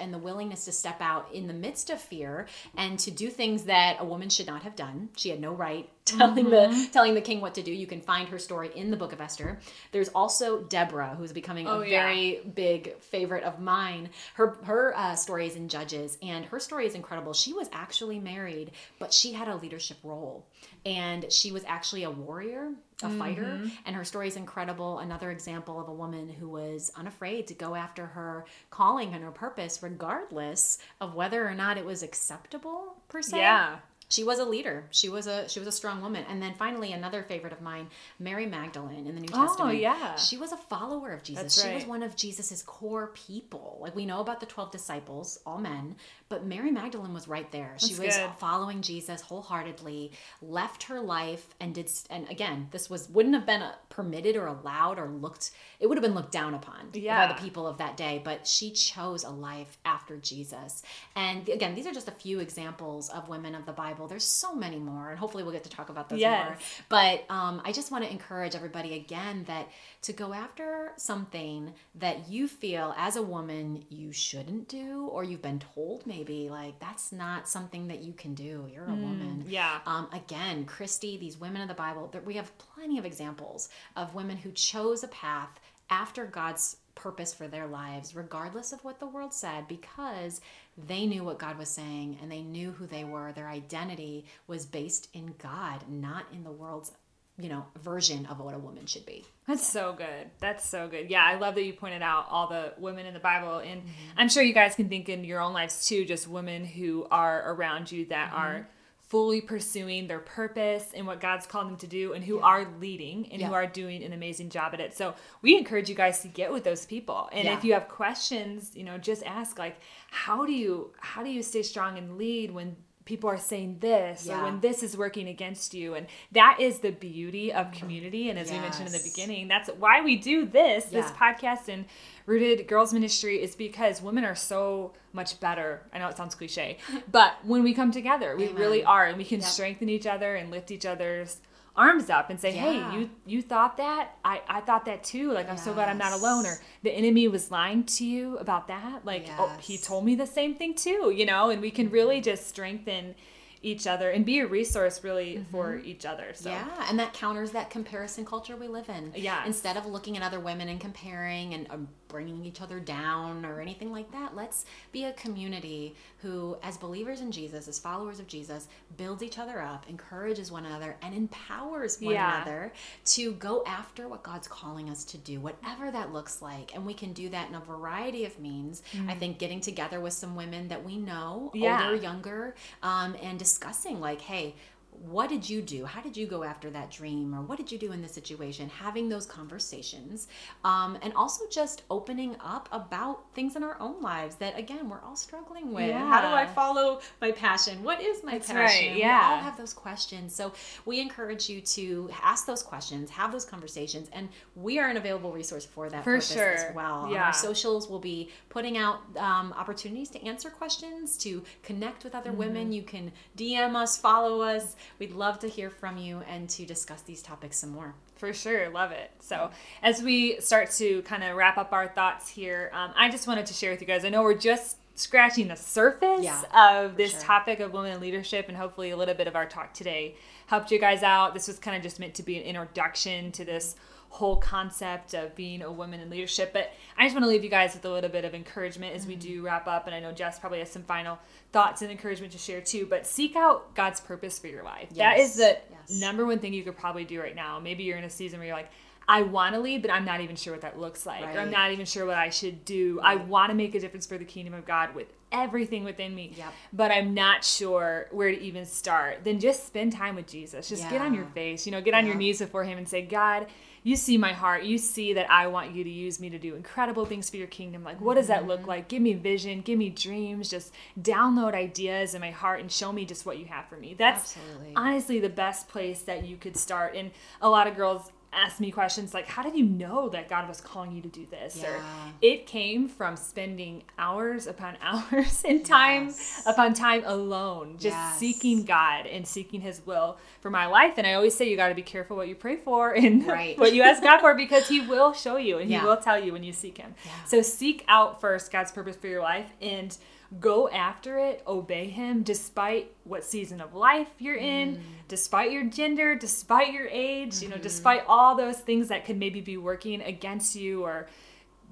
and 0.00 0.12
the 0.12 0.18
willingness 0.18 0.64
to 0.64 0.72
step 0.72 1.00
out 1.00 1.32
in 1.32 1.46
the 1.46 1.52
midst 1.52 1.90
of 1.90 2.00
fear 2.00 2.46
and 2.76 2.98
to 2.98 3.10
do 3.10 3.28
things 3.28 3.64
that 3.64 3.96
a 3.98 4.04
woman 4.04 4.28
should 4.28 4.46
not 4.46 4.62
have 4.62 4.76
done. 4.76 5.08
She 5.16 5.30
had 5.30 5.40
no 5.40 5.52
right 5.52 5.88
telling 6.04 6.46
mm-hmm. 6.46 6.82
the 6.82 6.88
telling 6.92 7.14
the 7.14 7.20
king 7.20 7.40
what 7.40 7.54
to 7.54 7.62
do. 7.62 7.72
You 7.72 7.86
can 7.86 8.00
find 8.00 8.28
her 8.28 8.38
story 8.38 8.70
in 8.74 8.90
the 8.90 8.96
book 8.96 9.12
of 9.12 9.20
Esther. 9.20 9.58
There's 9.92 10.08
also 10.08 10.62
Deborah, 10.62 11.14
who's 11.16 11.32
becoming 11.32 11.68
oh, 11.68 11.82
a 11.82 11.86
yeah. 11.86 12.02
very 12.02 12.40
big 12.54 12.98
favorite 13.00 13.44
of 13.44 13.60
mine. 13.60 14.10
Her 14.34 14.56
her 14.62 14.96
uh, 14.96 15.14
story 15.14 15.46
is 15.46 15.56
in 15.56 15.68
Judges, 15.68 16.18
and 16.22 16.44
her 16.46 16.58
story 16.58 16.86
is 16.86 16.94
incredible. 16.94 17.32
She 17.32 17.52
was 17.52 17.68
actually 17.72 18.18
married, 18.18 18.72
but 18.98 19.12
she 19.12 19.32
had 19.32 19.48
a 19.48 19.56
leadership 19.56 19.98
role, 20.02 20.46
and 20.84 21.30
she 21.30 21.52
was 21.52 21.64
actually 21.66 22.04
a 22.04 22.10
warrior 22.10 22.72
a 23.02 23.06
mm-hmm. 23.06 23.18
fighter 23.18 23.62
and 23.86 23.96
her 23.96 24.04
story 24.04 24.28
is 24.28 24.36
incredible. 24.36 24.98
Another 24.98 25.30
example 25.30 25.80
of 25.80 25.88
a 25.88 25.92
woman 25.92 26.28
who 26.28 26.48
was 26.48 26.92
unafraid 26.96 27.46
to 27.48 27.54
go 27.54 27.74
after 27.74 28.06
her 28.06 28.44
calling 28.70 29.14
and 29.14 29.22
her 29.22 29.30
purpose 29.30 29.82
regardless 29.82 30.78
of 31.00 31.14
whether 31.14 31.46
or 31.46 31.54
not 31.54 31.78
it 31.78 31.84
was 31.84 32.02
acceptable 32.02 32.96
per 33.08 33.22
se. 33.22 33.38
Yeah 33.38 33.76
she 34.10 34.24
was 34.24 34.40
a 34.40 34.44
leader. 34.44 34.84
She 34.90 35.08
was 35.08 35.28
a 35.28 35.48
she 35.48 35.60
was 35.60 35.68
a 35.68 35.72
strong 35.72 36.02
woman. 36.02 36.24
And 36.28 36.42
then 36.42 36.52
finally, 36.54 36.92
another 36.92 37.22
favorite 37.22 37.52
of 37.52 37.62
mine, 37.62 37.88
Mary 38.18 38.44
Magdalene 38.44 39.06
in 39.06 39.14
the 39.14 39.20
New 39.20 39.28
oh, 39.32 39.46
Testament. 39.46 39.70
Oh 39.70 39.72
yeah, 39.72 40.16
she 40.16 40.36
was 40.36 40.50
a 40.50 40.56
follower 40.56 41.12
of 41.12 41.22
Jesus. 41.22 41.42
That's 41.42 41.62
she 41.62 41.68
right. 41.68 41.76
was 41.76 41.86
one 41.86 42.02
of 42.02 42.16
Jesus's 42.16 42.62
core 42.62 43.12
people. 43.14 43.78
Like 43.80 43.94
we 43.94 44.04
know 44.04 44.20
about 44.20 44.40
the 44.40 44.46
twelve 44.46 44.72
disciples, 44.72 45.38
all 45.46 45.58
men, 45.58 45.94
but 46.28 46.44
Mary 46.44 46.72
Magdalene 46.72 47.14
was 47.14 47.28
right 47.28 47.50
there. 47.52 47.70
That's 47.72 47.86
she 47.86 47.94
was 47.94 48.16
good. 48.16 48.30
following 48.38 48.82
Jesus 48.82 49.20
wholeheartedly. 49.20 50.10
Left 50.42 50.82
her 50.84 51.00
life 51.00 51.46
and 51.60 51.72
did. 51.72 51.88
And 52.10 52.28
again, 52.28 52.66
this 52.72 52.90
was 52.90 53.08
wouldn't 53.08 53.36
have 53.36 53.46
been 53.46 53.62
a, 53.62 53.76
permitted 53.90 54.36
or 54.36 54.46
allowed 54.46 54.98
or 54.98 55.08
looked. 55.08 55.50
It 55.78 55.88
would 55.88 55.98
have 55.98 56.02
been 56.02 56.14
looked 56.14 56.32
down 56.32 56.54
upon 56.54 56.88
yeah. 56.94 57.26
by 57.26 57.32
the 57.32 57.40
people 57.40 57.66
of 57.66 57.78
that 57.78 57.96
day. 57.96 58.20
But 58.24 58.46
she 58.46 58.70
chose 58.70 59.24
a 59.24 59.30
life 59.30 59.76
after 59.84 60.16
Jesus. 60.16 60.82
And 61.14 61.48
again, 61.48 61.74
these 61.74 61.86
are 61.86 61.92
just 61.92 62.08
a 62.08 62.12
few 62.12 62.40
examples 62.40 63.10
of 63.10 63.28
women 63.28 63.54
of 63.54 63.66
the 63.66 63.72
Bible. 63.72 64.08
There's 64.08 64.24
so 64.24 64.54
many 64.54 64.78
more, 64.78 65.10
and 65.10 65.18
hopefully 65.18 65.42
we'll 65.42 65.52
get 65.52 65.64
to 65.64 65.70
talk 65.70 65.90
about 65.90 66.08
those 66.08 66.20
yes. 66.20 66.46
more. 66.46 66.56
But 66.88 67.24
um, 67.28 67.60
I 67.64 67.72
just 67.72 67.90
want 67.90 68.04
to 68.04 68.10
encourage 68.10 68.54
everybody 68.54 68.94
again 68.94 69.44
that 69.48 69.68
to 70.02 70.12
go 70.12 70.32
after 70.32 70.92
something 70.96 71.74
that 71.96 72.28
you 72.28 72.48
feel 72.48 72.94
as 72.96 73.16
a 73.16 73.22
woman 73.22 73.84
you 73.90 74.12
shouldn't 74.12 74.68
do, 74.68 75.08
or 75.12 75.24
you've 75.24 75.42
been 75.42 75.62
told 75.74 76.06
maybe 76.06 76.48
like 76.48 76.78
that's 76.78 77.12
not 77.12 77.48
something 77.48 77.88
that 77.88 78.00
you 78.00 78.12
can 78.12 78.34
do. 78.34 78.68
You're 78.72 78.84
a 78.84 78.88
mm, 78.88 79.02
woman. 79.02 79.44
Yeah. 79.48 79.80
Um, 79.84 80.08
again, 80.12 80.64
Christy, 80.64 81.16
these 81.16 81.38
women 81.38 81.60
of 81.60 81.68
the 81.68 81.74
Bible, 81.74 82.08
that 82.12 82.24
we 82.24 82.34
have 82.34 82.56
plenty 82.58 82.98
of 82.98 83.04
examples 83.04 83.68
of 83.96 84.14
women 84.14 84.36
who 84.36 84.52
chose 84.52 85.02
a 85.02 85.08
path 85.08 85.60
after 85.88 86.24
God's 86.24 86.76
purpose 86.94 87.32
for 87.32 87.48
their 87.48 87.66
lives, 87.66 88.14
regardless 88.14 88.72
of 88.72 88.84
what 88.84 89.00
the 89.00 89.06
world 89.06 89.32
said, 89.32 89.66
because 89.68 90.40
they 90.76 91.06
knew 91.06 91.24
what 91.24 91.38
God 91.38 91.58
was 91.58 91.68
saying 91.68 92.18
and 92.22 92.30
they 92.30 92.42
knew 92.42 92.72
who 92.72 92.86
they 92.86 93.04
were. 93.04 93.32
Their 93.32 93.48
identity 93.48 94.26
was 94.46 94.66
based 94.66 95.08
in 95.14 95.34
God, 95.38 95.84
not 95.88 96.26
in 96.32 96.44
the 96.44 96.52
world's 96.52 96.92
you 97.38 97.48
know 97.48 97.64
version 97.82 98.26
of 98.26 98.38
what 98.38 98.54
a 98.54 98.58
woman 98.58 98.84
should 98.84 99.06
be 99.06 99.24
that's 99.46 99.66
so 99.66 99.94
good 99.96 100.30
that's 100.40 100.68
so 100.68 100.88
good 100.88 101.08
yeah 101.08 101.24
i 101.24 101.36
love 101.36 101.54
that 101.54 101.64
you 101.64 101.72
pointed 101.72 102.02
out 102.02 102.26
all 102.28 102.48
the 102.48 102.72
women 102.76 103.06
in 103.06 103.14
the 103.14 103.20
bible 103.20 103.58
and 103.58 103.80
mm-hmm. 103.80 104.18
i'm 104.18 104.28
sure 104.28 104.42
you 104.42 104.52
guys 104.52 104.74
can 104.74 104.88
think 104.88 105.08
in 105.08 105.24
your 105.24 105.40
own 105.40 105.52
lives 105.52 105.86
too 105.86 106.04
just 106.04 106.28
women 106.28 106.64
who 106.64 107.06
are 107.10 107.52
around 107.52 107.90
you 107.90 108.04
that 108.06 108.28
mm-hmm. 108.28 108.42
are 108.42 108.68
fully 109.10 109.40
pursuing 109.40 110.06
their 110.06 110.20
purpose 110.20 110.92
and 110.94 111.04
what 111.04 111.20
God's 111.20 111.44
called 111.44 111.66
them 111.66 111.76
to 111.78 111.88
do 111.88 112.12
and 112.12 112.22
who 112.22 112.36
yeah. 112.36 112.44
are 112.44 112.68
leading 112.78 113.30
and 113.32 113.40
yeah. 113.40 113.48
who 113.48 113.54
are 113.54 113.66
doing 113.66 114.04
an 114.04 114.12
amazing 114.12 114.50
job 114.50 114.72
at 114.72 114.78
it. 114.78 114.96
So 114.96 115.14
we 115.42 115.58
encourage 115.58 115.88
you 115.88 115.96
guys 115.96 116.20
to 116.20 116.28
get 116.28 116.52
with 116.52 116.62
those 116.62 116.86
people. 116.86 117.28
And 117.32 117.44
yeah. 117.44 117.58
if 117.58 117.64
you 117.64 117.72
have 117.72 117.88
questions, 117.88 118.70
you 118.76 118.84
know, 118.84 118.98
just 118.98 119.24
ask 119.24 119.58
like 119.58 119.80
how 120.12 120.46
do 120.46 120.52
you 120.52 120.92
how 121.00 121.24
do 121.24 121.30
you 121.30 121.42
stay 121.42 121.62
strong 121.64 121.98
and 121.98 122.18
lead 122.18 122.52
when 122.52 122.76
people 123.10 123.28
are 123.28 123.36
saying 123.36 123.76
this 123.80 124.26
yeah. 124.26 124.38
or 124.38 124.44
when 124.44 124.60
this 124.60 124.84
is 124.84 124.96
working 124.96 125.26
against 125.26 125.74
you 125.74 125.94
and 125.94 126.06
that 126.30 126.56
is 126.60 126.78
the 126.78 126.92
beauty 126.92 127.52
of 127.52 127.72
community 127.72 128.30
and 128.30 128.38
as 128.38 128.48
yes. 128.48 128.56
we 128.56 128.62
mentioned 128.62 128.86
in 128.86 128.92
the 128.92 129.02
beginning 129.02 129.48
that's 129.48 129.68
why 129.80 130.00
we 130.00 130.14
do 130.14 130.46
this 130.46 130.86
yeah. 130.90 131.00
this 131.00 131.10
podcast 131.10 131.68
and 131.68 131.86
rooted 132.26 132.68
girls 132.68 132.94
ministry 132.94 133.42
is 133.42 133.56
because 133.56 134.00
women 134.00 134.24
are 134.24 134.36
so 134.36 134.92
much 135.12 135.40
better 135.40 135.82
i 135.92 135.98
know 135.98 136.06
it 136.06 136.16
sounds 136.16 136.36
cliche 136.36 136.78
but 137.10 137.34
when 137.42 137.64
we 137.64 137.74
come 137.74 137.90
together 137.90 138.36
we 138.36 138.44
Amen. 138.44 138.54
really 138.54 138.84
are 138.84 139.06
and 139.06 139.18
we 139.18 139.24
can 139.24 139.40
yep. 139.40 139.48
strengthen 139.48 139.88
each 139.88 140.06
other 140.06 140.36
and 140.36 140.52
lift 140.52 140.70
each 140.70 140.86
other's 140.86 141.38
arms 141.76 142.10
up 142.10 142.30
and 142.30 142.40
say, 142.40 142.54
yeah. 142.54 142.90
"Hey, 142.90 142.98
you 142.98 143.10
you 143.26 143.42
thought 143.42 143.76
that? 143.76 144.16
I 144.24 144.42
I 144.48 144.60
thought 144.60 144.84
that 144.86 145.02
too. 145.04 145.32
Like 145.32 145.48
I'm 145.48 145.56
so 145.56 145.72
glad 145.72 145.88
I'm 145.88 145.98
not 145.98 146.12
alone." 146.12 146.46
Or 146.46 146.58
the 146.82 146.90
enemy 146.90 147.28
was 147.28 147.50
lying 147.50 147.84
to 147.84 148.04
you 148.04 148.36
about 148.38 148.68
that. 148.68 149.04
Like, 149.04 149.26
yes. 149.26 149.36
oh, 149.38 149.56
he 149.60 149.78
told 149.78 150.04
me 150.04 150.14
the 150.14 150.26
same 150.26 150.54
thing 150.54 150.74
too. 150.74 151.12
You 151.14 151.26
know, 151.26 151.50
and 151.50 151.60
we 151.60 151.70
can 151.70 151.90
really 151.90 152.16
mm-hmm. 152.16 152.24
just 152.24 152.48
strengthen 152.48 153.14
each 153.62 153.86
other 153.86 154.10
and 154.10 154.24
be 154.24 154.38
a 154.38 154.46
resource 154.46 155.04
really 155.04 155.34
mm-hmm. 155.34 155.50
for 155.50 155.76
each 155.78 156.06
other. 156.06 156.28
So 156.34 156.50
yeah, 156.50 156.86
and 156.88 156.98
that 156.98 157.12
counters 157.12 157.50
that 157.52 157.70
comparison 157.70 158.24
culture 158.24 158.56
we 158.56 158.68
live 158.68 158.88
in. 158.88 159.12
Yeah, 159.14 159.44
instead 159.46 159.76
of 159.76 159.86
looking 159.86 160.16
at 160.16 160.22
other 160.22 160.40
women 160.40 160.68
and 160.68 160.80
comparing 160.80 161.54
and 161.54 161.66
um, 161.70 161.88
bringing 162.10 162.44
each 162.44 162.60
other 162.60 162.78
down 162.78 163.46
or 163.46 163.60
anything 163.60 163.90
like 163.90 164.10
that, 164.12 164.36
let's 164.36 164.66
be 164.92 165.04
a 165.04 165.12
community 165.12 165.94
who, 166.18 166.56
as 166.62 166.76
believers 166.76 167.20
in 167.20 167.32
Jesus, 167.32 167.68
as 167.68 167.78
followers 167.78 168.20
of 168.20 168.26
Jesus, 168.26 168.68
builds 168.96 169.22
each 169.22 169.38
other 169.38 169.62
up, 169.62 169.88
encourages 169.88 170.52
one 170.52 170.66
another, 170.66 170.96
and 171.02 171.14
empowers 171.14 172.00
one 172.00 172.14
yeah. 172.14 172.42
another 172.42 172.72
to 173.04 173.32
go 173.34 173.62
after 173.66 174.08
what 174.08 174.22
God's 174.22 174.48
calling 174.48 174.90
us 174.90 175.04
to 175.04 175.18
do, 175.18 175.40
whatever 175.40 175.90
that 175.90 176.12
looks 176.12 176.42
like. 176.42 176.74
And 176.74 176.84
we 176.84 176.94
can 176.94 177.12
do 177.12 177.28
that 177.30 177.48
in 177.48 177.54
a 177.54 177.60
variety 177.60 178.24
of 178.24 178.38
means. 178.38 178.82
Mm-hmm. 178.92 179.10
I 179.10 179.14
think 179.14 179.38
getting 179.38 179.60
together 179.60 180.00
with 180.00 180.12
some 180.12 180.36
women 180.36 180.68
that 180.68 180.84
we 180.84 180.98
know, 180.98 181.50
yeah. 181.54 181.84
older, 181.84 181.96
younger, 181.96 182.54
um, 182.82 183.16
and 183.22 183.38
discussing 183.38 184.00
like, 184.00 184.20
hey, 184.20 184.54
what 185.00 185.30
did 185.30 185.48
you 185.48 185.62
do? 185.62 185.86
How 185.86 186.02
did 186.02 186.14
you 186.14 186.26
go 186.26 186.44
after 186.44 186.68
that 186.70 186.90
dream? 186.90 187.34
Or 187.34 187.40
what 187.40 187.56
did 187.56 187.72
you 187.72 187.78
do 187.78 187.92
in 187.92 188.02
this 188.02 188.12
situation? 188.12 188.68
Having 188.68 189.08
those 189.08 189.24
conversations. 189.24 190.28
Um, 190.62 190.98
and 191.00 191.14
also 191.14 191.44
just 191.50 191.82
opening 191.90 192.36
up 192.38 192.68
about 192.70 193.32
things 193.34 193.56
in 193.56 193.62
our 193.62 193.80
own 193.80 194.02
lives 194.02 194.36
that, 194.36 194.58
again, 194.58 194.90
we're 194.90 195.00
all 195.00 195.16
struggling 195.16 195.72
with. 195.72 195.88
Yeah. 195.88 196.06
How 196.06 196.20
do 196.20 196.28
I 196.28 196.46
follow 196.46 197.00
my 197.20 197.32
passion? 197.32 197.82
What 197.82 198.02
is 198.02 198.22
my 198.22 198.32
That's 198.32 198.48
passion? 198.48 198.88
Right. 198.88 198.96
Yeah. 198.98 199.28
We 199.28 199.34
all 199.36 199.42
have 199.42 199.56
those 199.56 199.72
questions. 199.72 200.34
So 200.34 200.52
we 200.84 201.00
encourage 201.00 201.48
you 201.48 201.62
to 201.62 202.10
ask 202.22 202.44
those 202.44 202.62
questions, 202.62 203.08
have 203.10 203.32
those 203.32 203.46
conversations, 203.46 204.10
and 204.12 204.28
we 204.54 204.78
are 204.78 204.88
an 204.88 204.98
available 204.98 205.32
resource 205.32 205.64
for 205.64 205.88
that 205.88 206.04
for 206.04 206.20
sure. 206.20 206.54
as 206.54 206.74
well. 206.74 207.08
Yeah. 207.10 207.24
our 207.24 207.32
socials 207.32 207.88
will 207.88 207.98
be 208.00 208.30
putting 208.50 208.76
out 208.76 209.00
um, 209.16 209.54
opportunities 209.56 210.10
to 210.10 210.22
answer 210.26 210.50
questions, 210.50 211.16
to 211.18 211.42
connect 211.62 212.04
with 212.04 212.14
other 212.14 212.30
mm-hmm. 212.30 212.38
women. 212.38 212.72
You 212.72 212.82
can 212.82 213.12
DM 213.36 213.74
us, 213.74 213.96
follow 213.96 214.42
us. 214.42 214.76
We'd 214.98 215.12
love 215.12 215.38
to 215.40 215.48
hear 215.48 215.70
from 215.70 215.96
you 215.96 216.22
and 216.28 216.48
to 216.50 216.66
discuss 216.66 217.02
these 217.02 217.22
topics 217.22 217.58
some 217.58 217.70
more. 217.70 217.94
For 218.16 218.32
sure, 218.32 218.68
love 218.68 218.92
it. 218.92 219.10
So, 219.20 219.50
as 219.82 220.02
we 220.02 220.40
start 220.40 220.70
to 220.72 221.02
kind 221.02 221.24
of 221.24 221.36
wrap 221.36 221.56
up 221.56 221.72
our 221.72 221.88
thoughts 221.88 222.28
here, 222.28 222.70
um, 222.74 222.92
I 222.96 223.08
just 223.10 223.26
wanted 223.26 223.46
to 223.46 223.54
share 223.54 223.70
with 223.70 223.80
you 223.80 223.86
guys. 223.86 224.04
I 224.04 224.10
know 224.10 224.22
we're 224.22 224.34
just 224.34 224.76
scratching 224.94 225.48
the 225.48 225.56
surface 225.56 226.22
yeah, 226.22 226.42
of 226.52 226.96
this 226.96 227.12
sure. 227.12 227.20
topic 227.20 227.60
of 227.60 227.72
women 227.72 227.92
in 227.92 228.00
leadership, 228.00 228.46
and 228.48 228.56
hopefully, 228.56 228.90
a 228.90 228.96
little 228.96 229.14
bit 229.14 229.26
of 229.26 229.36
our 229.36 229.46
talk 229.46 229.72
today 229.72 230.16
helped 230.46 230.70
you 230.70 230.78
guys 230.78 231.02
out. 231.02 231.32
This 231.32 231.48
was 231.48 231.58
kind 231.58 231.76
of 231.76 231.82
just 231.82 231.98
meant 231.98 232.14
to 232.14 232.22
be 232.22 232.36
an 232.36 232.42
introduction 232.42 233.32
to 233.32 233.44
this 233.44 233.76
whole 234.10 234.36
concept 234.36 235.14
of 235.14 235.34
being 235.36 235.62
a 235.62 235.70
woman 235.70 236.00
in 236.00 236.10
leadership. 236.10 236.52
But 236.52 236.72
I 236.98 237.04
just 237.04 237.14
want 237.14 237.24
to 237.24 237.28
leave 237.28 237.44
you 237.44 237.48
guys 237.48 237.74
with 237.74 237.84
a 237.84 237.90
little 237.90 238.10
bit 238.10 238.24
of 238.24 238.34
encouragement 238.34 238.94
as 238.94 239.06
we 239.06 239.14
mm-hmm. 239.14 239.20
do 239.20 239.42
wrap 239.42 239.66
up. 239.66 239.86
And 239.86 239.94
I 239.94 240.00
know 240.00 240.12
Jess 240.12 240.38
probably 240.38 240.58
has 240.58 240.70
some 240.70 240.82
final 240.82 241.18
thoughts 241.52 241.80
and 241.80 241.90
encouragement 241.90 242.32
to 242.32 242.38
share 242.38 242.60
too. 242.60 242.86
But 242.90 243.06
seek 243.06 243.36
out 243.36 243.74
God's 243.74 244.00
purpose 244.00 244.38
for 244.38 244.48
your 244.48 244.64
life. 244.64 244.88
Yes. 244.92 244.96
That 244.96 245.18
is 245.18 245.34
the 245.36 245.58
yes. 245.70 246.00
number 246.00 246.26
one 246.26 246.40
thing 246.40 246.52
you 246.52 246.64
could 246.64 246.76
probably 246.76 247.04
do 247.04 247.20
right 247.20 247.36
now. 247.36 247.60
Maybe 247.60 247.84
you're 247.84 247.98
in 247.98 248.04
a 248.04 248.10
season 248.10 248.40
where 248.40 248.48
you're 248.48 248.56
like, 248.56 248.70
I 249.08 249.22
want 249.22 249.54
to 249.54 249.60
lead, 249.60 249.82
but 249.82 249.90
I'm 249.90 250.04
not 250.04 250.20
even 250.20 250.36
sure 250.36 250.52
what 250.52 250.62
that 250.62 250.78
looks 250.78 251.04
like. 251.04 251.24
Right. 251.24 251.36
Or 251.36 251.40
I'm 251.40 251.50
not 251.50 251.72
even 251.72 251.84
sure 251.86 252.06
what 252.06 252.16
I 252.16 252.30
should 252.30 252.64
do. 252.64 253.00
Right. 253.00 253.18
I 253.18 253.24
want 253.24 253.50
to 253.50 253.54
make 253.54 253.74
a 253.74 253.80
difference 253.80 254.06
for 254.06 254.18
the 254.18 254.24
kingdom 254.24 254.54
of 254.54 254.64
God 254.64 254.94
with 254.94 255.08
everything 255.32 255.84
within 255.84 256.14
me, 256.14 256.32
yep. 256.36 256.52
but 256.72 256.90
I'm 256.90 257.14
not 257.14 257.44
sure 257.44 258.08
where 258.10 258.30
to 258.30 258.40
even 258.40 258.66
start. 258.66 259.20
Then 259.24 259.40
just 259.40 259.66
spend 259.66 259.92
time 259.92 260.16
with 260.16 260.26
Jesus. 260.26 260.68
Just 260.68 260.82
yeah. 260.84 260.90
get 260.90 261.00
on 261.00 261.14
your 261.14 261.26
face, 261.26 261.66
you 261.66 261.72
know, 261.72 261.80
get 261.80 261.94
on 261.94 262.06
your 262.06 262.16
knees 262.16 262.38
before 262.38 262.64
Him 262.64 262.78
and 262.78 262.88
say, 262.88 263.02
God, 263.02 263.46
you 263.82 263.96
see 263.96 264.18
my 264.18 264.32
heart. 264.32 264.64
You 264.64 264.76
see 264.76 265.14
that 265.14 265.30
I 265.30 265.46
want 265.46 265.72
you 265.74 265.84
to 265.84 265.90
use 265.90 266.20
me 266.20 266.28
to 266.30 266.38
do 266.38 266.54
incredible 266.54 267.06
things 267.06 267.30
for 267.30 267.36
your 267.36 267.46
kingdom. 267.46 267.82
Like, 267.82 268.00
what 268.00 268.14
does 268.14 268.26
that 268.26 268.46
look 268.46 268.60
mm-hmm. 268.60 268.68
like? 268.68 268.88
Give 268.88 269.00
me 269.00 269.14
vision, 269.14 269.62
give 269.62 269.78
me 269.78 269.88
dreams, 269.88 270.50
just 270.50 270.72
download 271.00 271.54
ideas 271.54 272.14
in 272.14 272.20
my 272.20 272.30
heart 272.30 272.60
and 272.60 272.70
show 272.70 272.92
me 272.92 273.04
just 273.04 273.24
what 273.24 273.38
you 273.38 273.46
have 273.46 273.66
for 273.68 273.76
me. 273.76 273.94
That's 273.96 274.36
Absolutely. 274.36 274.72
honestly 274.76 275.20
the 275.20 275.30
best 275.30 275.68
place 275.68 276.02
that 276.02 276.26
you 276.26 276.36
could 276.36 276.56
start. 276.56 276.94
And 276.94 277.10
a 277.40 277.48
lot 277.48 277.66
of 277.66 277.76
girls 277.76 278.10
ask 278.32 278.60
me 278.60 278.70
questions 278.70 279.12
like 279.12 279.26
how 279.26 279.42
did 279.42 279.56
you 279.56 279.64
know 279.64 280.08
that 280.08 280.28
god 280.28 280.46
was 280.46 280.60
calling 280.60 280.92
you 280.92 281.02
to 281.02 281.08
do 281.08 281.26
this 281.30 281.56
yeah. 281.56 281.70
or 281.70 281.82
it 282.22 282.46
came 282.46 282.88
from 282.88 283.16
spending 283.16 283.82
hours 283.98 284.46
upon 284.46 284.76
hours 284.82 285.42
in 285.44 285.62
time 285.62 286.06
yes. 286.06 286.42
upon 286.46 286.72
time 286.72 287.02
alone 287.06 287.72
just 287.72 287.96
yes. 287.96 288.18
seeking 288.18 288.64
god 288.64 289.06
and 289.06 289.26
seeking 289.26 289.60
his 289.60 289.84
will 289.84 290.16
for 290.40 290.50
my 290.50 290.66
life 290.66 290.94
and 290.96 291.06
i 291.06 291.14
always 291.14 291.34
say 291.34 291.48
you 291.48 291.56
got 291.56 291.70
to 291.70 291.74
be 291.74 291.82
careful 291.82 292.16
what 292.16 292.28
you 292.28 292.34
pray 292.34 292.56
for 292.56 292.92
and 293.00 293.26
right. 293.26 293.58
what 293.58 293.74
you 293.74 293.82
ask 293.82 294.02
god 294.02 294.20
for 294.20 294.34
because 294.40 294.68
he 294.68 294.80
will 294.80 295.12
show 295.12 295.36
you 295.36 295.58
and 295.58 295.68
yeah. 295.68 295.80
he 295.80 295.86
will 295.86 295.96
tell 295.96 296.18
you 296.18 296.32
when 296.32 296.44
you 296.44 296.52
seek 296.52 296.78
him 296.78 296.94
yeah. 297.04 297.24
so 297.24 297.42
seek 297.42 297.84
out 297.88 298.20
first 298.20 298.52
god's 298.52 298.70
purpose 298.70 298.96
for 298.96 299.08
your 299.08 299.22
life 299.22 299.50
and 299.60 299.96
go 300.38 300.68
after 300.68 301.18
it, 301.18 301.42
obey 301.46 301.88
him 301.88 302.22
despite 302.22 302.92
what 303.04 303.24
season 303.24 303.60
of 303.60 303.74
life 303.74 304.08
you're 304.18 304.36
in, 304.36 304.76
mm. 304.76 304.80
despite 305.08 305.50
your 305.50 305.64
gender, 305.64 306.14
despite 306.14 306.72
your 306.72 306.86
age, 306.86 307.34
mm-hmm. 307.34 307.44
you 307.44 307.48
know, 307.48 307.56
mm-hmm. 307.56 307.62
despite 307.62 308.04
all 308.06 308.36
those 308.36 308.58
things 308.58 308.88
that 308.88 309.04
could 309.04 309.16
maybe 309.16 309.40
be 309.40 309.56
working 309.56 310.00
against 310.02 310.54
you 310.54 310.84
or 310.84 311.08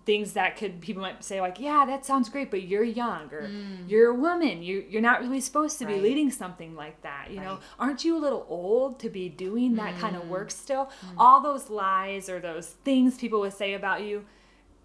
things 0.09 0.33
that 0.33 0.57
could 0.57 0.81
people 0.81 1.03
might 1.03 1.23
say 1.23 1.38
like 1.38 1.61
yeah 1.61 1.85
that 1.85 2.07
sounds 2.07 2.31
great 2.31 2.51
but 2.51 2.62
you're 2.62 2.83
young 2.83 3.31
or 3.31 3.42
mm. 3.42 3.87
you're 3.87 4.09
a 4.09 4.14
woman 4.14 4.62
you, 4.62 4.83
you're 4.88 5.03
not 5.03 5.21
really 5.21 5.38
supposed 5.38 5.79
to 5.79 5.85
right. 5.85 5.97
be 5.97 6.01
leading 6.01 6.31
something 6.31 6.75
like 6.75 6.99
that 7.03 7.27
you 7.31 7.37
right. 7.37 7.44
know 7.44 7.59
aren't 7.79 8.03
you 8.07 8.16
a 8.16 8.18
little 8.18 8.47
old 8.49 8.99
to 8.99 9.11
be 9.11 9.29
doing 9.29 9.75
that 9.75 9.94
mm. 9.94 9.99
kind 9.99 10.16
of 10.16 10.27
work 10.27 10.51
still 10.51 10.87
mm. 10.87 11.14
all 11.18 11.42
those 11.42 11.68
lies 11.68 12.31
or 12.31 12.40
those 12.40 12.68
things 12.68 13.18
people 13.18 13.40
would 13.40 13.53
say 13.53 13.75
about 13.75 14.01
you 14.01 14.25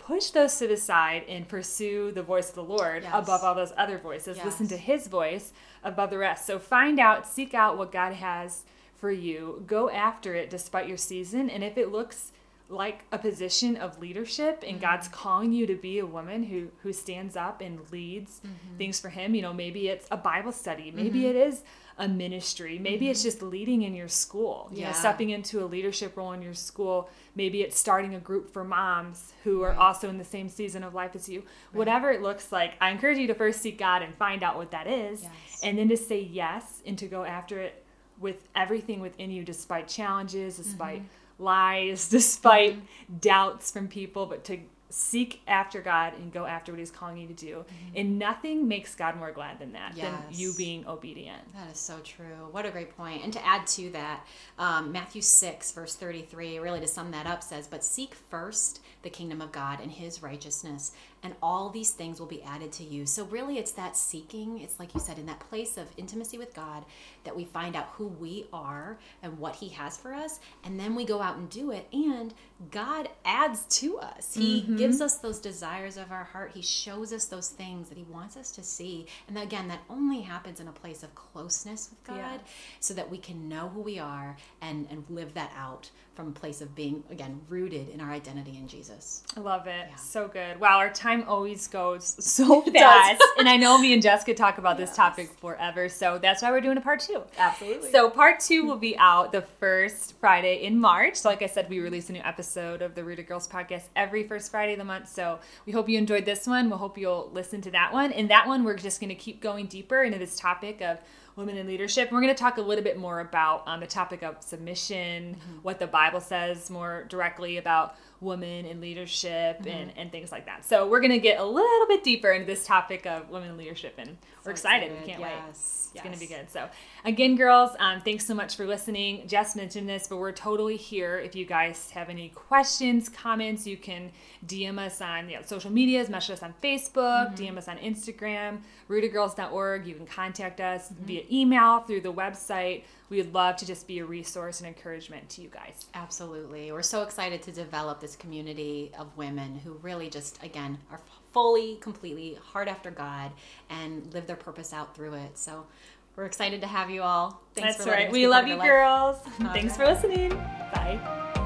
push 0.05 0.31
those 0.31 0.57
to 0.57 0.67
the 0.67 0.77
side 0.77 1.23
and 1.29 1.47
pursue 1.47 2.11
the 2.11 2.23
voice 2.23 2.49
of 2.49 2.55
the 2.55 2.63
Lord 2.63 3.03
yes. 3.03 3.11
above 3.13 3.43
all 3.43 3.55
those 3.55 3.71
other 3.77 3.97
voices. 3.97 4.37
Yes. 4.37 4.45
Listen 4.45 4.67
to 4.67 4.77
his 4.77 5.07
voice 5.07 5.53
above 5.83 6.09
the 6.09 6.17
rest. 6.17 6.45
So 6.45 6.59
find 6.59 6.99
out, 6.99 7.25
seek 7.25 7.53
out 7.53 7.77
what 7.77 7.91
God 7.91 8.13
has 8.13 8.63
for 8.95 9.11
you. 9.11 9.63
Go 9.65 9.89
after 9.89 10.35
it 10.35 10.49
despite 10.49 10.87
your 10.87 10.97
season. 10.97 11.49
And 11.49 11.63
if 11.63 11.77
it 11.77 11.91
looks 11.91 12.33
like 12.69 13.03
a 13.11 13.17
position 13.17 13.77
of 13.77 13.99
leadership 13.99 14.63
and 14.65 14.77
mm-hmm. 14.77 14.85
God's 14.85 15.07
calling 15.07 15.53
you 15.53 15.67
to 15.67 15.75
be 15.75 15.99
a 15.99 16.05
woman 16.05 16.43
who 16.43 16.69
who 16.81 16.91
stands 16.91 17.35
up 17.35 17.61
and 17.61 17.79
leads 17.91 18.39
mm-hmm. 18.39 18.77
things 18.77 18.99
for 18.99 19.09
him, 19.09 19.35
you 19.35 19.41
know, 19.41 19.53
maybe 19.53 19.89
it's 19.89 20.07
a 20.11 20.17
Bible 20.17 20.51
study, 20.51 20.91
maybe 20.91 21.19
mm-hmm. 21.19 21.29
it 21.29 21.35
is 21.35 21.63
a 21.97 22.07
ministry. 22.07 22.79
Maybe 22.79 23.05
mm-hmm. 23.05 23.11
it's 23.11 23.23
just 23.23 23.41
leading 23.41 23.83
in 23.83 23.93
your 23.93 24.07
school, 24.07 24.69
you 24.71 24.81
yeah. 24.81 24.87
know, 24.87 24.93
stepping 24.93 25.29
into 25.29 25.63
a 25.63 25.65
leadership 25.65 26.17
role 26.17 26.31
in 26.31 26.41
your 26.41 26.53
school. 26.53 27.09
Maybe 27.35 27.61
it's 27.61 27.77
starting 27.77 28.15
a 28.15 28.19
group 28.19 28.51
for 28.51 28.63
moms 28.63 29.33
who 29.43 29.61
are 29.61 29.73
also 29.73 30.09
in 30.09 30.17
the 30.17 30.23
same 30.23 30.49
season 30.49 30.83
of 30.83 30.93
life 30.93 31.15
as 31.15 31.29
you. 31.29 31.39
Right. 31.39 31.79
Whatever 31.79 32.11
it 32.11 32.21
looks 32.21 32.51
like, 32.51 32.73
I 32.81 32.89
encourage 32.89 33.17
you 33.17 33.27
to 33.27 33.35
first 33.35 33.61
seek 33.61 33.77
God 33.77 34.01
and 34.01 34.13
find 34.15 34.43
out 34.43 34.57
what 34.57 34.71
that 34.71 34.87
is, 34.87 35.23
yes. 35.23 35.31
and 35.63 35.77
then 35.77 35.89
to 35.89 35.97
say 35.97 36.19
yes 36.19 36.81
and 36.85 36.97
to 36.97 37.07
go 37.07 37.23
after 37.23 37.59
it 37.59 37.83
with 38.19 38.47
everything 38.55 38.99
within 38.99 39.31
you, 39.31 39.43
despite 39.43 39.87
challenges, 39.87 40.57
despite 40.57 40.99
mm-hmm. 40.99 41.43
lies, 41.43 42.09
despite 42.09 42.75
mm-hmm. 42.75 43.17
doubts 43.19 43.71
from 43.71 43.87
people, 43.87 44.25
but 44.25 44.43
to 44.45 44.59
seek 44.93 45.41
after 45.47 45.81
God 45.81 46.13
and 46.13 46.31
go 46.31 46.45
after 46.45 46.71
what 46.71 46.77
He's 46.77 46.91
calling 46.91 47.17
you 47.17 47.27
to 47.27 47.33
do. 47.33 47.55
Mm-hmm. 47.55 47.95
And 47.95 48.19
nothing 48.19 48.67
makes 48.67 48.93
God 48.93 49.17
more 49.17 49.31
glad 49.31 49.57
than 49.57 49.73
that, 49.73 49.93
yes. 49.95 50.05
than 50.05 50.23
you 50.29 50.53
being 50.55 50.85
obedient. 50.87 51.41
That 51.55 51.71
is 51.71 51.79
so 51.79 51.97
true. 52.03 52.47
What 52.51 52.67
a 52.67 52.69
great 52.69 52.95
point. 52.95 53.23
And 53.23 53.33
to 53.33 53.43
add 53.43 53.65
to 53.67 53.89
that, 53.91 54.25
um, 54.59 54.91
Matthew 54.91 55.23
6, 55.23 55.71
verse 55.71 55.95
33, 55.95 56.59
really 56.59 56.79
to 56.79 56.87
sum 56.87 57.09
that 57.09 57.25
up, 57.25 57.41
says, 57.41 57.67
But 57.67 57.83
seek 57.83 58.13
first 58.13 58.81
the 59.01 59.09
kingdom 59.09 59.41
of 59.41 59.51
God 59.51 59.79
and 59.81 59.91
His 59.91 60.21
righteousness, 60.21 60.91
and 61.23 61.33
all 61.41 61.69
these 61.69 61.91
things 61.91 62.19
will 62.19 62.27
be 62.27 62.43
added 62.43 62.71
to 62.73 62.83
you. 62.83 63.07
So, 63.07 63.25
really, 63.25 63.57
it's 63.57 63.71
that 63.71 63.97
seeking. 63.97 64.59
It's 64.59 64.79
like 64.79 64.93
you 64.93 64.99
said, 64.99 65.17
in 65.17 65.25
that 65.25 65.39
place 65.39 65.77
of 65.77 65.87
intimacy 65.97 66.37
with 66.37 66.53
God 66.53 66.85
that 67.23 67.35
we 67.35 67.45
find 67.45 67.75
out 67.75 67.89
who 67.93 68.07
we 68.07 68.45
are 68.53 68.99
and 69.23 69.39
what 69.39 69.55
He 69.55 69.69
has 69.69 69.97
for 69.97 70.13
us. 70.13 70.39
And 70.63 70.79
then 70.79 70.93
we 70.93 71.03
go 71.03 71.21
out 71.21 71.37
and 71.37 71.49
do 71.49 71.71
it. 71.71 71.87
And 71.91 72.33
God 72.71 73.09
adds 73.25 73.65
to 73.79 73.97
us. 73.99 74.33
He 74.33 74.61
mm-hmm. 74.61 74.77
gives 74.77 75.01
us 75.01 75.17
those 75.17 75.39
desires 75.39 75.97
of 75.97 76.11
our 76.11 76.23
heart. 76.23 76.51
He 76.53 76.61
shows 76.61 77.13
us 77.13 77.25
those 77.25 77.49
things 77.49 77.89
that 77.89 77.97
He 77.97 78.03
wants 78.03 78.37
us 78.37 78.51
to 78.51 78.63
see. 78.63 79.07
And 79.27 79.37
again, 79.37 79.67
that 79.67 79.81
only 79.89 80.21
happens 80.21 80.59
in 80.59 80.67
a 80.67 80.71
place 80.71 81.03
of 81.03 81.13
closeness 81.15 81.89
with 81.89 82.03
God 82.03 82.17
yeah. 82.17 82.37
so 82.79 82.93
that 82.93 83.09
we 83.09 83.17
can 83.17 83.47
know 83.49 83.69
who 83.69 83.81
we 83.81 83.99
are 83.99 84.37
and, 84.61 84.87
and 84.89 85.03
live 85.09 85.33
that 85.33 85.51
out 85.57 85.89
from 86.15 86.27
a 86.27 86.31
place 86.31 86.61
of 86.61 86.75
being, 86.75 87.03
again, 87.09 87.41
rooted 87.49 87.89
in 87.89 87.99
our 87.99 88.11
identity 88.11 88.57
in 88.57 88.67
Jesus. 88.67 89.23
I 89.35 89.39
love 89.39 89.65
it. 89.65 89.87
Yeah. 89.89 89.95
So 89.95 90.27
good. 90.27 90.59
Wow, 90.59 90.77
our 90.77 90.91
time 90.91 91.23
always 91.27 91.67
goes 91.67 92.15
so 92.23 92.61
fast. 92.61 93.23
and 93.37 93.49
I 93.49 93.57
know 93.57 93.79
me 93.79 93.93
and 93.93 94.01
Jessica 94.01 94.33
talk 94.33 94.57
about 94.59 94.77
yes. 94.77 94.89
this 94.89 94.95
topic 94.95 95.29
forever. 95.39 95.89
So 95.89 96.19
that's 96.19 96.41
why 96.41 96.51
we're 96.51 96.61
doing 96.61 96.77
a 96.77 96.81
part 96.81 96.99
two. 96.99 97.23
Absolutely. 97.37 97.91
So 97.91 98.09
part 98.09 98.39
two 98.39 98.65
will 98.65 98.77
be 98.77 98.95
out 98.97 99.31
the 99.31 99.41
first 99.41 100.13
Friday 100.19 100.63
in 100.63 100.79
March. 100.79 101.15
So, 101.15 101.29
like 101.29 101.41
I 101.41 101.47
said, 101.47 101.69
we 101.69 101.79
release 101.79 102.09
a 102.09 102.13
new 102.13 102.21
episode 102.23 102.81
of 102.81 102.93
the 102.95 103.03
Rooted 103.03 103.27
Girls 103.27 103.47
podcast 103.47 103.83
every 103.95 104.27
first 104.27 104.51
Friday 104.51 104.73
of 104.73 104.79
the 104.79 104.85
month. 104.85 105.09
So 105.09 105.39
we 105.65 105.73
hope 105.73 105.89
you 105.89 105.97
enjoyed 105.97 106.25
this 106.25 106.45
one. 106.45 106.69
We 106.69 106.77
hope 106.77 106.97
you'll 106.97 107.31
listen 107.33 107.61
to 107.61 107.71
that 107.71 107.91
one. 107.91 108.11
In 108.11 108.27
that 108.27 108.47
one, 108.47 108.63
we're 108.63 108.77
just 108.77 108.99
going 108.99 109.09
to 109.09 109.15
keep 109.15 109.41
going 109.41 109.65
deeper 109.65 110.03
into 110.03 110.19
this 110.19 110.37
topic 110.37 110.81
of 110.81 110.99
women 111.35 111.57
in 111.57 111.67
leadership. 111.67 112.09
And 112.09 112.15
we're 112.15 112.21
going 112.21 112.33
to 112.33 112.39
talk 112.39 112.57
a 112.57 112.61
little 112.61 112.83
bit 112.83 112.97
more 112.97 113.19
about 113.19 113.63
um, 113.67 113.79
the 113.79 113.87
topic 113.87 114.23
of 114.23 114.41
submission, 114.41 115.35
mm-hmm. 115.35 115.57
what 115.61 115.79
the 115.79 115.87
Bible 115.87 116.21
says 116.21 116.69
more 116.69 117.05
directly 117.09 117.57
about 117.57 117.95
women 118.23 118.65
in 118.65 118.81
leadership 118.81 119.59
mm-hmm. 119.59 119.67
and, 119.67 119.91
and 119.97 120.11
things 120.11 120.31
like 120.31 120.45
that. 120.45 120.65
So 120.65 120.87
we're 120.87 121.01
going 121.01 121.11
to 121.11 121.19
get 121.19 121.39
a 121.39 121.45
little 121.45 121.87
bit 121.87 122.03
deeper 122.03 122.31
into 122.31 122.45
this 122.45 122.65
topic 122.65 123.05
of 123.05 123.29
women 123.29 123.51
in 123.51 123.57
leadership, 123.57 123.95
and 123.97 124.17
we're 124.43 124.51
excited. 124.51 124.91
We 124.91 125.05
can't 125.05 125.19
yes. 125.19 125.21
wait. 125.21 125.49
It's 125.49 125.89
yes. 125.93 126.03
going 126.03 126.13
to 126.13 126.19
be 126.19 126.27
good. 126.27 126.49
So 126.49 126.69
again, 127.05 127.35
girls, 127.35 127.71
um, 127.79 128.01
thanks 128.01 128.25
so 128.25 128.33
much 128.33 128.55
for 128.55 128.65
listening. 128.65 129.27
Jess 129.27 129.55
mentioned 129.55 129.87
this, 129.87 130.07
but 130.07 130.17
we're 130.17 130.31
totally 130.31 130.75
here. 130.75 131.19
If 131.19 131.35
you 131.35 131.45
guys 131.45 131.91
have 131.91 132.09
any 132.09 132.29
questions, 132.29 133.09
comments, 133.09 133.67
you 133.67 133.77
can 133.77 134.11
DM 134.45 134.79
us 134.79 135.01
on 135.01 135.29
you 135.29 135.35
know, 135.35 135.43
social 135.43 135.71
medias, 135.71 136.09
message 136.09 136.31
us 136.31 136.43
on 136.43 136.53
Facebook, 136.63 137.35
mm-hmm. 137.35 137.43
DM 137.43 137.57
us 137.57 137.67
on 137.67 137.77
Instagram, 137.77 138.61
rootedgirls.org. 138.89 139.85
You 139.85 139.95
can 139.95 140.07
contact 140.07 140.59
us 140.59 140.89
mm-hmm. 140.89 141.05
via 141.05 141.23
email 141.31 141.79
through 141.81 142.01
the 142.01 142.13
website 142.13 142.83
we 143.13 143.21
would 143.21 143.33
love 143.33 143.55
to 143.57 143.65
just 143.65 143.85
be 143.85 143.99
a 143.99 144.05
resource 144.05 144.59
and 144.59 144.67
encouragement 144.67 145.29
to 145.29 145.41
you 145.41 145.47
guys. 145.47 145.85
Absolutely. 145.93 146.71
We're 146.71 146.81
so 146.81 147.03
excited 147.03 147.43
to 147.43 147.51
develop 147.51 147.99
this 147.99 148.15
community 148.15 148.91
of 148.97 149.15
women 149.15 149.59
who 149.63 149.73
really 149.83 150.09
just, 150.09 150.41
again, 150.41 150.79
are 150.91 150.99
fully, 151.31 151.75
completely 151.75 152.39
hard 152.41 152.67
after 152.67 152.89
God 152.89 153.31
and 153.69 154.11
live 154.15 154.25
their 154.25 154.35
purpose 154.35 154.73
out 154.73 154.95
through 154.95 155.13
it. 155.13 155.37
So 155.37 155.67
we're 156.15 156.25
excited 156.25 156.61
to 156.61 156.67
have 156.67 156.89
you 156.89 157.03
all. 157.03 157.39
Thanks 157.53 157.75
for 157.75 157.83
listening. 157.83 157.91
That's 157.91 158.03
right. 158.05 158.11
We 158.11 158.27
love 158.27 158.47
you, 158.47 158.57
girls. 158.57 159.17
Thanks 159.53 159.77
for 159.77 159.85
listening. 159.85 160.29
Bye. 160.29 161.41